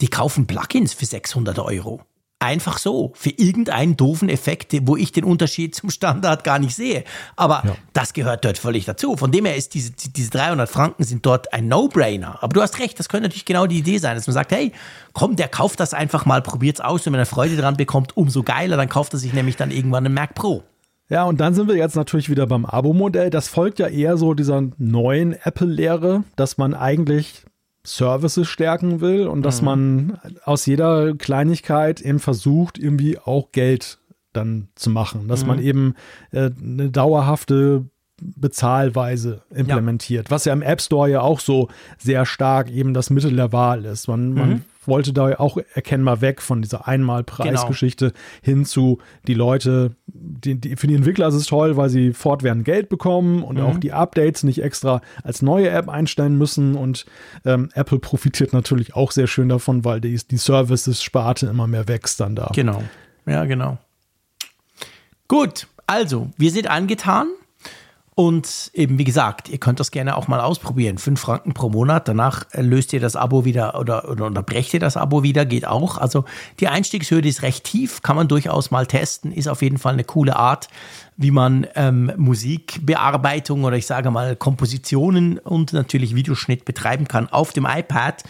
[0.00, 2.00] die kaufen Plugins für 600 Euro.
[2.42, 7.04] Einfach so, für irgendeinen doofen Effekt, wo ich den Unterschied zum Standard gar nicht sehe.
[7.36, 7.76] Aber ja.
[7.92, 9.16] das gehört dort völlig dazu.
[9.16, 12.42] Von dem her ist diese, diese 300 Franken sind dort ein No-Brainer.
[12.42, 14.72] Aber du hast recht, das könnte natürlich genau die Idee sein, dass man sagt, hey,
[15.12, 18.42] komm, der kauft das einfach mal, probiert's aus und wenn er Freude dran bekommt, umso
[18.42, 20.64] geiler, dann kauft er sich nämlich dann irgendwann einen Mac Pro.
[21.10, 23.30] Ja, und dann sind wir jetzt natürlich wieder beim Abo-Modell.
[23.30, 27.44] Das folgt ja eher so dieser neuen Apple-Lehre, dass man eigentlich
[27.96, 29.66] Services stärken will und dass mhm.
[29.66, 33.98] man aus jeder Kleinigkeit eben versucht, irgendwie auch Geld
[34.32, 35.28] dann zu machen.
[35.28, 35.48] Dass mhm.
[35.48, 35.94] man eben
[36.32, 37.86] äh, eine dauerhafte
[38.20, 40.30] Bezahlweise implementiert, ja.
[40.30, 41.68] was ja im App Store ja auch so
[41.98, 44.08] sehr stark eben das Mittel der Wahl ist.
[44.08, 44.38] Man, mhm.
[44.38, 48.20] man wollte da auch erkennbar weg von dieser Einmalpreisgeschichte genau.
[48.42, 52.64] hin zu die Leute, die, die, für die Entwickler ist es toll, weil sie fortwährend
[52.64, 53.64] Geld bekommen und mhm.
[53.64, 57.06] auch die Updates nicht extra als neue App einstellen müssen und
[57.44, 62.20] ähm, Apple profitiert natürlich auch sehr schön davon, weil die, die Services-Sparte immer mehr wächst
[62.20, 62.50] dann da.
[62.54, 62.82] Genau,
[63.26, 63.78] ja genau.
[65.28, 67.28] Gut, also wir sind angetan
[68.14, 70.98] und eben, wie gesagt, ihr könnt das gerne auch mal ausprobieren.
[70.98, 72.08] Fünf Franken pro Monat.
[72.08, 75.46] Danach löst ihr das Abo wieder oder, oder unterbrecht ihr das Abo wieder.
[75.46, 75.96] Geht auch.
[75.96, 76.24] Also
[76.58, 78.02] die Einstiegshürde ist recht tief.
[78.02, 79.32] Kann man durchaus mal testen.
[79.32, 80.68] Ist auf jeden Fall eine coole Art,
[81.16, 87.52] wie man ähm, Musikbearbeitung oder ich sage mal Kompositionen und natürlich Videoschnitt betreiben kann auf
[87.52, 88.24] dem iPad.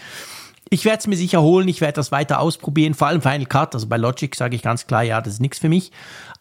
[0.72, 3.74] Ich werde es mir sicher holen, ich werde das weiter ausprobieren, vor allem Final Cut.
[3.74, 5.91] Also bei Logic sage ich ganz klar, ja, das ist nichts für mich.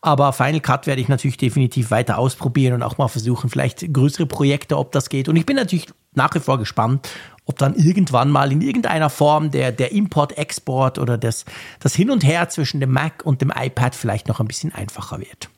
[0.01, 4.25] Aber Final Cut werde ich natürlich definitiv weiter ausprobieren und auch mal versuchen, vielleicht größere
[4.25, 5.27] Projekte, ob das geht.
[5.27, 7.09] Und ich bin natürlich nach wie vor gespannt,
[7.45, 11.45] ob dann irgendwann mal in irgendeiner Form der, der Import-Export oder das,
[11.79, 15.19] das Hin und Her zwischen dem Mac und dem iPad vielleicht noch ein bisschen einfacher
[15.19, 15.49] wird.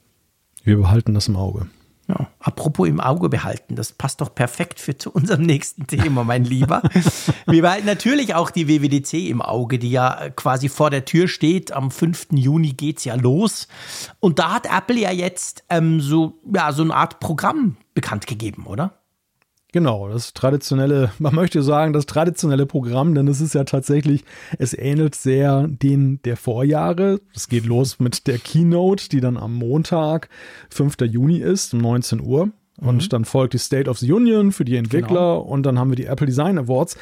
[0.64, 1.68] Wir behalten das im Auge.
[2.12, 6.44] Ja, apropos im Auge behalten, das passt doch perfekt für zu unserem nächsten Thema, mein
[6.44, 6.82] Lieber.
[7.48, 11.72] Wir behalten natürlich auch die WWDC im Auge, die ja quasi vor der Tür steht.
[11.72, 12.28] Am 5.
[12.32, 13.70] Juni geht es ja los.
[14.20, 18.66] Und da hat Apple ja jetzt ähm, so, ja, so eine Art Programm bekannt gegeben,
[18.66, 19.01] oder?
[19.74, 24.24] Genau, das traditionelle, man möchte sagen, das traditionelle Programm, denn es ist ja tatsächlich,
[24.60, 27.22] es ähnelt sehr den der Vorjahre.
[27.34, 30.30] Es geht los mit der Keynote, die dann am Montag,
[30.72, 30.96] 5.
[31.02, 32.50] Juni ist, um 19 Uhr.
[32.78, 33.10] Und mhm.
[33.10, 35.40] dann folgt die State of the Union für die Entwickler genau.
[35.40, 36.98] und dann haben wir die Apple Design Awards.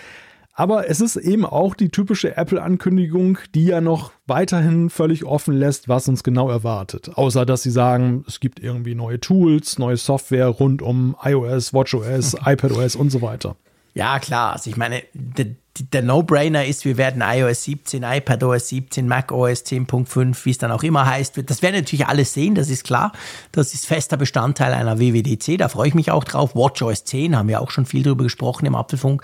[0.59, 5.87] Aber es ist eben auch die typische Apple-Ankündigung, die ja noch weiterhin völlig offen lässt,
[5.87, 7.11] was uns genau erwartet.
[7.15, 12.35] Außer dass sie sagen, es gibt irgendwie neue Tools, neue Software rund um iOS, WatchOS,
[12.45, 13.55] iPadOS und so weiter.
[13.93, 14.51] Ja, klar.
[14.51, 15.45] Also ich meine, der,
[15.93, 20.83] der No-Brainer ist, wir werden iOS 17, iPadOS 17, macOS 10.5, wie es dann auch
[20.83, 21.41] immer heißt.
[21.49, 23.13] Das werden natürlich alles sehen, das ist klar.
[23.53, 26.53] Das ist fester Bestandteil einer WWDC, da freue ich mich auch drauf.
[26.53, 29.23] WatchOS 10 haben wir auch schon viel drüber gesprochen im Apfelfunk.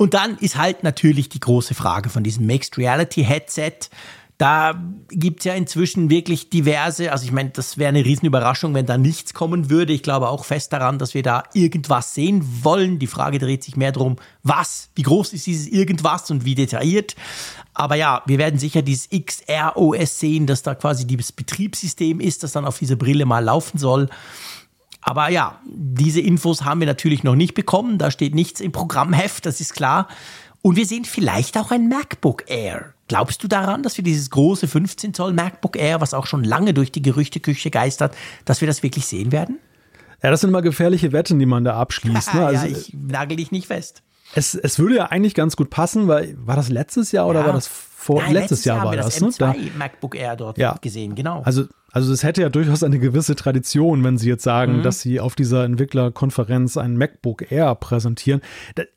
[0.00, 3.90] Und dann ist halt natürlich die große Frage von diesem Mixed Reality Headset.
[4.38, 8.86] Da gibt es ja inzwischen wirklich diverse, also ich meine, das wäre eine Riesenüberraschung, wenn
[8.86, 9.92] da nichts kommen würde.
[9.92, 12.98] Ich glaube auch fest daran, dass wir da irgendwas sehen wollen.
[12.98, 17.14] Die Frage dreht sich mehr darum, was, wie groß ist dieses irgendwas und wie detailliert.
[17.74, 22.52] Aber ja, wir werden sicher dieses XR-OS sehen, dass da quasi dieses Betriebssystem ist, das
[22.52, 24.08] dann auf dieser Brille mal laufen soll.
[25.02, 27.98] Aber ja, diese Infos haben wir natürlich noch nicht bekommen.
[27.98, 30.08] Da steht nichts im Programmheft, das ist klar.
[30.62, 32.92] Und wir sehen vielleicht auch ein MacBook Air.
[33.08, 36.74] Glaubst du daran, dass wir dieses große 15 Zoll MacBook Air, was auch schon lange
[36.74, 39.58] durch die Gerüchteküche geistert, dass wir das wirklich sehen werden?
[40.22, 42.34] Ja, das sind immer gefährliche Wetten, die man da abschließt.
[42.34, 42.46] Ne?
[42.46, 44.02] Also, ja, ich nagel dich nicht fest.
[44.34, 47.52] Es, es würde ja eigentlich ganz gut passen, weil war das letztes Jahr oder war
[47.52, 49.46] das vor Nein, letztes, Jahr haben war wir das, das ne?
[49.46, 50.76] M2 MacBook Air dort Ja.
[50.80, 51.42] gesehen, genau.
[51.42, 54.82] Also, also es hätte ja durchaus eine gewisse Tradition, wenn Sie jetzt sagen, Mhm.
[54.82, 58.40] dass Sie auf dieser Entwicklerkonferenz ein MacBook Air präsentieren.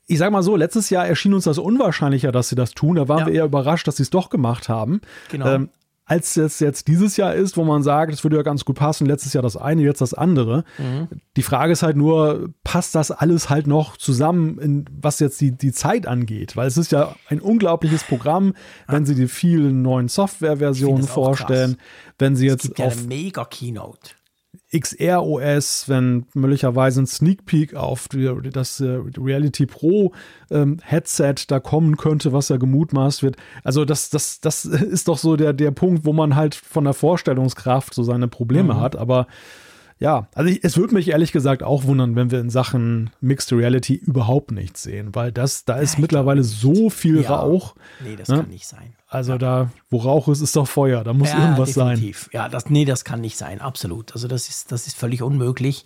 [0.06, 2.96] Ich sage mal so, letztes Jahr erschien uns das unwahrscheinlicher, dass Sie das tun.
[2.96, 3.26] Da waren Ja.
[3.26, 5.00] wir eher überrascht, dass Sie es doch gemacht haben.
[5.30, 5.46] Genau.
[5.48, 5.68] Ähm,
[6.06, 9.06] als es jetzt dieses Jahr ist, wo man sagt, es würde ja ganz gut passen,
[9.06, 10.64] letztes Jahr das eine, jetzt das andere.
[10.78, 11.08] Mhm.
[11.36, 15.52] Die Frage ist halt nur, passt das alles halt noch zusammen, in, was jetzt die,
[15.52, 16.56] die Zeit angeht?
[16.56, 18.54] Weil es ist ja ein unglaubliches Programm,
[18.86, 21.78] wenn sie die vielen neuen Softwareversionen vorstellen,
[22.18, 24.10] wenn sie es jetzt gibt ja auf eine mega Keynote.
[24.78, 30.12] XR OS, wenn möglicherweise ein Sneak Peek auf das äh, Reality Pro
[30.50, 33.36] ähm, Headset da kommen könnte, was ja gemutmaßt wird.
[33.62, 36.94] Also das, das, das ist doch so der, der Punkt, wo man halt von der
[36.94, 38.96] Vorstellungskraft so seine Probleme hat.
[38.96, 39.26] Aber
[39.98, 43.52] ja, also ich, es würde mich ehrlich gesagt auch wundern, wenn wir in Sachen Mixed
[43.52, 47.36] Reality überhaupt nichts sehen, weil das, da ist ich mittlerweile so viel Ja.
[47.36, 47.74] Rauch.
[48.02, 48.38] Nee, das Ne?
[48.40, 48.94] kann nicht sein.
[49.08, 51.04] Also da, wo Rauch ist, ist doch Feuer.
[51.04, 51.90] Da muss Ja, irgendwas sein.
[51.96, 52.28] definitiv.
[52.32, 54.12] Ja, das, nee, das kann nicht sein, absolut.
[54.12, 55.84] Also das ist, das ist völlig unmöglich.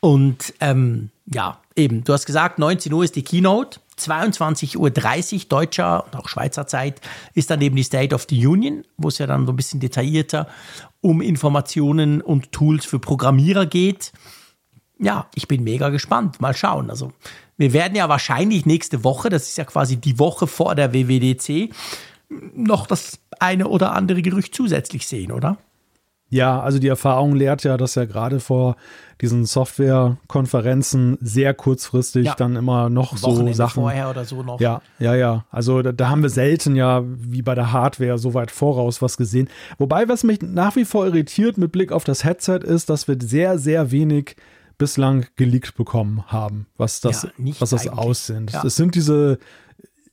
[0.00, 4.90] Und ähm, ja, eben, du hast gesagt, 19 Uhr ist die Keynote, 22.30 Uhr
[5.48, 7.00] deutscher und auch Schweizer Zeit
[7.34, 9.80] ist dann eben die State of the Union, wo es ja dann so ein bisschen
[9.80, 10.46] detaillierter
[11.00, 14.12] um Informationen und Tools für Programmierer geht.
[14.98, 16.40] Ja, ich bin mega gespannt.
[16.40, 16.88] Mal schauen.
[16.90, 17.12] Also,
[17.56, 21.72] wir werden ja wahrscheinlich nächste Woche, das ist ja quasi die Woche vor der WWDC,
[22.54, 25.58] noch das eine oder andere Gerücht zusätzlich sehen, oder?
[26.34, 28.76] Ja, also die Erfahrung lehrt ja, dass ja gerade vor
[29.20, 32.34] diesen Softwarekonferenzen sehr kurzfristig Ja.
[32.34, 33.82] dann immer noch so Wochenende Sachen.
[33.82, 34.60] vorher oder so noch.
[34.60, 35.44] Ja, ja, ja.
[35.50, 39.16] Also da, da haben wir selten ja wie bei der Hardware so weit voraus was
[39.16, 39.48] gesehen.
[39.78, 43.16] Wobei, was mich nach wie vor irritiert mit Blick auf das Headset ist, dass wir
[43.22, 44.36] sehr, sehr wenig
[44.76, 47.98] bislang geleakt bekommen haben, was das, Ja, was das eigentlich.
[48.06, 48.46] aussehen.
[48.52, 48.64] Ja.
[48.64, 49.38] Es sind diese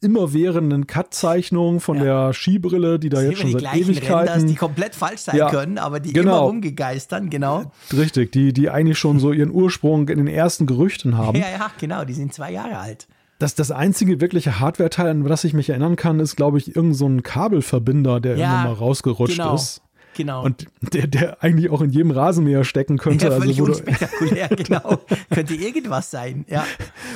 [0.02, 2.04] immerwährenden Cut-Zeichnungen von Ja.
[2.04, 4.14] der Skibrille, die da Das jetzt schon die seit Ewigkeiten.
[4.34, 6.32] Renders, die komplett falsch sein Ja, können, aber die genau.
[6.38, 7.72] immer rumgegeistern, genau.
[7.93, 11.38] Richtig, die, die eigentlich schon so ihren Ursprung in den ersten Gerüchten haben.
[11.38, 13.08] Ja, ja, genau, die sind zwei Jahre alt.
[13.39, 16.95] Das, das einzige wirkliche Hardware-Teil, an das ich mich erinnern kann, ist, glaube ich, irgend
[16.95, 19.56] so ein Kabelverbinder, der Ja, irgendwann mal rausgerutscht genau.
[19.56, 19.82] ist.
[20.16, 20.43] Genau.
[20.43, 24.47] Und der, der eigentlich auch in jedem Rasenmäher stecken könnte, ja, also völlig du- unspektakulär,
[24.55, 24.99] genau.
[25.30, 26.66] Könnte irgendwas sein, ja.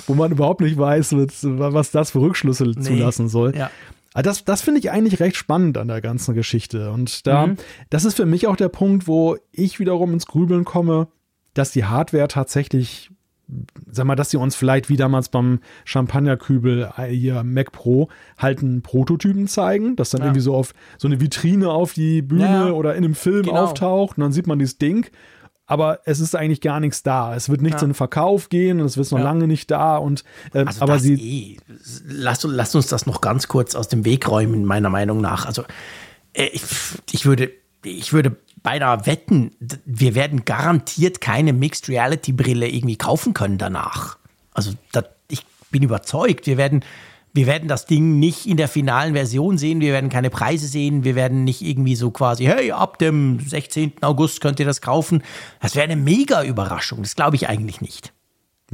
[0.08, 3.56] wo man überhaupt nicht weiß, was das für Rückschlüsse zulassen soll.
[3.56, 3.70] ja.
[4.14, 6.90] Aber Das, das finde ich eigentlich recht spannend an der ganzen Geschichte.
[6.92, 7.58] Und da, Mhm.
[7.90, 11.10] das ist für mich auch der Punkt, wo ich wiederum ins Grübeln komme,
[11.54, 13.10] dass die Hardware tatsächlich,
[13.92, 18.60] sag mal, dass sie uns vielleicht wie damals beim Champagnerkübel äh, hier Mac Pro halt
[18.62, 20.28] einen Prototypen zeigen, das dann Ja.
[20.28, 23.64] irgendwie so auf so eine Vitrine auf die Bühne Ja, oder in einem Film Genau.
[23.66, 25.08] auftaucht und dann sieht man dieses Ding.
[25.68, 27.36] Aber es ist eigentlich gar nichts da.
[27.36, 27.86] Es wird nichts Ja.
[27.86, 29.98] in den Verkauf gehen und es ist noch lange nicht da.
[29.98, 30.24] Und
[30.54, 31.58] ähm, Also aber sie, eh.
[32.08, 35.48] Lass, lass uns das noch ganz kurz aus dem Weg räumen, meiner Meinung nach.
[35.48, 35.64] Also
[36.34, 36.62] äh, ich,
[37.12, 37.50] ich würde,
[37.86, 39.52] ich würde beinahe wetten,
[39.86, 44.18] wir werden garantiert keine Mixed Reality Brille irgendwie kaufen können danach.
[44.54, 46.84] Also das, ich bin überzeugt, wir werden,
[47.34, 51.04] wir werden das Ding nicht in der finalen Version sehen, wir werden keine Preise sehen,
[51.04, 54.02] wir werden nicht irgendwie so quasi, hey, ab dem 16.
[54.02, 55.22] August könnt ihr das kaufen.
[55.62, 58.15] Das wäre eine mega Überraschung, das glaube ich eigentlich nicht.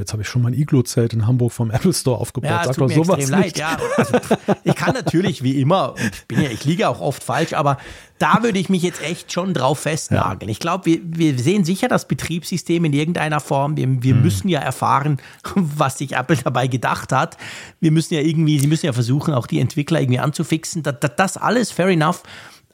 [0.02, 2.50] Jetzt habe ich schon mein Iglo-Zelt in Hamburg vom Apple Store aufgebaut.
[2.50, 3.58] Ja, es Sag tut doch mir sowas extrem nicht.
[3.58, 3.78] leid.
[3.78, 4.18] Ja, also,
[4.64, 7.78] ich kann natürlich wie immer, und ich, bin ja, ich liege auch oft falsch, aber
[8.18, 10.50] da würde ich mich jetzt echt schon drauf festnageln.
[10.50, 13.78] Ich glaube, wir, wir sehen sicher das Betriebssystem in irgendeiner Form.
[13.78, 15.20] Wir, wir müssen ja erfahren,
[15.56, 17.38] was sich Apple dabei gedacht hat.
[17.80, 20.84] Wir müssen ja irgendwie, sie müssen ja versuchen, auch die Entwickler irgendwie anzufixen.
[20.84, 22.24] Das, das, das alles fair enough.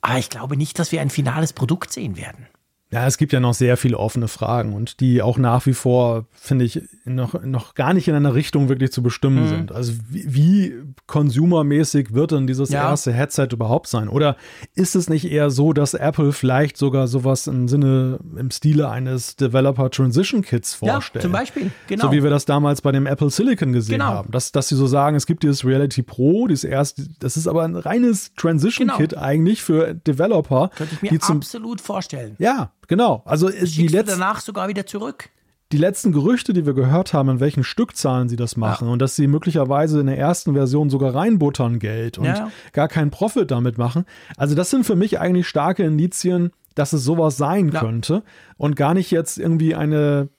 [0.02, 2.48] Aber ich glaube nicht, dass wir ein finales Produkt sehen werden.
[2.90, 6.26] Ja, es gibt ja noch sehr viele offene Fragen und die auch nach wie vor,
[6.32, 9.48] finde ich, noch, noch gar nicht in einer Richtung wirklich zu bestimmen Mhm.
[9.50, 9.72] sind.
[9.74, 10.74] Also wie, wie
[11.06, 12.90] consumermäßig wird denn dieses Ja.
[12.90, 14.08] erste Headset überhaupt sein?
[14.08, 14.38] Oder
[14.74, 19.36] ist es nicht eher so, dass Apple vielleicht sogar sowas im Sinne, im Stile eines
[19.36, 21.16] Developer Transition Kits vorstellt?
[21.16, 21.72] Ja, zum Beispiel.
[21.88, 22.06] Genau.
[22.06, 24.06] So wie wir das damals bei dem Apple Silicon gesehen Genau.
[24.12, 24.32] haben.
[24.32, 27.64] Dass, dass sie so sagen, es gibt dieses Reality Pro, dieses erste, das ist aber
[27.64, 28.98] ein reines Transition Genau.
[28.98, 32.36] Kit eigentlich für Developer, Könnte ich mir absolut vorstellen.
[32.40, 33.22] ja, genau.
[33.26, 35.30] Also äh, die, letzten, danach sogar wieder zurück.
[35.72, 39.16] die letzten Gerüchte, die wir gehört haben, in welchen Stückzahlen sie das machen und dass
[39.16, 42.52] sie möglicherweise in der ersten Version sogar reinbuttern Geld und Ja.
[42.74, 44.06] gar keinen Profit damit machen.
[44.38, 47.80] Also das sind für mich eigentlich starke Indizien, dass es sowas sein Ja.
[47.80, 48.24] könnte
[48.58, 50.30] und gar nicht jetzt irgendwie eine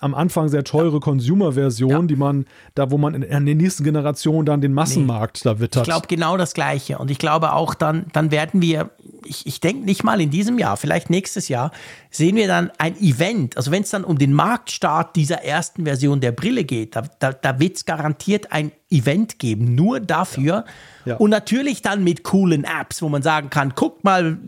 [0.00, 2.02] am Anfang sehr teure Consumer-Version, ja.
[2.02, 5.50] die man, da wo man in, in der nächsten Generation dann den Massenmarkt nee.
[5.50, 5.82] da wittert.
[5.86, 6.98] Ich glaube genau das Gleiche.
[6.98, 8.90] Und ich glaube auch dann, dann werden wir,
[9.26, 11.70] ich, ich denke nicht mal in diesem Jahr, vielleicht nächstes Jahr,
[12.10, 13.56] sehen wir dann ein Event.
[13.56, 17.32] Also wenn es dann um den Marktstart dieser ersten Version der Brille geht, da, da,
[17.32, 20.64] da wird es garantiert ein Event geben, nur dafür.
[21.04, 21.12] Ja.
[21.12, 21.16] Ja.
[21.16, 24.38] Und natürlich dann mit coolen Apps, wo man sagen kann, guckt mal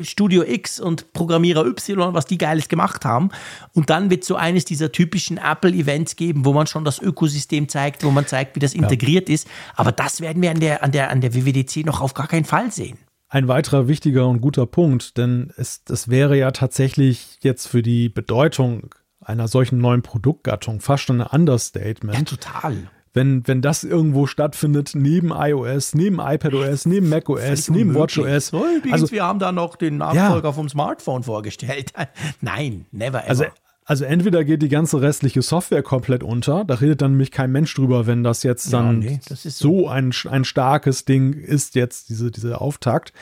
[0.00, 3.30] Studio X und Programmierer Y, was die Geiles gemacht haben.
[3.74, 8.02] Und dann wird so eines dieser typischen Apple-Events geben, wo man schon das Ökosystem zeigt,
[8.02, 9.34] wo man zeigt, wie das integriert ja.
[9.34, 9.48] ist.
[9.76, 12.44] Aber das werden wir an der, an, der, an der WWDC noch auf gar keinen
[12.44, 12.98] Fall sehen.
[13.30, 18.08] Ein weiterer wichtiger und guter Punkt, denn es, es wäre ja tatsächlich jetzt für die
[18.08, 22.18] Bedeutung einer solchen neuen Produktgattung fast schon ein Understatement.
[22.18, 28.52] Ja, total wenn, wenn das irgendwo stattfindet, neben iOS, neben iPadOS, neben macOS, neben WatchOS.
[28.52, 30.52] Oh, also, wir haben da noch den Nachfolger ja.
[30.52, 31.92] vom Smartphone vorgestellt.
[32.40, 33.28] Nein, never ever.
[33.28, 33.44] Also,
[33.90, 37.74] also entweder geht die ganze restliche Software komplett unter, da redet dann nämlich kein Mensch
[37.74, 39.50] drüber, wenn das jetzt dann ja, nee, das so.
[39.50, 43.12] so ein, ein starkes Ding ist, jetzt diese, diese Auftakt.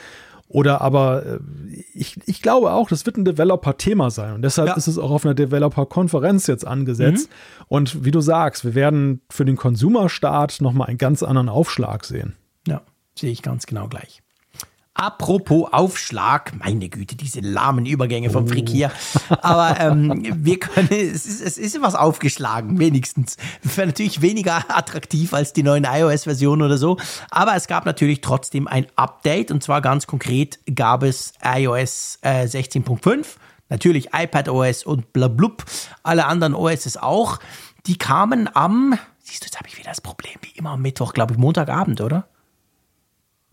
[0.47, 1.39] Oder aber äh,
[1.95, 4.35] ich, ich glaube auch, das wird ein Developer-Thema sein.
[4.35, 4.75] Und deshalb ja.
[4.75, 7.29] ist es auch auf einer Developer-Konferenz jetzt angesetzt.
[7.29, 7.65] Mhm.
[7.67, 12.35] Und wie du sagst, wir werden für den Consumer-Start nochmal einen ganz anderen Aufschlag sehen.
[12.67, 12.83] Ja,
[13.17, 14.21] sehe ich ganz genau gleich.
[14.95, 18.91] Apropos Aufschlag, meine Güte, diese lahmen Übergänge vom Frick hier.
[19.41, 23.37] Aber ähm, wir können, es ist, es ist was aufgeschlagen, wenigstens.
[23.77, 26.97] Natürlich weniger attraktiv als die neuen iOS-Versionen oder so.
[27.31, 32.43] Aber es gab natürlich trotzdem ein Update und zwar ganz konkret gab es iOS äh,
[32.43, 33.25] 16.5,
[33.69, 35.63] natürlich iPadOS und blablub,
[36.03, 37.39] alle anderen OSs auch.
[37.85, 41.13] Die kamen am, siehst du, jetzt habe ich wieder das Problem, wie immer am Mittwoch,
[41.13, 42.27] glaube ich, Montagabend, oder?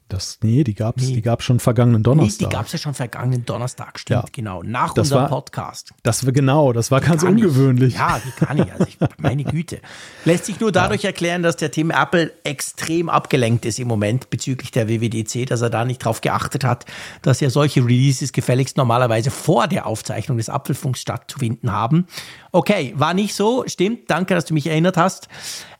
[0.08, 1.20] Das, nee, die gab es nee.
[1.20, 2.40] Die schon vergangenen Donnerstag.
[2.40, 4.28] Nee, die gab es ja schon vergangenen Donnerstag, stimmt, ja.
[4.30, 4.62] genau.
[4.62, 5.92] Nach das unserem war, Podcast.
[6.04, 7.94] Das war genau, das war ganz ungewöhnlich.
[7.94, 7.98] Ich.
[7.98, 8.72] Ja, wie kann ich?
[8.72, 9.80] Also ich, meine Güte.
[10.24, 11.08] Lässt sich nur dadurch ja.
[11.08, 15.70] erklären, dass der Team Apple extrem abgelenkt ist im Moment bezüglich der WWDC, dass er
[15.70, 16.84] da nicht drauf geachtet hat,
[17.22, 22.06] dass ja solche Releases gefälligst normalerweise vor der Aufzeichnung des Apfelfunks stattzufinden haben.
[22.52, 24.08] Okay, war nicht so, stimmt.
[24.08, 25.26] Danke, dass du mich erinnert hast.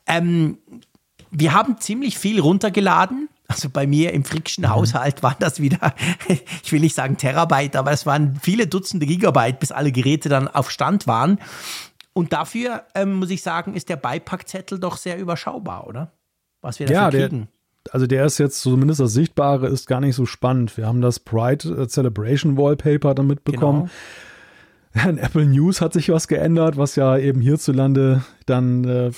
[0.08, 0.58] Ähm,
[1.30, 4.70] wir haben ziemlich viel runtergeladen also bei mir im Frickschen mhm.
[4.70, 5.94] Haushalt waren das wieder,
[6.62, 10.48] ich will nicht sagen Terabyte, aber es waren viele Dutzende Gigabyte, bis alle Geräte dann
[10.48, 11.38] auf Stand waren.
[12.12, 16.12] Und dafür, ähm, muss ich sagen, ist der Beipackzettel doch sehr überschaubar, oder?
[16.62, 17.48] Was wir dafür ja, kriegen.
[17.84, 20.76] Der, also der ist jetzt zumindest das Sichtbare ist gar nicht so spannend.
[20.76, 23.90] Wir haben das Pride äh, Celebration Wallpaper damit bekommen.
[24.94, 25.08] Genau.
[25.10, 29.10] In Apple News hat sich was geändert, was ja eben hierzulande dann äh,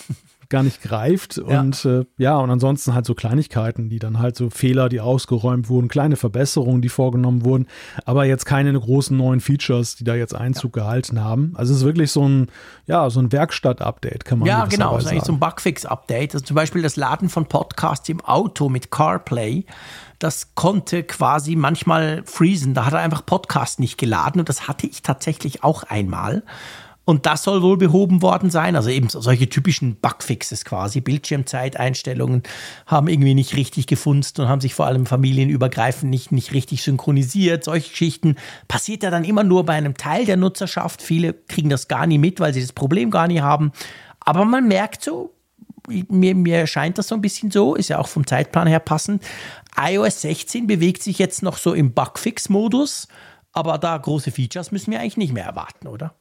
[0.49, 1.37] gar nicht greift.
[1.37, 1.61] Ja.
[1.61, 5.69] Und äh, ja, und ansonsten halt so Kleinigkeiten, die dann halt so Fehler, die ausgeräumt
[5.69, 7.67] wurden, kleine Verbesserungen, die vorgenommen wurden,
[8.05, 10.85] aber jetzt keine großen neuen Features, die da jetzt Einzug ja.
[10.85, 11.53] gehalten haben.
[11.57, 12.49] Also es ist wirklich so ein,
[12.87, 16.35] ja, so ein Werkstatt-Update, kann man Ja, genau, es ist eigentlich so ein Bugfix-Update.
[16.35, 19.65] Also zum Beispiel das Laden von Podcasts im Auto mit CarPlay
[20.19, 22.75] das konnte quasi manchmal freezen.
[22.75, 26.43] Da hat er einfach Podcast nicht geladen und das hatte ich tatsächlich auch einmal.
[27.09, 28.77] Und das soll wohl behoben worden sein.
[28.77, 31.01] Also eben solche typischen Bugfixes quasi.
[31.01, 32.43] Bildschirmzeiteinstellungen
[32.85, 37.65] haben irgendwie nicht richtig gefunzt und haben sich vor allem familienübergreifend nicht, nicht richtig synchronisiert.
[37.65, 38.37] Solche Geschichten
[38.69, 41.01] passiert ja dann immer nur bei einem Teil der Nutzerschaft.
[41.01, 43.73] Viele kriegen das gar nicht mit, weil sie das Problem gar nicht haben.
[44.21, 45.33] Aber man merkt so,
[45.89, 49.25] mir, mir scheint das so ein bisschen so, ist ja auch vom Zeitplan her passend.
[49.81, 53.09] iOS 16 bewegt sich jetzt noch so im Bugfix-Modus,
[53.55, 56.15] aber da große Features müssen wir eigentlich nicht mehr erwarten, oder?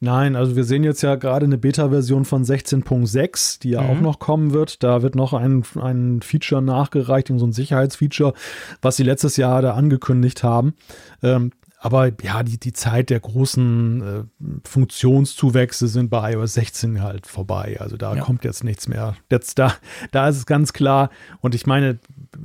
[0.00, 3.90] Nein, also wir sehen jetzt ja gerade eine Beta-Version von 16.6, die ja mhm.
[3.90, 4.82] auch noch kommen wird.
[4.82, 8.34] Da wird noch ein, ein Feature nachgereicht, so ein Sicherheitsfeature,
[8.82, 10.74] was sie letztes Jahr da angekündigt haben.
[11.22, 11.52] Ähm,
[11.84, 17.76] aber ja, die, die Zeit der großen äh, Funktionszuwächse sind bei iOS 16 halt vorbei.
[17.78, 18.22] Also da ja.
[18.22, 19.16] kommt jetzt nichts mehr.
[19.30, 19.74] Jetzt da,
[20.10, 21.10] da ist es ganz klar.
[21.42, 21.98] Und ich meine,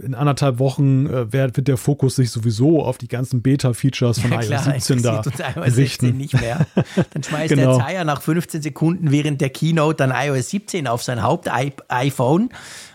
[0.04, 4.30] in anderthalb Wochen äh, wird, wird der Fokus sich sowieso auf die ganzen Beta-Features von
[4.30, 5.24] ja, iOS 17 da
[5.56, 6.68] iOS 16 nicht mehr.
[7.14, 7.78] Dann schmeißt genau.
[7.78, 12.50] der Zeier nach 15 Sekunden während der Keynote dann iOS 17 auf sein Haupt-iPhone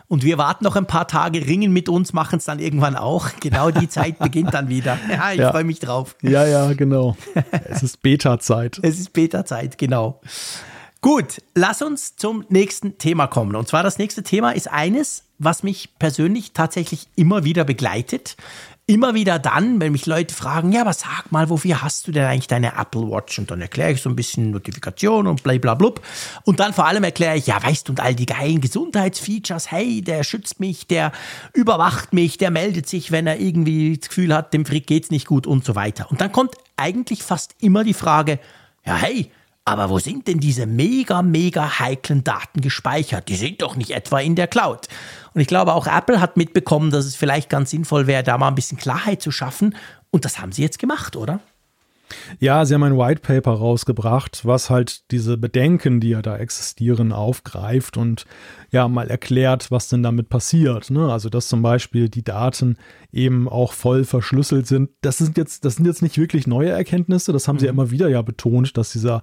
[0.09, 3.31] und wir warten noch ein paar Tage, ringen mit uns, machen es dann irgendwann auch.
[3.41, 4.99] Genau die Zeit beginnt dann wieder.
[5.09, 5.51] Ja, ich ja.
[5.51, 6.16] freue mich drauf.
[6.23, 7.16] Ja, ja, genau.
[7.65, 8.81] Es ist Beta-Zeit.
[8.83, 10.20] es ist Beta-Zeit, genau.
[11.01, 13.57] Gut, lass uns zum nächsten Thema kommen.
[13.57, 18.37] Und zwar das nächste Thema ist eines, was mich persönlich tatsächlich immer wieder begleitet
[18.86, 22.24] immer wieder dann, wenn mich Leute fragen, ja, aber sag mal, wofür hast du denn
[22.24, 23.39] eigentlich deine Apple Watch?
[23.39, 26.02] Und dann erkläre ich so ein bisschen Notifikation und bla bla blub.
[26.44, 30.02] Und dann vor allem erkläre ich, ja, weißt du, und all die geilen Gesundheitsfeatures, hey,
[30.02, 31.12] der schützt mich, der
[31.55, 35.27] überwacht mich, der meldet sich, wenn er irgendwie das Gefühl hat, dem Frick geht's nicht
[35.27, 36.11] gut und so weiter.
[36.11, 38.39] Und dann kommt eigentlich fast immer die Frage,
[38.85, 39.31] ja, hey,
[39.66, 43.28] Aber wo sind denn diese mega, mega heiklen Daten gespeichert?
[43.28, 44.89] Die sind doch nicht etwa in der Cloud.
[45.32, 48.49] Und ich glaube, auch Apple hat mitbekommen, dass es vielleicht ganz sinnvoll wäre, da mal
[48.49, 49.74] ein bisschen Klarheit zu schaffen.
[50.11, 51.41] Und das haben sie jetzt gemacht, oder?
[52.39, 57.12] Ja, sie haben ein White Paper rausgebracht, was halt diese Bedenken, die ja da existieren,
[57.12, 58.24] aufgreift und
[58.70, 60.90] ja mal erklärt, was denn damit passiert.
[60.90, 61.10] Ne?
[61.12, 62.76] Also dass zum Beispiel die Daten
[63.12, 64.90] eben auch voll verschlüsselt sind.
[65.01, 67.32] Das sind jetzt, das sind jetzt nicht wirklich neue Erkenntnisse.
[67.32, 67.60] Das haben mhm.
[67.60, 69.22] sie ja immer wieder ja betont, dass dieser,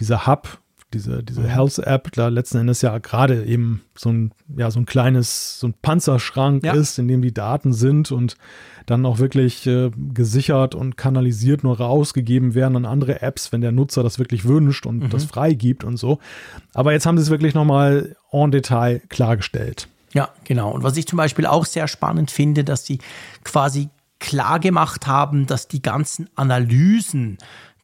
[0.00, 0.60] dieser Hub
[0.94, 1.46] diese, diese mhm.
[1.46, 5.74] Health-App da letzten Endes ja gerade eben so ein, ja, so ein kleines, so ein
[5.80, 6.72] Panzerschrank ja.
[6.72, 8.36] ist, in dem die Daten sind und
[8.86, 13.72] dann auch wirklich äh, gesichert und kanalisiert nur rausgegeben werden an andere Apps, wenn der
[13.72, 15.10] Nutzer das wirklich wünscht und mhm.
[15.10, 16.18] das freigibt und so.
[16.72, 19.88] Aber jetzt haben sie es wirklich nochmal en Detail klargestellt.
[20.14, 20.70] Ja, genau.
[20.70, 22.98] Und was ich zum Beispiel auch sehr spannend finde, dass sie
[23.44, 23.90] quasi
[24.20, 27.38] klar gemacht haben, dass die ganzen Analysen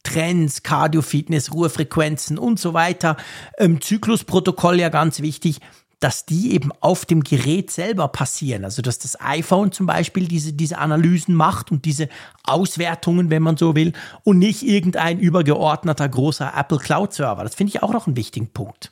[0.05, 3.17] Trends, Cardio-Fitness, Ruhefrequenzen und so weiter,
[3.57, 5.59] ähm, Zyklusprotokoll ja ganz wichtig,
[5.99, 8.63] dass die eben auf dem Gerät selber passieren.
[8.63, 12.09] Also dass das iPhone zum Beispiel diese, diese Analysen macht und diese
[12.43, 17.43] Auswertungen, wenn man so will, und nicht irgendein übergeordneter großer Apple Cloud Server.
[17.43, 18.91] Das finde ich auch noch einen wichtigen Punkt.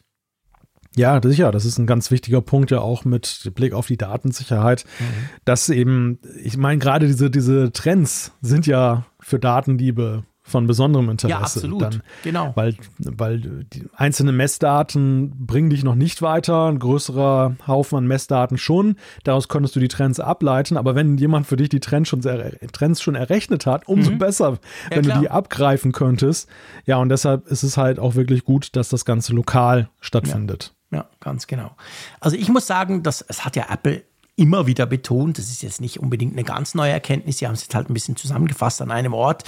[0.95, 4.85] Ja, sicher, das ist ein ganz wichtiger Punkt ja auch mit Blick auf die Datensicherheit,
[4.99, 5.29] mhm.
[5.43, 10.23] dass eben, ich meine, gerade diese, diese Trends sind ja für Datendiebe
[10.53, 11.31] von besonderem Interesse.
[11.31, 11.81] Ja, absolut.
[11.81, 12.51] Dann, genau.
[12.53, 18.59] Weil, weil die einzelnen Messdaten bringen dich noch nicht weiter, ein größerer Haufen an Messdaten
[18.59, 18.97] schon.
[19.23, 23.01] Daraus konntest du die Trends ableiten, aber wenn jemand für dich die Trends schon, Trends
[23.01, 24.19] schon errechnet hat, umso mhm.
[24.19, 25.17] besser, ja, wenn klar.
[25.17, 26.47] du die abgreifen könntest.
[26.85, 30.75] Ja, und deshalb ist es halt auch wirklich gut, dass das Ganze lokal stattfindet.
[30.91, 31.71] Ja, ja ganz genau.
[32.19, 34.03] Also ich muss sagen, dass es hat ja Apple
[34.35, 37.61] immer wieder betont, das ist jetzt nicht unbedingt eine ganz neue Erkenntnis, sie haben es
[37.61, 39.43] jetzt halt ein bisschen zusammengefasst an einem Ort,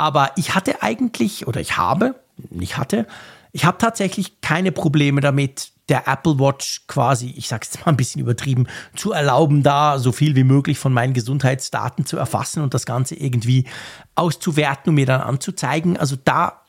[0.00, 2.14] aber ich hatte eigentlich, oder ich habe,
[2.48, 3.06] nicht hatte,
[3.52, 7.98] ich habe tatsächlich keine Probleme damit, der Apple Watch quasi, ich sage es mal ein
[7.98, 8.66] bisschen übertrieben,
[8.96, 13.14] zu erlauben, da so viel wie möglich von meinen Gesundheitsdaten zu erfassen und das Ganze
[13.14, 13.66] irgendwie
[14.14, 15.98] auszuwerten und mir dann anzuzeigen.
[15.98, 16.62] Also da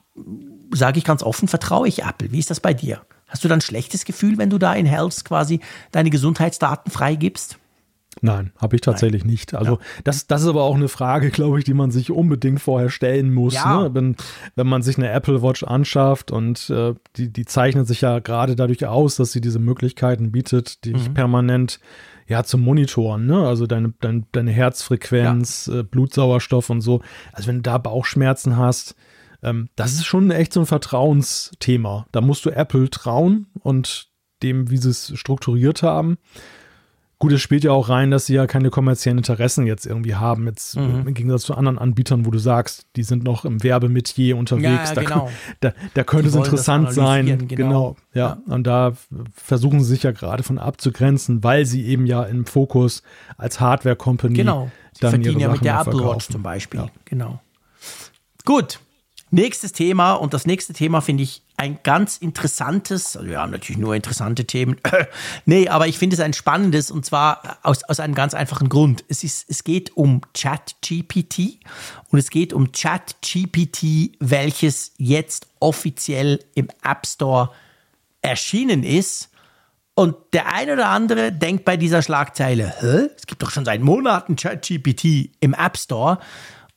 [0.73, 2.33] sage ich ganz offen, vertraue ich Apple.
[2.33, 2.99] Wie ist das bei dir?
[3.29, 5.61] Hast du dann ein schlechtes Gefühl, wenn du da in Health quasi
[5.93, 7.59] deine Gesundheitsdaten freigibst?
[8.19, 9.31] Nein, habe ich tatsächlich Nein.
[9.31, 9.53] nicht.
[9.53, 9.79] Also ja.
[10.03, 13.33] das, das ist aber auch eine Frage, glaube ich, die man sich unbedingt vorher stellen
[13.33, 13.53] muss.
[13.53, 13.83] Ja.
[13.83, 13.95] Ne?
[13.95, 14.15] Wenn,
[14.55, 18.55] wenn man sich eine Apple Watch anschafft und äh, die, die zeichnet sich ja gerade
[18.55, 21.13] dadurch aus, dass sie diese Möglichkeiten bietet, dich mhm.
[21.13, 21.79] permanent
[22.27, 23.45] ja, zum Monitoren, ne?
[23.45, 25.79] Also deine, deine, deine Herzfrequenz, ja.
[25.79, 27.01] äh, Blutsauerstoff und so.
[27.33, 28.95] Also wenn du da Bauchschmerzen hast,
[29.43, 32.07] ähm, das ist schon echt so ein Vertrauensthema.
[32.11, 34.09] Da musst du Apple trauen und
[34.43, 36.17] dem, wie sie es strukturiert haben.
[37.21, 40.47] Gut, es spielt ja auch rein, dass sie ja keine kommerziellen Interessen jetzt irgendwie haben,
[40.47, 41.03] jetzt mhm.
[41.05, 44.93] im Gegensatz zu anderen Anbietern, wo du sagst, die sind noch im Werbemetier unterwegs.
[44.95, 45.29] Ja, genau.
[45.59, 47.47] da, da, da, könnte es interessant sein.
[47.47, 47.47] Genau.
[47.47, 47.95] genau.
[48.15, 48.39] Ja.
[48.47, 48.53] ja.
[48.55, 48.93] Und da
[49.35, 53.03] versuchen sie sich ja gerade von abzugrenzen, weil sie eben ja im Fokus
[53.37, 54.71] als Hardware-Company genau.
[54.93, 56.79] Sie dann verdienen ja mit der Apple Watch zum Beispiel.
[56.79, 56.89] Ja.
[57.05, 57.39] Genau.
[58.45, 58.79] Gut.
[59.33, 63.95] Nächstes Thema und das nächste Thema finde ich ein ganz interessantes, also ja, natürlich nur
[63.95, 64.75] interessante Themen.
[65.45, 69.05] nee, aber ich finde es ein spannendes und zwar aus, aus einem ganz einfachen Grund.
[69.07, 71.59] Es, ist, es geht um ChatGPT
[72.09, 77.51] und es geht um ChatGPT, welches jetzt offiziell im App Store
[78.21, 79.29] erschienen ist.
[79.93, 83.09] Und der eine oder andere denkt bei dieser Schlagzeile, Hä?
[83.15, 86.19] es gibt doch schon seit Monaten ChatGPT im App Store.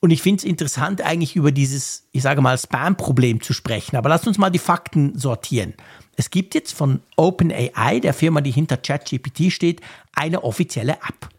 [0.05, 3.97] Und ich finde es interessant, eigentlich über dieses, ich sage mal, Spam-Problem zu sprechen.
[3.97, 5.73] Aber lasst uns mal die Fakten sortieren.
[6.15, 9.81] Es gibt jetzt von OpenAI, der Firma, die hinter ChatGPT steht,
[10.13, 11.31] eine offizielle App.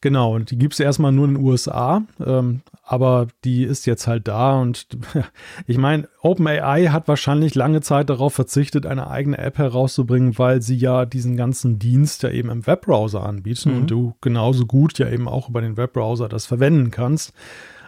[0.00, 4.06] Genau, und die gibt es erstmal nur in den USA, ähm, aber die ist jetzt
[4.06, 4.60] halt da.
[4.60, 4.86] Und
[5.66, 10.76] ich meine, OpenAI hat wahrscheinlich lange Zeit darauf verzichtet, eine eigene App herauszubringen, weil sie
[10.76, 13.76] ja diesen ganzen Dienst ja eben im Webbrowser anbieten mhm.
[13.78, 17.32] und du genauso gut ja eben auch über den Webbrowser das verwenden kannst.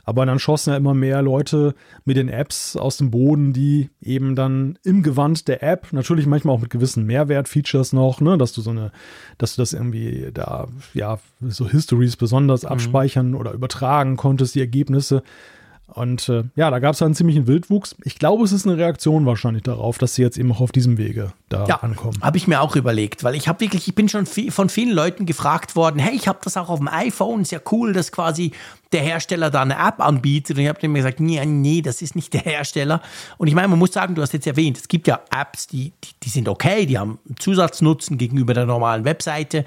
[0.05, 1.75] Aber dann schossen ja immer mehr Leute
[2.05, 6.55] mit den Apps aus dem Boden, die eben dann im Gewand der App, natürlich manchmal
[6.55, 8.93] auch mit gewissen Mehrwert-Features noch, ne, dass du so eine,
[9.39, 12.69] dass du das irgendwie da, ja, so Histories besonders mhm.
[12.69, 15.23] abspeichern oder übertragen konntest, die Ergebnisse.
[15.95, 17.97] Und äh, ja, da gab es einen ziemlichen Wildwuchs.
[18.05, 20.99] Ich glaube, es ist eine Reaktion wahrscheinlich darauf, dass sie jetzt eben auch auf diesem
[20.99, 22.19] Wege da ja, ankommen.
[22.23, 24.93] Habe ich mir auch überlegt, weil ich habe wirklich, ich bin schon viel, von vielen
[24.93, 28.13] Leuten gefragt worden, hey, ich habe das auch auf dem iPhone, ist ja cool, dass
[28.13, 28.53] quasi
[28.93, 30.57] der Hersteller da eine App anbietet.
[30.57, 33.01] Und ich habe mir gesagt, nee, nee, das ist nicht der Hersteller.
[33.39, 35.93] Und ich meine, man muss sagen, du hast jetzt erwähnt, es gibt ja Apps, die,
[36.05, 39.65] die, die sind okay, die haben Zusatznutzen gegenüber der normalen Webseite.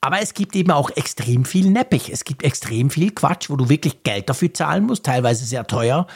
[0.00, 2.10] Aber es gibt eben auch extrem viel Neppich.
[2.12, 6.06] Es gibt extrem viel Quatsch, wo du wirklich Geld dafür zahlen musst, teilweise sehr teuer.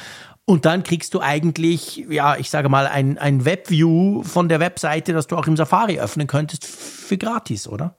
[0.44, 5.12] Und dann kriegst du eigentlich, ja, ich sage mal, ein, ein Webview von der Webseite,
[5.12, 7.96] das du auch im Safari öffnen könntest, für gratis, oder?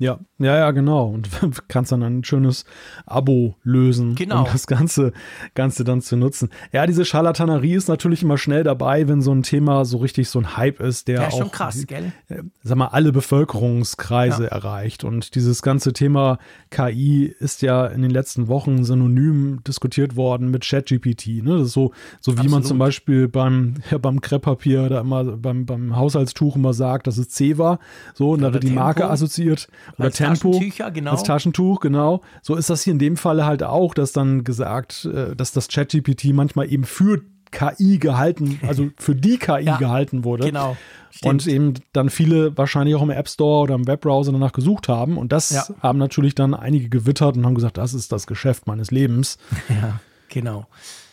[0.00, 1.08] Ja, ja, ja, genau.
[1.08, 1.28] Und
[1.68, 2.64] kannst dann ein schönes
[3.04, 4.44] Abo lösen, genau.
[4.44, 5.12] um das Ganze,
[5.54, 6.48] Ganze dann zu nutzen.
[6.72, 10.38] Ja, diese Scharlatanerie ist natürlich immer schnell dabei, wenn so ein Thema so richtig so
[10.38, 12.12] ein Hype ist, der ja, auch, schon krass, gell?
[12.30, 14.48] Äh, sag mal, alle Bevölkerungskreise ja.
[14.48, 15.04] erreicht.
[15.04, 16.38] Und dieses ganze Thema
[16.70, 21.42] KI ist ja in den letzten Wochen synonym diskutiert worden mit ChatGPT.
[21.42, 21.58] Ne?
[21.58, 22.50] Das ist so, so wie Absolut.
[22.50, 27.18] man zum Beispiel beim, ja, beim Krepppapier da immer beim, beim Haushaltstuch immer sagt, dass
[27.18, 27.80] es C war.
[28.14, 29.68] So, und da wird die Marke assoziiert.
[29.98, 30.52] Oder als Tempo.
[30.52, 31.12] Taschentücher, genau.
[31.12, 32.20] Als Taschentuch, genau.
[32.42, 35.68] So ist das hier in dem Falle halt auch, dass dann gesagt, äh, dass das
[35.68, 40.44] ChatGPT manchmal eben für KI gehalten, also für die KI ja, gehalten wurde.
[40.44, 40.76] Genau.
[41.10, 41.32] Stimmt.
[41.32, 45.18] Und eben dann viele wahrscheinlich auch im App Store oder im Webbrowser danach gesucht haben.
[45.18, 45.64] Und das ja.
[45.82, 49.38] haben natürlich dann einige gewittert und haben gesagt, das ist das Geschäft meines Lebens.
[49.68, 50.66] Ja, genau.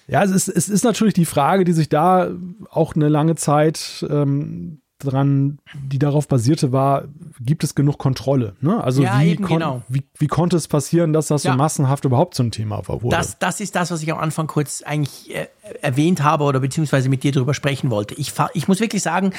[0.08, 2.30] Ja, es ist, es ist natürlich die Frage, die sich da
[2.70, 7.06] auch eine lange Zeit ähm, dran, die darauf basierte, war,
[7.40, 8.56] gibt es genug Kontrolle?
[8.62, 8.84] Ne?
[8.84, 9.82] Also ja, wie, eben, kon genau.
[9.88, 11.56] wie, wie, konnte es passieren, dass das so ja.
[11.56, 13.16] massenhaft überhaupt zum Thema wurde?
[13.16, 15.48] Das, das ist das, was ich am Anfang kurz eigentlich äh,
[15.82, 18.16] erwähnt habe oder beziehungsweise mit dir darüber sprechen wollte.
[18.16, 19.34] Ich, ich muss wirklich sagen,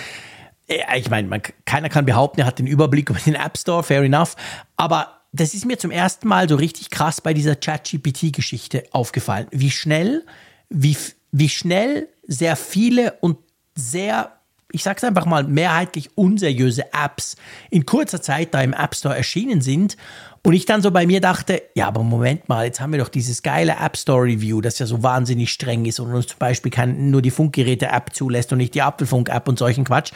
[0.69, 4.03] äh, ich meine, keiner kann behaupten, er hat den Überblick über den App Store, fair
[4.03, 4.37] enough,
[4.77, 9.47] aber das ist mir zum ersten Mal so richtig krass bei dieser Chat-GPT-Geschichte aufgefallen.
[9.51, 10.25] Wie schnell,
[10.71, 10.97] wie,
[11.33, 13.37] wie schnell sehr viele und
[13.75, 14.38] sehr
[14.71, 17.37] ich sag's einfach mal, mehrheitlich unseriöse Apps
[17.71, 19.97] in kurzer Zeit da im App Store erschienen sind.
[20.45, 23.09] Und ich dann so bei mir dachte, ja, aber Moment mal, jetzt haben wir doch
[23.09, 26.71] dieses geile App Store Review, das ja so wahnsinnig streng ist und uns zum Beispiel
[26.71, 30.13] kein, nur die Funkgeräte-App zulässt und nicht die Apfelfunk-App und solchen Quatsch.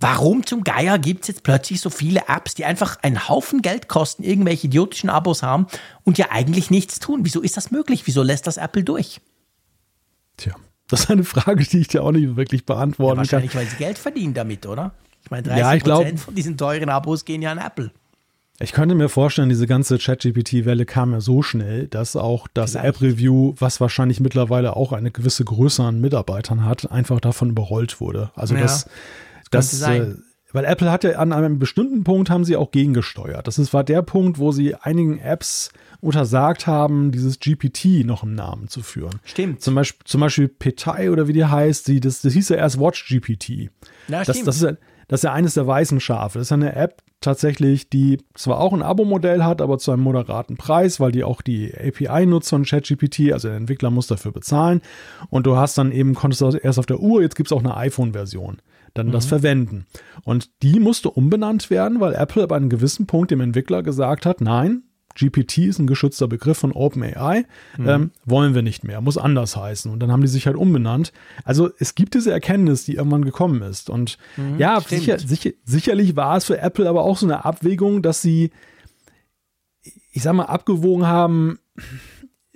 [0.00, 3.88] Warum zum Geier gibt es jetzt plötzlich so viele Apps, die einfach einen Haufen Geld
[3.88, 5.66] kosten, irgendwelche idiotischen Abos haben
[6.04, 7.20] und ja eigentlich nichts tun?
[7.24, 8.06] Wieso ist das möglich?
[8.06, 9.20] Wieso lässt das Apple durch?
[10.36, 10.54] Tja,
[10.88, 13.60] das ist eine Frage, die ich dir auch nicht wirklich beantworten ja, wahrscheinlich, kann.
[13.60, 14.92] weil sie Geld verdienen damit, oder?
[15.22, 17.90] Ich meine, 30% ja, ich glaub, von diesen teuren Abos gehen ja an Apple.
[18.60, 23.54] Ich könnte mir vorstellen, diese ganze ChatGPT-Welle kam ja so schnell, dass auch das App-Review,
[23.58, 28.32] was wahrscheinlich mittlerweile auch eine gewisse Größe an Mitarbeitern hat, einfach davon überrollt wurde.
[28.34, 28.88] Also ja, das,
[29.52, 30.14] das, das äh,
[30.58, 33.46] weil Apple hat ja an einem bestimmten Punkt haben sie auch gegengesteuert.
[33.46, 35.70] Das ist, war der Punkt, wo sie einigen Apps
[36.00, 39.20] untersagt haben, dieses GPT noch im Namen zu führen.
[39.22, 39.62] Stimmt.
[39.62, 42.80] Zum Beispiel, zum Beispiel Petai oder wie die heißt, die, das, das hieß ja erst
[42.80, 43.70] Watch GPT.
[44.08, 44.72] Ja, das, das, ist ja,
[45.06, 46.40] das ist ja eines der weißen Schafe.
[46.40, 50.56] Das ist eine App tatsächlich, die zwar auch ein Abo-Modell hat, aber zu einem moderaten
[50.56, 54.80] Preis, weil die auch die API nutzt von ChatGPT, also der Entwickler muss dafür bezahlen.
[55.30, 57.62] Und du hast dann eben, konntest du erst auf der Uhr, jetzt gibt es auch
[57.62, 58.58] eine iPhone-Version
[58.94, 59.12] dann mhm.
[59.12, 59.86] das verwenden.
[60.24, 64.40] Und die musste umbenannt werden, weil Apple ab einem gewissen Punkt dem Entwickler gesagt hat,
[64.40, 64.82] nein,
[65.18, 67.44] GPT ist ein geschützter Begriff von OpenAI,
[67.76, 67.88] mhm.
[67.88, 69.90] ähm, wollen wir nicht mehr, muss anders heißen.
[69.90, 71.12] Und dann haben die sich halt umbenannt.
[71.44, 73.90] Also es gibt diese Erkenntnis, die irgendwann gekommen ist.
[73.90, 78.02] Und mhm, ja, sicher, sicher, sicherlich war es für Apple aber auch so eine Abwägung,
[78.02, 78.50] dass sie,
[80.12, 81.58] ich sag mal, abgewogen haben,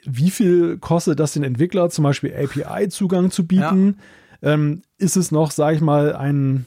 [0.05, 3.99] wie viel kostet das den Entwickler, zum Beispiel API-Zugang zu bieten?
[4.41, 4.53] Ja.
[4.55, 6.67] Ähm, ist es noch, sag ich mal, ein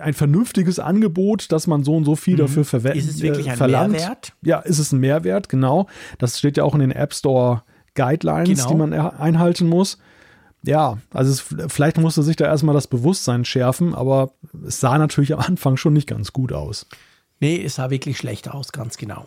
[0.00, 2.38] ein vernünftiges Angebot, dass man so und so viel mhm.
[2.38, 3.04] dafür verwendet.
[3.04, 3.92] Ist es wirklich äh, ein verlangt.
[3.92, 4.32] Mehrwert?
[4.42, 5.86] Ja, ist es ein Mehrwert, genau.
[6.18, 7.62] Das steht ja auch in den App Store
[7.94, 8.70] Guidelines, genau.
[8.70, 9.98] die man einhalten muss.
[10.64, 14.32] Ja, also es, vielleicht musste sich da erstmal das Bewusstsein schärfen, aber
[14.66, 16.86] es sah natürlich am Anfang schon nicht ganz gut aus.
[17.40, 19.26] Nee, es sah wirklich schlecht aus, ganz genau.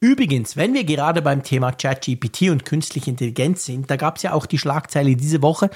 [0.00, 4.32] Übrigens, wenn wir gerade beim Thema ChatGPT und künstliche Intelligenz sind, da gab es ja
[4.32, 5.68] auch die Schlagzeile diese Woche,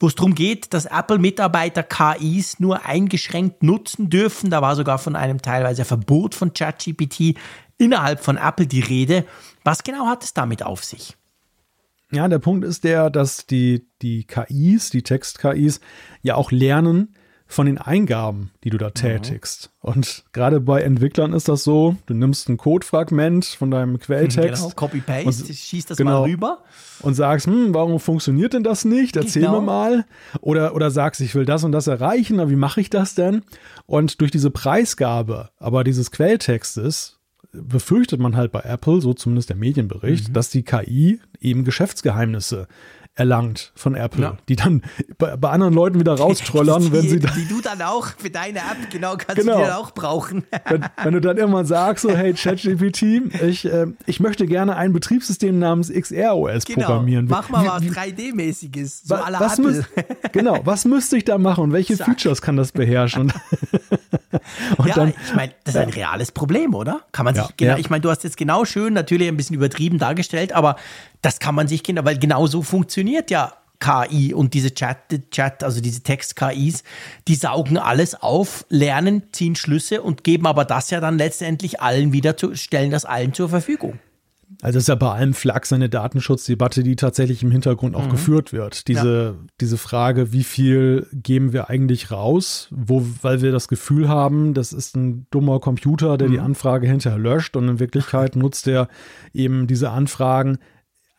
[0.00, 4.50] wo es darum geht, dass Apple-Mitarbeiter KIs nur eingeschränkt nutzen dürfen.
[4.50, 7.36] Da war sogar von einem teilweise Verbot von ChatGPT
[7.78, 9.24] innerhalb von Apple die Rede.
[9.64, 11.16] Was genau hat es damit auf sich?
[12.10, 15.80] Ja, der Punkt ist der, dass die, die KIs, die Text-KIs,
[16.22, 17.14] ja auch lernen,
[17.50, 18.94] von den Eingaben, die du da mhm.
[18.94, 19.70] tätigst.
[19.82, 19.88] Mhm.
[19.88, 24.62] Und gerade bei Entwicklern ist das so, du nimmst ein Codefragment von deinem Quelltext.
[24.62, 26.58] Genau, Copy-Paste, schießt das genau, mal rüber.
[27.00, 29.16] Und sagst, hm, warum funktioniert denn das nicht?
[29.16, 29.60] Erzähl genau.
[29.60, 30.04] mir mal.
[30.40, 33.42] Oder, oder sagst, ich will das und das erreichen, na, wie mache ich das denn?
[33.86, 37.18] Und durch diese Preisgabe, aber dieses Quelltextes,
[37.52, 40.32] befürchtet man halt bei Apple, so zumindest der Medienbericht, mhm.
[40.34, 42.68] dass die KI eben Geschäftsgeheimnisse
[43.18, 44.36] erlangt von Apple, ja.
[44.48, 44.82] die dann
[45.18, 47.32] bei, bei, anderen Leuten wieder raustrollern, wenn sie dann.
[47.34, 49.58] Die du dann auch für deine App, genau, kannst genau.
[49.58, 50.44] du dann auch brauchen.
[50.68, 54.92] wenn, wenn, du dann irgendwann sagst, so, hey, ChatGPT, ich, äh, ich möchte gerne ein
[54.92, 56.86] Betriebssystem namens XROS genau.
[56.86, 57.26] programmieren.
[57.28, 59.84] Mach mal was 3D-mäßiges, so was, was müß,
[60.32, 62.06] Genau, was müsste ich da machen und welche Sag.
[62.06, 63.32] Features kann das beherrschen?
[64.76, 67.00] und ja, dann, ich meine, das ist ein reales Problem, oder?
[67.10, 69.56] Kann man sich, ja, genau, ich meine, du hast jetzt genau schön, natürlich ein bisschen
[69.56, 70.76] übertrieben dargestellt, aber
[71.22, 75.62] das kann man sich genau, weil genau so funktioniert ja KI und diese Chat, Chat,
[75.62, 76.82] also diese Text-KIs,
[77.28, 82.12] die saugen alles auf, lernen, ziehen Schlüsse und geben aber das ja dann letztendlich allen
[82.12, 83.98] wieder zu, stellen das allen zur Verfügung.
[84.62, 88.10] Also es ist ja bei allem Flachs eine Datenschutzdebatte, die tatsächlich im Hintergrund auch mhm.
[88.10, 88.88] geführt wird.
[88.88, 89.46] Diese, ja.
[89.60, 94.72] diese Frage, wie viel geben wir eigentlich raus, wo, weil wir das Gefühl haben, das
[94.72, 96.32] ist ein dummer Computer, der mhm.
[96.32, 98.88] die Anfrage hinterher löscht und in Wirklichkeit nutzt er
[99.32, 100.58] eben diese Anfragen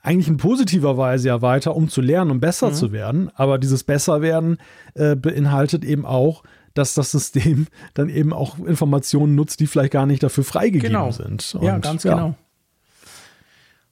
[0.01, 2.73] eigentlich in positiver Weise ja weiter, um zu lernen, um besser mhm.
[2.73, 3.31] zu werden.
[3.35, 4.57] Aber dieses Besserwerden
[4.93, 6.43] äh, beinhaltet eben auch,
[6.73, 11.11] dass das System dann eben auch Informationen nutzt, die vielleicht gar nicht dafür freigegeben genau.
[11.11, 11.55] sind.
[11.55, 12.13] Und, ja, ganz ja.
[12.13, 12.35] genau.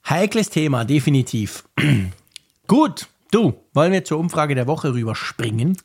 [0.10, 1.66] Heikles Thema, definitiv.
[2.68, 5.78] Gut, du, wollen wir zur Umfrage der Woche rüberspringen?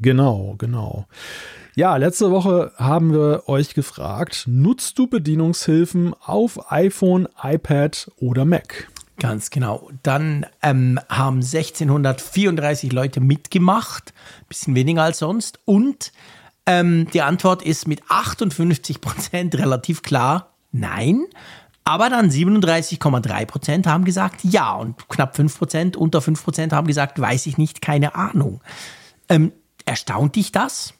[0.00, 1.06] Genau, genau.
[1.74, 8.88] Ja, letzte Woche haben wir euch gefragt, nutzt du Bedienungshilfen auf iPhone, iPad oder Mac?
[9.18, 9.90] Ganz genau.
[10.02, 14.12] Dann ähm, haben 1634 Leute mitgemacht,
[14.48, 15.58] bisschen weniger als sonst.
[15.64, 16.12] Und
[16.66, 21.24] ähm, die Antwort ist mit 58 Prozent relativ klar, nein.
[21.84, 26.88] Aber dann 37,3 Prozent haben gesagt ja und knapp 5 Prozent, unter 5 Prozent haben
[26.88, 28.60] gesagt, weiß ich nicht, keine Ahnung.
[29.28, 29.52] Ähm,
[29.84, 30.94] erstaunt dich das?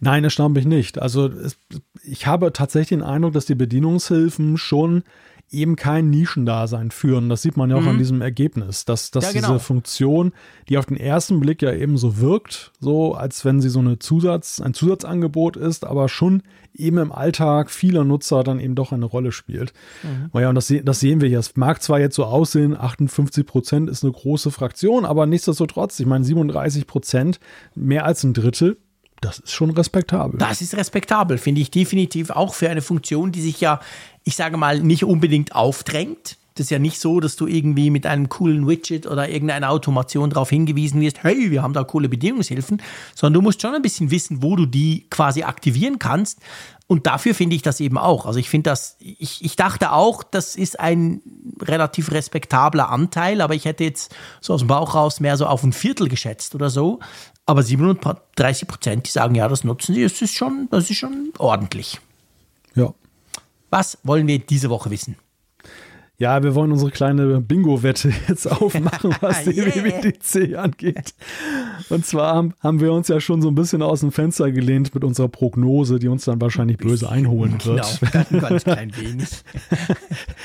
[0.00, 1.00] Nein, erstaunt mich nicht.
[1.00, 1.30] Also
[2.02, 5.04] ich habe tatsächlich den Eindruck, dass die Bedienungshilfen schon
[5.52, 7.28] eben kein Nischendasein führen.
[7.28, 7.88] Das sieht man ja auch mhm.
[7.88, 9.48] an diesem Ergebnis, dass, dass ja, genau.
[9.48, 10.32] diese Funktion,
[10.68, 13.98] die auf den ersten Blick ja eben so wirkt, so als wenn sie so eine
[13.98, 16.42] Zusatz, ein Zusatzangebot ist, aber schon
[16.74, 19.72] eben im Alltag vieler Nutzer dann eben doch eine Rolle spielt.
[20.02, 20.40] Mhm.
[20.40, 21.38] Ja, und das, das sehen wir hier.
[21.38, 26.06] Es mag zwar jetzt so aussehen, 58 Prozent ist eine große Fraktion, aber nichtsdestotrotz, ich
[26.06, 27.40] meine 37 Prozent,
[27.74, 28.78] mehr als ein Drittel,
[29.22, 30.38] das ist schon respektabel.
[30.38, 33.80] Das ist respektabel, finde ich definitiv auch für eine Funktion, die sich ja,
[34.24, 36.36] ich sage mal, nicht unbedingt aufdrängt.
[36.54, 40.28] Das ist ja nicht so, dass du irgendwie mit einem coolen Widget oder irgendeiner Automation
[40.28, 42.82] darauf hingewiesen wirst, hey, wir haben da coole Bedienungshilfen,
[43.14, 46.40] sondern du musst schon ein bisschen wissen, wo du die quasi aktivieren kannst.
[46.88, 48.26] Und dafür finde ich das eben auch.
[48.26, 51.22] Also ich finde das, ich, ich dachte auch, das ist ein
[51.62, 55.62] relativ respektabler Anteil, aber ich hätte jetzt so aus dem Bauch raus mehr so auf
[55.62, 57.00] ein Viertel geschätzt oder so.
[57.46, 61.32] Aber 37 Prozent, die sagen, ja, das nutzen sie, das ist schon, das ist schon
[61.38, 62.00] ordentlich.
[62.74, 62.94] Ja.
[63.70, 65.16] Was wollen wir diese Woche wissen?
[66.18, 69.74] Ja, wir wollen unsere kleine Bingo-Wette jetzt aufmachen, was die yeah.
[69.74, 71.14] WWDC angeht.
[71.88, 75.04] Und zwar haben wir uns ja schon so ein bisschen aus dem Fenster gelehnt mit
[75.04, 78.00] unserer Prognose, die uns dann wahrscheinlich böse einholen wird.
[78.12, 79.28] Genau, ganz, klein wenig.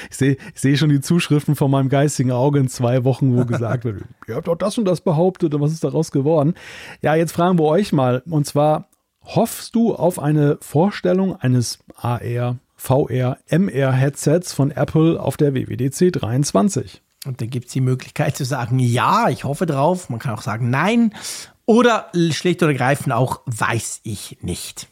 [0.09, 3.83] ich sehe seh schon die Zuschriften von meinem geistigen Auge in zwei Wochen, wo gesagt
[3.83, 6.53] wird, ihr habt doch das und das behauptet und was ist daraus geworden?
[7.01, 8.89] Ja, jetzt fragen wir euch mal, und zwar,
[9.23, 17.01] hoffst du auf eine Vorstellung eines AR VR, MR-Headsets von Apple auf der WWDC 23.
[17.25, 20.09] Und da gibt es die Möglichkeit zu sagen, ja, ich hoffe drauf.
[20.09, 21.13] Man kann auch sagen, nein.
[21.65, 24.87] Oder schlicht oder greifend auch, weiß ich nicht.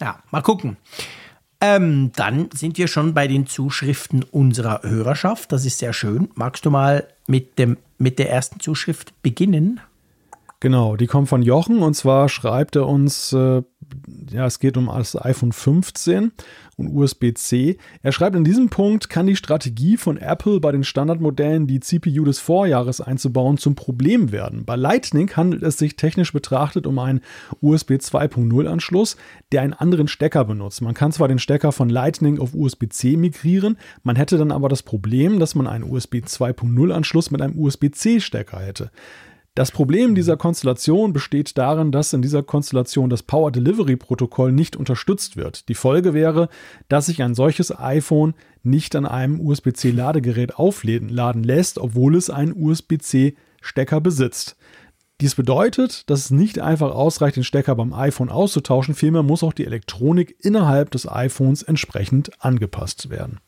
[0.00, 0.76] Ja, mal gucken.
[1.60, 5.52] Ähm, dann sind wir schon bei den Zuschriften unserer Hörerschaft.
[5.52, 6.30] Das ist sehr schön.
[6.34, 9.80] Magst du mal mit, dem, mit der ersten Zuschrift beginnen?
[10.60, 13.62] Genau, die kommt von Jochen und zwar schreibt er uns, äh,
[14.30, 16.32] ja, es geht um das iPhone 15
[16.76, 17.76] und USB-C.
[18.02, 22.24] Er schreibt, in diesem Punkt kann die Strategie von Apple bei den Standardmodellen, die CPU
[22.24, 24.64] des Vorjahres einzubauen, zum Problem werden.
[24.64, 27.20] Bei Lightning handelt es sich technisch betrachtet um einen
[27.60, 29.16] USB 2.0 Anschluss,
[29.52, 30.80] der einen anderen Stecker benutzt.
[30.82, 34.82] Man kann zwar den Stecker von Lightning auf USB-C migrieren, man hätte dann aber das
[34.82, 38.90] Problem, dass man einen USB 2.0 Anschluss mit einem USB-C Stecker hätte.
[39.56, 44.76] Das Problem dieser Konstellation besteht darin, dass in dieser Konstellation das Power Delivery Protokoll nicht
[44.76, 45.68] unterstützt wird.
[45.68, 46.48] Die Folge wäre,
[46.88, 52.52] dass sich ein solches iPhone nicht an einem USB-C Ladegerät aufladen lässt, obwohl es einen
[52.54, 54.56] USB-C Stecker besitzt.
[55.20, 59.52] Dies bedeutet, dass es nicht einfach ausreicht, den Stecker beim iPhone auszutauschen, vielmehr muss auch
[59.52, 63.40] die Elektronik innerhalb des iPhones entsprechend angepasst werden.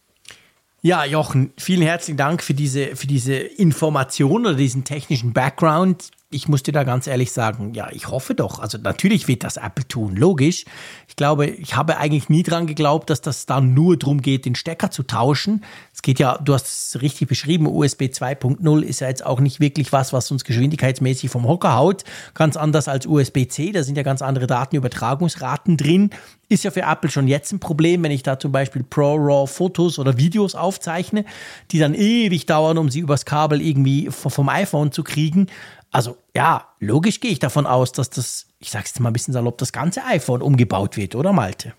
[0.85, 6.49] Ja, Jochen, vielen herzlichen Dank für diese, für diese Information oder diesen technischen Background ich
[6.49, 8.59] muss dir da ganz ehrlich sagen, ja, ich hoffe doch.
[8.59, 10.65] Also natürlich wird das Apple tun, logisch.
[11.07, 14.55] Ich glaube, ich habe eigentlich nie dran geglaubt, dass das da nur darum geht, den
[14.55, 15.63] Stecker zu tauschen.
[15.93, 19.61] Es geht ja, du hast es richtig beschrieben, USB 2.0 ist ja jetzt auch nicht
[19.61, 22.05] wirklich was, was uns geschwindigkeitsmäßig vom Hocker haut.
[22.35, 26.11] Ganz anders als USB-C, da sind ja ganz andere Datenübertragungsraten drin.
[26.49, 29.99] Ist ja für Apple schon jetzt ein Problem, wenn ich da zum Beispiel Pro-RAW Fotos
[29.99, 31.25] oder Videos aufzeichne,
[31.71, 35.47] die dann ewig dauern, um sie übers Kabel irgendwie vom iPhone zu kriegen.
[35.93, 39.35] Also ja, logisch gehe ich davon aus, dass das, ich sag's jetzt mal ein bisschen
[39.35, 41.75] salopp, das ganze iPhone umgebaut wird, oder Malte?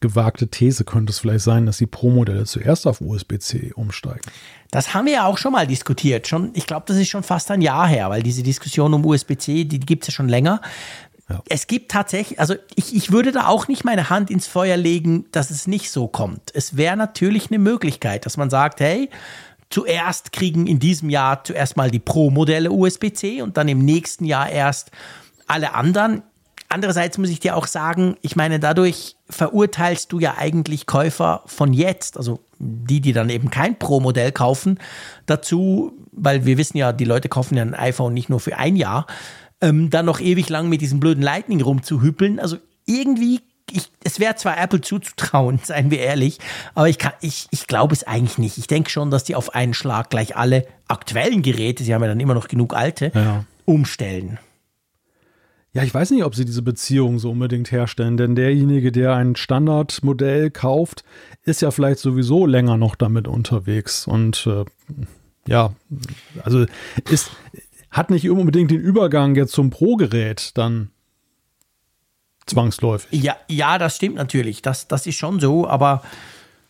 [0.00, 4.30] gewagte These könnte es vielleicht sein, dass die Pro-Modelle zuerst auf USB-C umsteigen.
[4.70, 6.28] Das haben wir ja auch schon mal diskutiert.
[6.28, 9.64] Schon, ich glaube, das ist schon fast ein Jahr her, weil diese Diskussion um USB-C,
[9.64, 10.60] die, die gibt es ja schon länger.
[11.28, 11.42] Ja.
[11.48, 15.24] Es gibt tatsächlich, also ich, ich würde da auch nicht meine Hand ins Feuer legen,
[15.32, 16.52] dass es nicht so kommt.
[16.54, 19.08] Es wäre natürlich eine Möglichkeit, dass man sagt, hey,
[19.70, 24.48] zuerst kriegen in diesem Jahr zuerst mal die Pro-Modelle USB-C und dann im nächsten Jahr
[24.48, 24.90] erst
[25.46, 26.22] alle anderen.
[26.68, 31.72] Andererseits muss ich dir auch sagen, ich meine, dadurch verurteilst du ja eigentlich Käufer von
[31.72, 34.78] jetzt, also die, die dann eben kein Pro-Modell kaufen,
[35.26, 38.76] dazu, weil wir wissen ja, die Leute kaufen ja ein iPhone nicht nur für ein
[38.76, 39.06] Jahr,
[39.60, 42.40] ähm, dann noch ewig lang mit diesem blöden Lightning rumzuhüppeln.
[42.40, 43.40] Also irgendwie,
[43.70, 46.38] ich, es wäre zwar Apple zuzutrauen, seien wir ehrlich,
[46.74, 48.58] aber ich, ich, ich glaube es eigentlich nicht.
[48.58, 52.08] Ich denke schon, dass die auf einen Schlag gleich alle aktuellen Geräte, sie haben ja
[52.08, 53.44] dann immer noch genug alte, ja.
[53.64, 54.38] umstellen.
[55.72, 59.36] Ja, ich weiß nicht, ob sie diese Beziehung so unbedingt herstellen, denn derjenige, der ein
[59.36, 61.04] Standardmodell kauft,
[61.42, 64.64] ist ja vielleicht sowieso länger noch damit unterwegs und äh,
[65.46, 65.74] ja,
[66.42, 66.64] also
[67.10, 67.30] ist,
[67.90, 70.90] hat nicht unbedingt den Übergang jetzt zum Pro-Gerät dann
[72.46, 73.22] zwangsläufig.
[73.22, 74.62] Ja, ja, das stimmt natürlich.
[74.62, 76.02] Das, das ist schon so, aber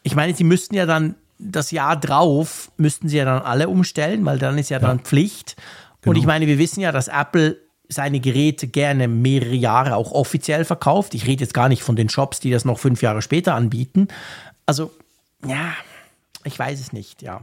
[0.02, 4.24] ich meine, sie müssten ja dann das Jahr drauf, müssten sie ja dann alle umstellen,
[4.24, 4.86] weil dann ist ja, ja.
[4.86, 5.56] dann Pflicht.
[6.00, 6.12] Genau.
[6.12, 7.58] Und ich meine, wir wissen ja, dass Apple
[7.88, 11.14] seine Geräte gerne mehrere Jahre auch offiziell verkauft.
[11.14, 14.08] Ich rede jetzt gar nicht von den Shops, die das noch fünf Jahre später anbieten.
[14.64, 14.90] Also,
[15.46, 15.72] ja,
[16.44, 17.42] ich weiß es nicht, ja.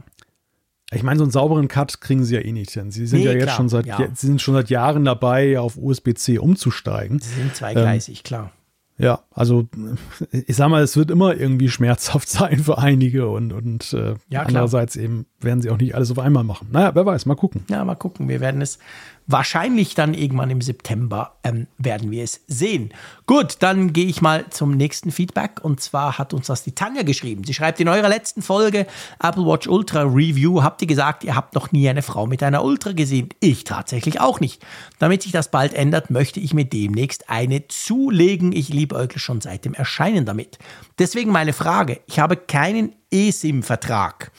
[0.94, 2.90] Ich meine, so einen sauberen Cut kriegen sie ja eh nicht hin.
[2.90, 3.98] Sie sind nee, ja jetzt klar, schon seit, ja.
[4.14, 7.18] sie sind schon seit Jahren dabei, auf USB-C umzusteigen.
[7.20, 8.52] Sie sind zweigleisig, ähm, klar.
[8.96, 9.66] Ja, also
[10.30, 14.42] ich sag mal, es wird immer irgendwie schmerzhaft sein für einige und, und äh, ja,
[14.42, 16.68] andererseits eben werden sie auch nicht alles auf einmal machen.
[16.70, 17.64] Naja, wer weiß, mal gucken.
[17.68, 18.28] Ja, mal gucken.
[18.28, 18.78] Wir werden es
[19.26, 22.92] Wahrscheinlich dann irgendwann im September ähm, werden wir es sehen.
[23.26, 25.64] Gut, dann gehe ich mal zum nächsten Feedback.
[25.64, 27.42] Und zwar hat uns das die Tanja geschrieben.
[27.44, 28.86] Sie schreibt, in eurer letzten Folge
[29.22, 32.62] Apple Watch Ultra Review habt ihr gesagt, ihr habt noch nie eine Frau mit einer
[32.62, 33.30] Ultra gesehen.
[33.40, 34.62] Ich tatsächlich auch nicht.
[34.98, 38.52] Damit sich das bald ändert, möchte ich mir demnächst eine zulegen.
[38.52, 40.58] Ich liebäugle schon seit dem Erscheinen damit.
[40.98, 42.00] Deswegen meine Frage.
[42.06, 44.32] Ich habe keinen eSIM-Vertrag.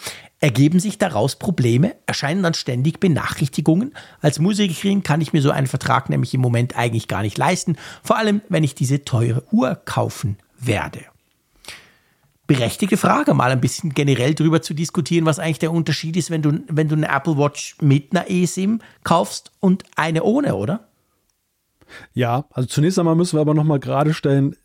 [0.45, 1.95] Ergeben sich daraus Probleme?
[2.05, 3.95] Erscheinen dann ständig Benachrichtigungen?
[4.21, 7.77] Als Musikerin kann ich mir so einen Vertrag nämlich im Moment eigentlich gar nicht leisten,
[8.03, 10.99] vor allem wenn ich diese teure Uhr kaufen werde.
[12.45, 16.43] Berechtigte Frage, mal ein bisschen generell darüber zu diskutieren, was eigentlich der Unterschied ist, wenn
[16.43, 20.87] du, wenn du eine Apple Watch mit einer eSIM kaufst und eine ohne, oder?
[22.13, 24.55] Ja, also zunächst einmal müssen wir aber nochmal gerade stellen,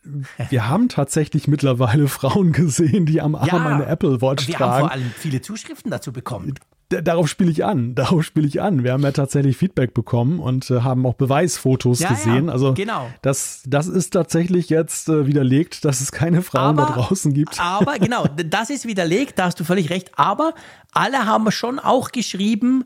[0.48, 4.70] wir haben tatsächlich mittlerweile Frauen gesehen, die am Arm ja, eine Apple Watch wir tragen.
[4.70, 6.54] Wir haben vor allem viele Zuschriften dazu bekommen.
[6.88, 8.82] Darauf spiele ich an, darauf spiele ich an.
[8.82, 12.46] Wir haben ja tatsächlich Feedback bekommen und äh, haben auch Beweisfotos ja, gesehen.
[12.46, 13.08] Ja, also genau.
[13.22, 17.60] das, das ist tatsächlich jetzt äh, widerlegt, dass es keine Frauen aber, da draußen gibt.
[17.60, 20.18] Aber genau, das ist widerlegt, da hast du völlig recht.
[20.18, 20.54] Aber
[20.92, 22.84] alle haben schon auch geschrieben,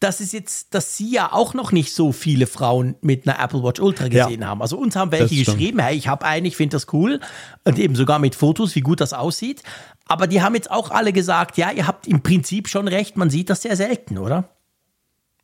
[0.00, 3.62] dass es jetzt, dass sie ja auch noch nicht so viele Frauen mit einer Apple
[3.62, 4.62] Watch Ultra gesehen ja, haben.
[4.62, 7.20] Also uns haben welche geschrieben, hey, ich habe eine, ich finde das cool
[7.64, 9.62] und eben sogar mit Fotos, wie gut das aussieht.
[10.06, 13.28] Aber die haben jetzt auch alle gesagt, ja, ihr habt im Prinzip schon recht, man
[13.28, 14.48] sieht das sehr selten, oder?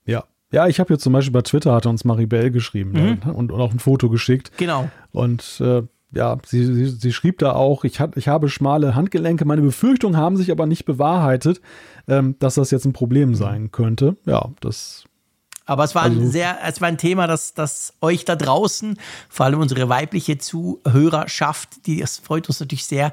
[0.04, 0.24] Ja.
[0.52, 2.96] Ja, ich habe jetzt zum Beispiel bei Twitter hat uns Maribel geschrieben mhm.
[3.26, 4.52] ne, und, und, auch ein Foto geschickt.
[4.56, 4.88] Genau.
[5.10, 5.82] Und äh,
[6.14, 9.44] ja, sie, sie, sie, schrieb da auch, ich, hat, ich habe schmale Handgelenke.
[9.44, 11.60] Meine Befürchtungen haben sich aber nicht bewahrheitet,
[12.08, 14.16] ähm, dass das jetzt ein Problem sein könnte.
[14.26, 15.04] Ja, das.
[15.66, 18.98] Aber es war also, ein sehr, es war ein Thema, das, das euch da draußen,
[19.30, 23.12] vor allem unsere weibliche Zuhörerschaft, die das freut uns natürlich sehr.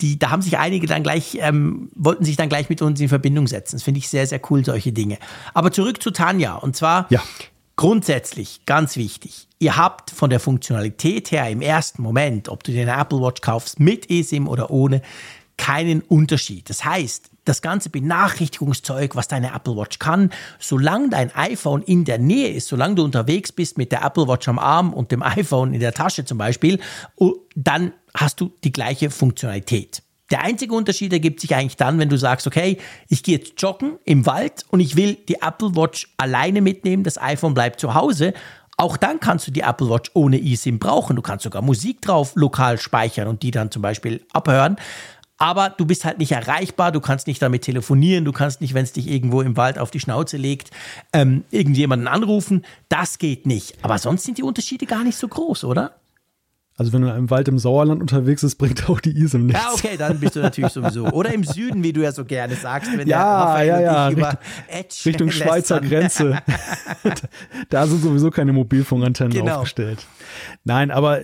[0.00, 3.10] Die, da haben sich einige dann gleich, ähm, wollten sich dann gleich mit uns in
[3.10, 3.76] Verbindung setzen.
[3.76, 5.18] Das finde ich sehr, sehr cool, solche Dinge.
[5.52, 6.54] Aber zurück zu Tanja.
[6.54, 7.20] Und zwar, ja.
[7.80, 12.82] Grundsätzlich, ganz wichtig, ihr habt von der Funktionalität her im ersten Moment, ob du dir
[12.82, 15.00] eine Apple Watch kaufst mit eSIM oder ohne,
[15.56, 16.68] keinen Unterschied.
[16.68, 20.28] Das heißt, das ganze Benachrichtigungszeug, was deine Apple Watch kann,
[20.58, 24.46] solange dein iPhone in der Nähe ist, solange du unterwegs bist mit der Apple Watch
[24.48, 26.80] am Arm und dem iPhone in der Tasche zum Beispiel,
[27.16, 30.02] oh, dann hast du die gleiche Funktionalität.
[30.30, 32.78] Der einzige Unterschied ergibt sich eigentlich dann, wenn du sagst, okay,
[33.08, 37.20] ich gehe jetzt joggen im Wald und ich will die Apple Watch alleine mitnehmen, das
[37.20, 38.32] iPhone bleibt zu Hause.
[38.76, 41.16] Auch dann kannst du die Apple Watch ohne eSIM brauchen.
[41.16, 44.76] Du kannst sogar Musik drauf lokal speichern und die dann zum Beispiel abhören.
[45.36, 48.84] Aber du bist halt nicht erreichbar, du kannst nicht damit telefonieren, du kannst nicht, wenn
[48.84, 50.70] es dich irgendwo im Wald auf die Schnauze legt,
[51.14, 52.64] ähm, irgendjemanden anrufen.
[52.90, 53.82] Das geht nicht.
[53.82, 55.99] Aber sonst sind die Unterschiede gar nicht so groß, oder?
[56.80, 59.62] Also wenn du im Wald im Sauerland unterwegs bist, bringt auch die ISIM nichts.
[59.62, 61.04] Ja, okay, dann bist du natürlich sowieso.
[61.12, 64.38] Oder im Süden, wie du ja so gerne sagst, wenn ja, der ja, ja, Richtung,
[65.04, 66.38] Richtung Schweizer Grenze.
[67.68, 69.56] da sind sowieso keine Mobilfunkantennen genau.
[69.56, 70.06] aufgestellt.
[70.64, 71.20] Nein, aber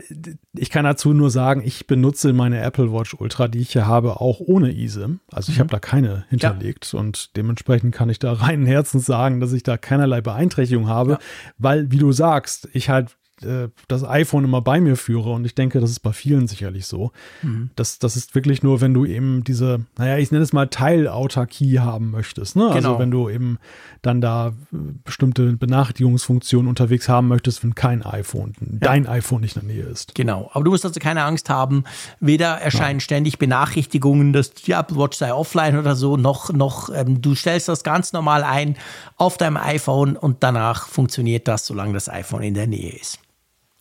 [0.53, 4.21] ich kann dazu nur sagen, ich benutze meine Apple Watch Ultra, die ich hier habe,
[4.21, 5.21] auch ohne ISIM.
[5.33, 5.61] Also ich mhm.
[5.61, 6.99] habe da keine hinterlegt ja.
[6.99, 11.19] und dementsprechend kann ich da reinen Herzens sagen, dass ich da keinerlei Beeinträchtigung habe, ja.
[11.57, 15.55] weil, wie du sagst, ich halt äh, das iPhone immer bei mir führe und ich
[15.55, 17.13] denke, das ist bei vielen sicherlich so.
[17.43, 17.71] Mhm.
[17.77, 21.81] Das, das ist wirklich nur, wenn du eben diese, naja, ich nenne es mal Teilautarkie
[21.81, 22.57] haben möchtest.
[22.57, 22.65] Ne?
[22.65, 22.89] Also genau.
[22.91, 23.59] Also wenn du eben
[24.03, 29.11] dann da äh, bestimmte Benachrichtigungsfunktionen unterwegs haben möchtest, wenn kein iPhone, dein ja.
[29.11, 30.15] iPhone nicht in der Nähe ist.
[30.15, 31.85] Genau, aber du musst also keine Angst haben,
[32.21, 33.01] weder erscheinen Nein.
[33.01, 37.69] ständig Benachrichtigungen, dass die Apple Watch sei offline oder so, noch, noch ähm, du stellst
[37.69, 38.77] das ganz normal ein
[39.17, 43.19] auf deinem iPhone und danach funktioniert das, solange das iPhone in der Nähe ist.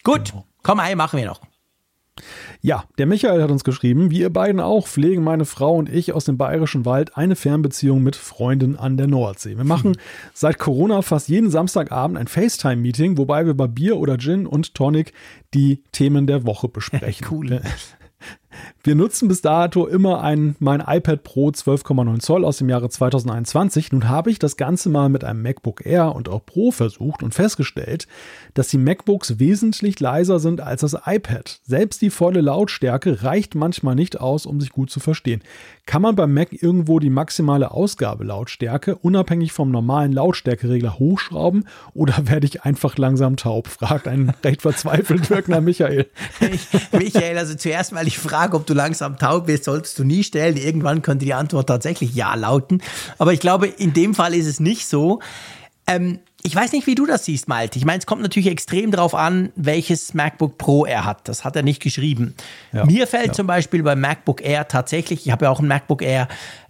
[0.06, 0.45] Gut, genau.
[0.64, 1.41] komm, ein machen wir noch.
[2.61, 6.14] Ja, der Michael hat uns geschrieben, wie ihr beiden auch, pflegen meine Frau und ich
[6.14, 9.57] aus dem bayerischen Wald eine Fernbeziehung mit Freunden an der Nordsee.
[9.57, 9.99] Wir machen hm.
[10.34, 15.11] seit Corona fast jeden Samstagabend ein FaceTime-Meeting, wobei wir bei Bier oder Gin und Tonic
[15.53, 17.27] die Themen der Woche besprechen.
[17.32, 17.61] cool.
[18.86, 23.91] Wir nutzen bis dato immer ein, mein iPad Pro 12,9 Zoll aus dem Jahre 2021.
[23.91, 27.34] Nun habe ich das Ganze mal mit einem MacBook Air und auch Pro versucht und
[27.34, 28.07] festgestellt,
[28.53, 31.62] dass die MacBooks wesentlich leiser sind als das iPad.
[31.64, 35.41] Selbst die volle Lautstärke reicht manchmal nicht aus, um sich gut zu verstehen.
[35.88, 42.45] Kann man beim Mac irgendwo die maximale Ausgabelautstärke unabhängig vom normalen Lautstärkeregler hochschrauben oder werde
[42.45, 43.68] ich einfach langsam taub?
[43.68, 46.06] fragt ein recht verzweifelt wirkender Michael.
[46.91, 50.57] Michael, also zuerst mal die Frage, ob du langsam taub bist, solltest du nie stellen.
[50.57, 52.81] Irgendwann könnte die Antwort tatsächlich ja lauten.
[53.18, 55.19] Aber ich glaube, in dem Fall ist es nicht so.
[55.88, 57.80] Ähm, ich weiß nicht, wie du das siehst, Malte.
[57.80, 61.27] Ich meine, es kommt natürlich extrem darauf an, welches MacBook Pro er hat.
[61.27, 62.35] Das hat er nicht geschrieben.
[62.72, 63.34] Ja, Mir fällt ja.
[63.34, 66.27] zum Beispiel beim MacBook Air tatsächlich, ich habe ja auch ein MacBook Air,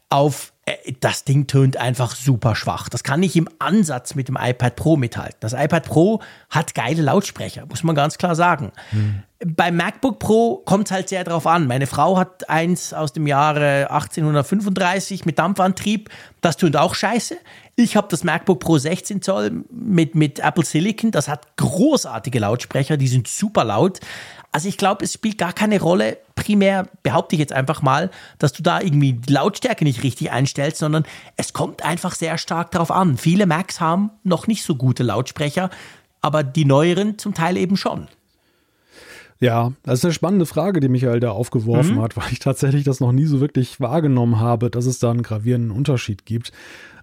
[0.10, 2.88] auf äh, das Ding tönt einfach super schwach.
[2.88, 5.38] Das kann nicht im Ansatz mit dem iPad Pro mithalten.
[5.42, 8.72] Das iPad Pro hat geile Lautsprecher, muss man ganz klar sagen.
[8.92, 9.24] Hm.
[9.48, 11.68] Beim MacBook Pro kommt es halt sehr drauf an.
[11.68, 16.10] Meine Frau hat eins aus dem Jahre 1835 mit Dampfantrieb.
[16.42, 17.38] Das tönt auch scheiße.
[17.76, 21.12] Ich habe das MacBook Pro 16 Zoll mit, mit Apple Silicon.
[21.12, 24.00] Das hat großartige Lautsprecher, die sind super laut.
[24.52, 28.10] Also ich glaube, es spielt gar keine Rolle, primär behaupte ich jetzt einfach mal,
[28.40, 31.04] dass du da irgendwie die Lautstärke nicht richtig einstellst, sondern
[31.38, 33.18] es kommt einfach sehr stark darauf an.
[33.18, 35.70] Viele Macs haben noch nicht so gute Lautsprecher,
[36.22, 38.08] aber die neueren zum Teil eben schon.
[39.40, 42.02] Ja, das ist eine spannende Frage, die Michael da aufgeworfen mhm.
[42.02, 45.24] hat, weil ich tatsächlich das noch nie so wirklich wahrgenommen habe, dass es da einen
[45.24, 46.52] gravierenden Unterschied gibt.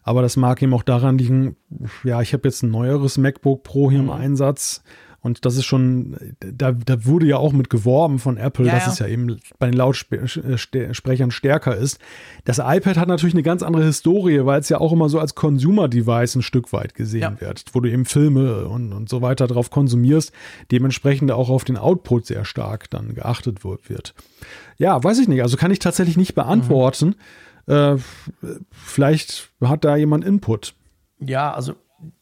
[0.02, 1.56] Aber das mag eben auch daran liegen,
[2.02, 4.08] ja, ich habe jetzt ein neueres MacBook Pro hier mhm.
[4.08, 4.82] im Einsatz
[5.22, 8.86] und das ist schon, da, da wurde ja auch mit geworben von Apple, ja, dass
[8.86, 8.92] ja.
[8.92, 12.00] es ja eben bei den Lautsprechern stärker ist.
[12.44, 15.36] Das iPad hat natürlich eine ganz andere Historie, weil es ja auch immer so als
[15.36, 17.40] Consumer-Device ein Stück weit gesehen ja.
[17.40, 20.32] wird, wo du eben Filme und, und so weiter drauf konsumierst,
[20.72, 24.14] dementsprechend auch auf den Output sehr stark dann geachtet wird.
[24.76, 25.42] Ja, weiß ich nicht.
[25.42, 27.14] Also kann ich tatsächlich nicht beantworten.
[27.66, 27.72] Mhm.
[27.72, 27.96] Äh,
[28.72, 30.74] vielleicht hat da jemand Input.
[31.20, 31.74] Ja, also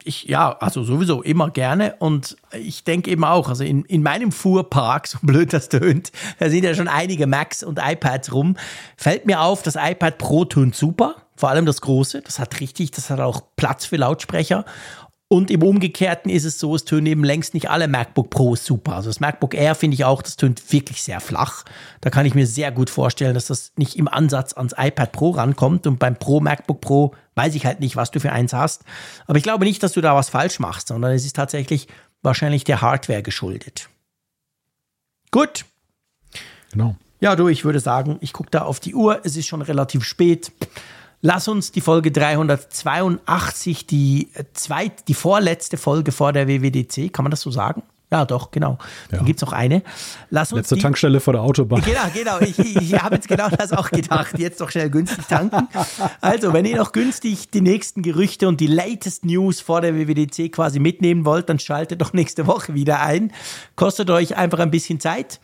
[0.04, 1.94] ich, ja, also sowieso immer gerne.
[1.98, 6.50] Und ich denke eben auch, also in, in meinem Fuhrpark, so blöd das tönt, da
[6.50, 8.56] sind ja schon einige Macs und iPads rum,
[8.96, 12.90] fällt mir auf, das iPad Pro tönt super, vor allem das große, das hat richtig,
[12.90, 14.64] das hat auch Platz für Lautsprecher
[15.32, 18.96] und im Umgekehrten ist es so, es tönen eben längst nicht alle MacBook Pros super.
[18.96, 21.64] Also das MacBook Air finde ich auch, das tönt wirklich sehr flach.
[22.00, 25.30] Da kann ich mir sehr gut vorstellen, dass das nicht im Ansatz ans iPad Pro
[25.30, 25.86] rankommt.
[25.86, 28.82] Und beim Pro MacBook Pro weiß ich halt nicht, was du für eins hast.
[29.28, 31.86] Aber ich glaube nicht, dass du da was falsch machst, sondern es ist tatsächlich
[32.22, 33.88] wahrscheinlich der Hardware geschuldet.
[35.30, 35.64] Gut.
[36.72, 36.96] Genau.
[37.20, 39.20] Ja, du, ich würde sagen, ich gucke da auf die Uhr.
[39.22, 40.50] Es ist schon relativ spät.
[41.22, 47.24] Lass uns die Folge 382, die, äh, zweit, die vorletzte Folge vor der WWDC, kann
[47.24, 47.82] man das so sagen?
[48.12, 48.78] Ja, doch, genau.
[49.10, 49.18] Ja.
[49.18, 49.82] Dann gibt es noch eine.
[50.30, 51.80] Lass uns Letzte die, Tankstelle vor der Autobahn.
[51.82, 52.40] Genau, genau.
[52.40, 54.36] Ich, ich habe jetzt genau das auch gedacht.
[54.36, 55.68] Jetzt doch schnell günstig tanken.
[56.20, 60.50] Also, wenn ihr noch günstig die nächsten Gerüchte und die latest News vor der WWDC
[60.50, 63.32] quasi mitnehmen wollt, dann schaltet doch nächste Woche wieder ein.
[63.76, 65.38] Kostet euch einfach ein bisschen Zeit.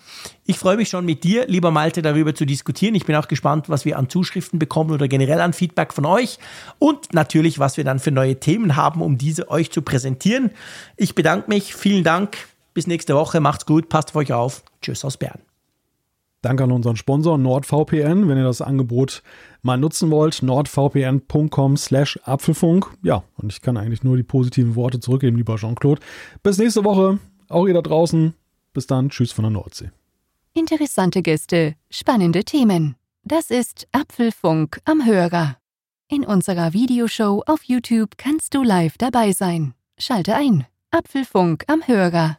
[0.49, 2.95] Ich freue mich schon mit dir, lieber Malte, darüber zu diskutieren.
[2.95, 6.39] Ich bin auch gespannt, was wir an Zuschriften bekommen oder generell an Feedback von euch
[6.79, 10.51] und natürlich, was wir dann für neue Themen haben, um diese euch zu präsentieren.
[10.97, 11.75] Ich bedanke mich.
[11.75, 12.39] Vielen Dank.
[12.75, 13.41] Bis nächste Woche.
[13.41, 13.89] Macht's gut.
[13.89, 14.63] Passt auf euch auf.
[14.81, 15.41] Tschüss aus Bern.
[16.43, 19.25] Danke an unseren Sponsor NordVPN, wenn ihr das Angebot
[19.63, 20.45] mal nutzen wollt.
[20.45, 22.87] nordvpn.com slash Apfelfunk.
[23.03, 26.01] Ja, und ich kann eigentlich nur die positiven Worte zurückgeben, lieber Jean-Claude.
[26.45, 27.19] Bis nächste Woche.
[27.49, 28.35] Auch ihr da draußen.
[28.73, 29.11] Bis dann.
[29.11, 29.91] Tschüss von der Nordsee.
[30.57, 32.97] Interessante Gäste, spannende Themen.
[33.25, 35.59] Das ist Apfelfunk am Hörer.
[36.09, 39.75] In unserer Videoshow auf YouTube kannst du live dabei sein.
[39.99, 40.65] Schalte ein.
[40.91, 42.39] Apfelfunk am Hörer.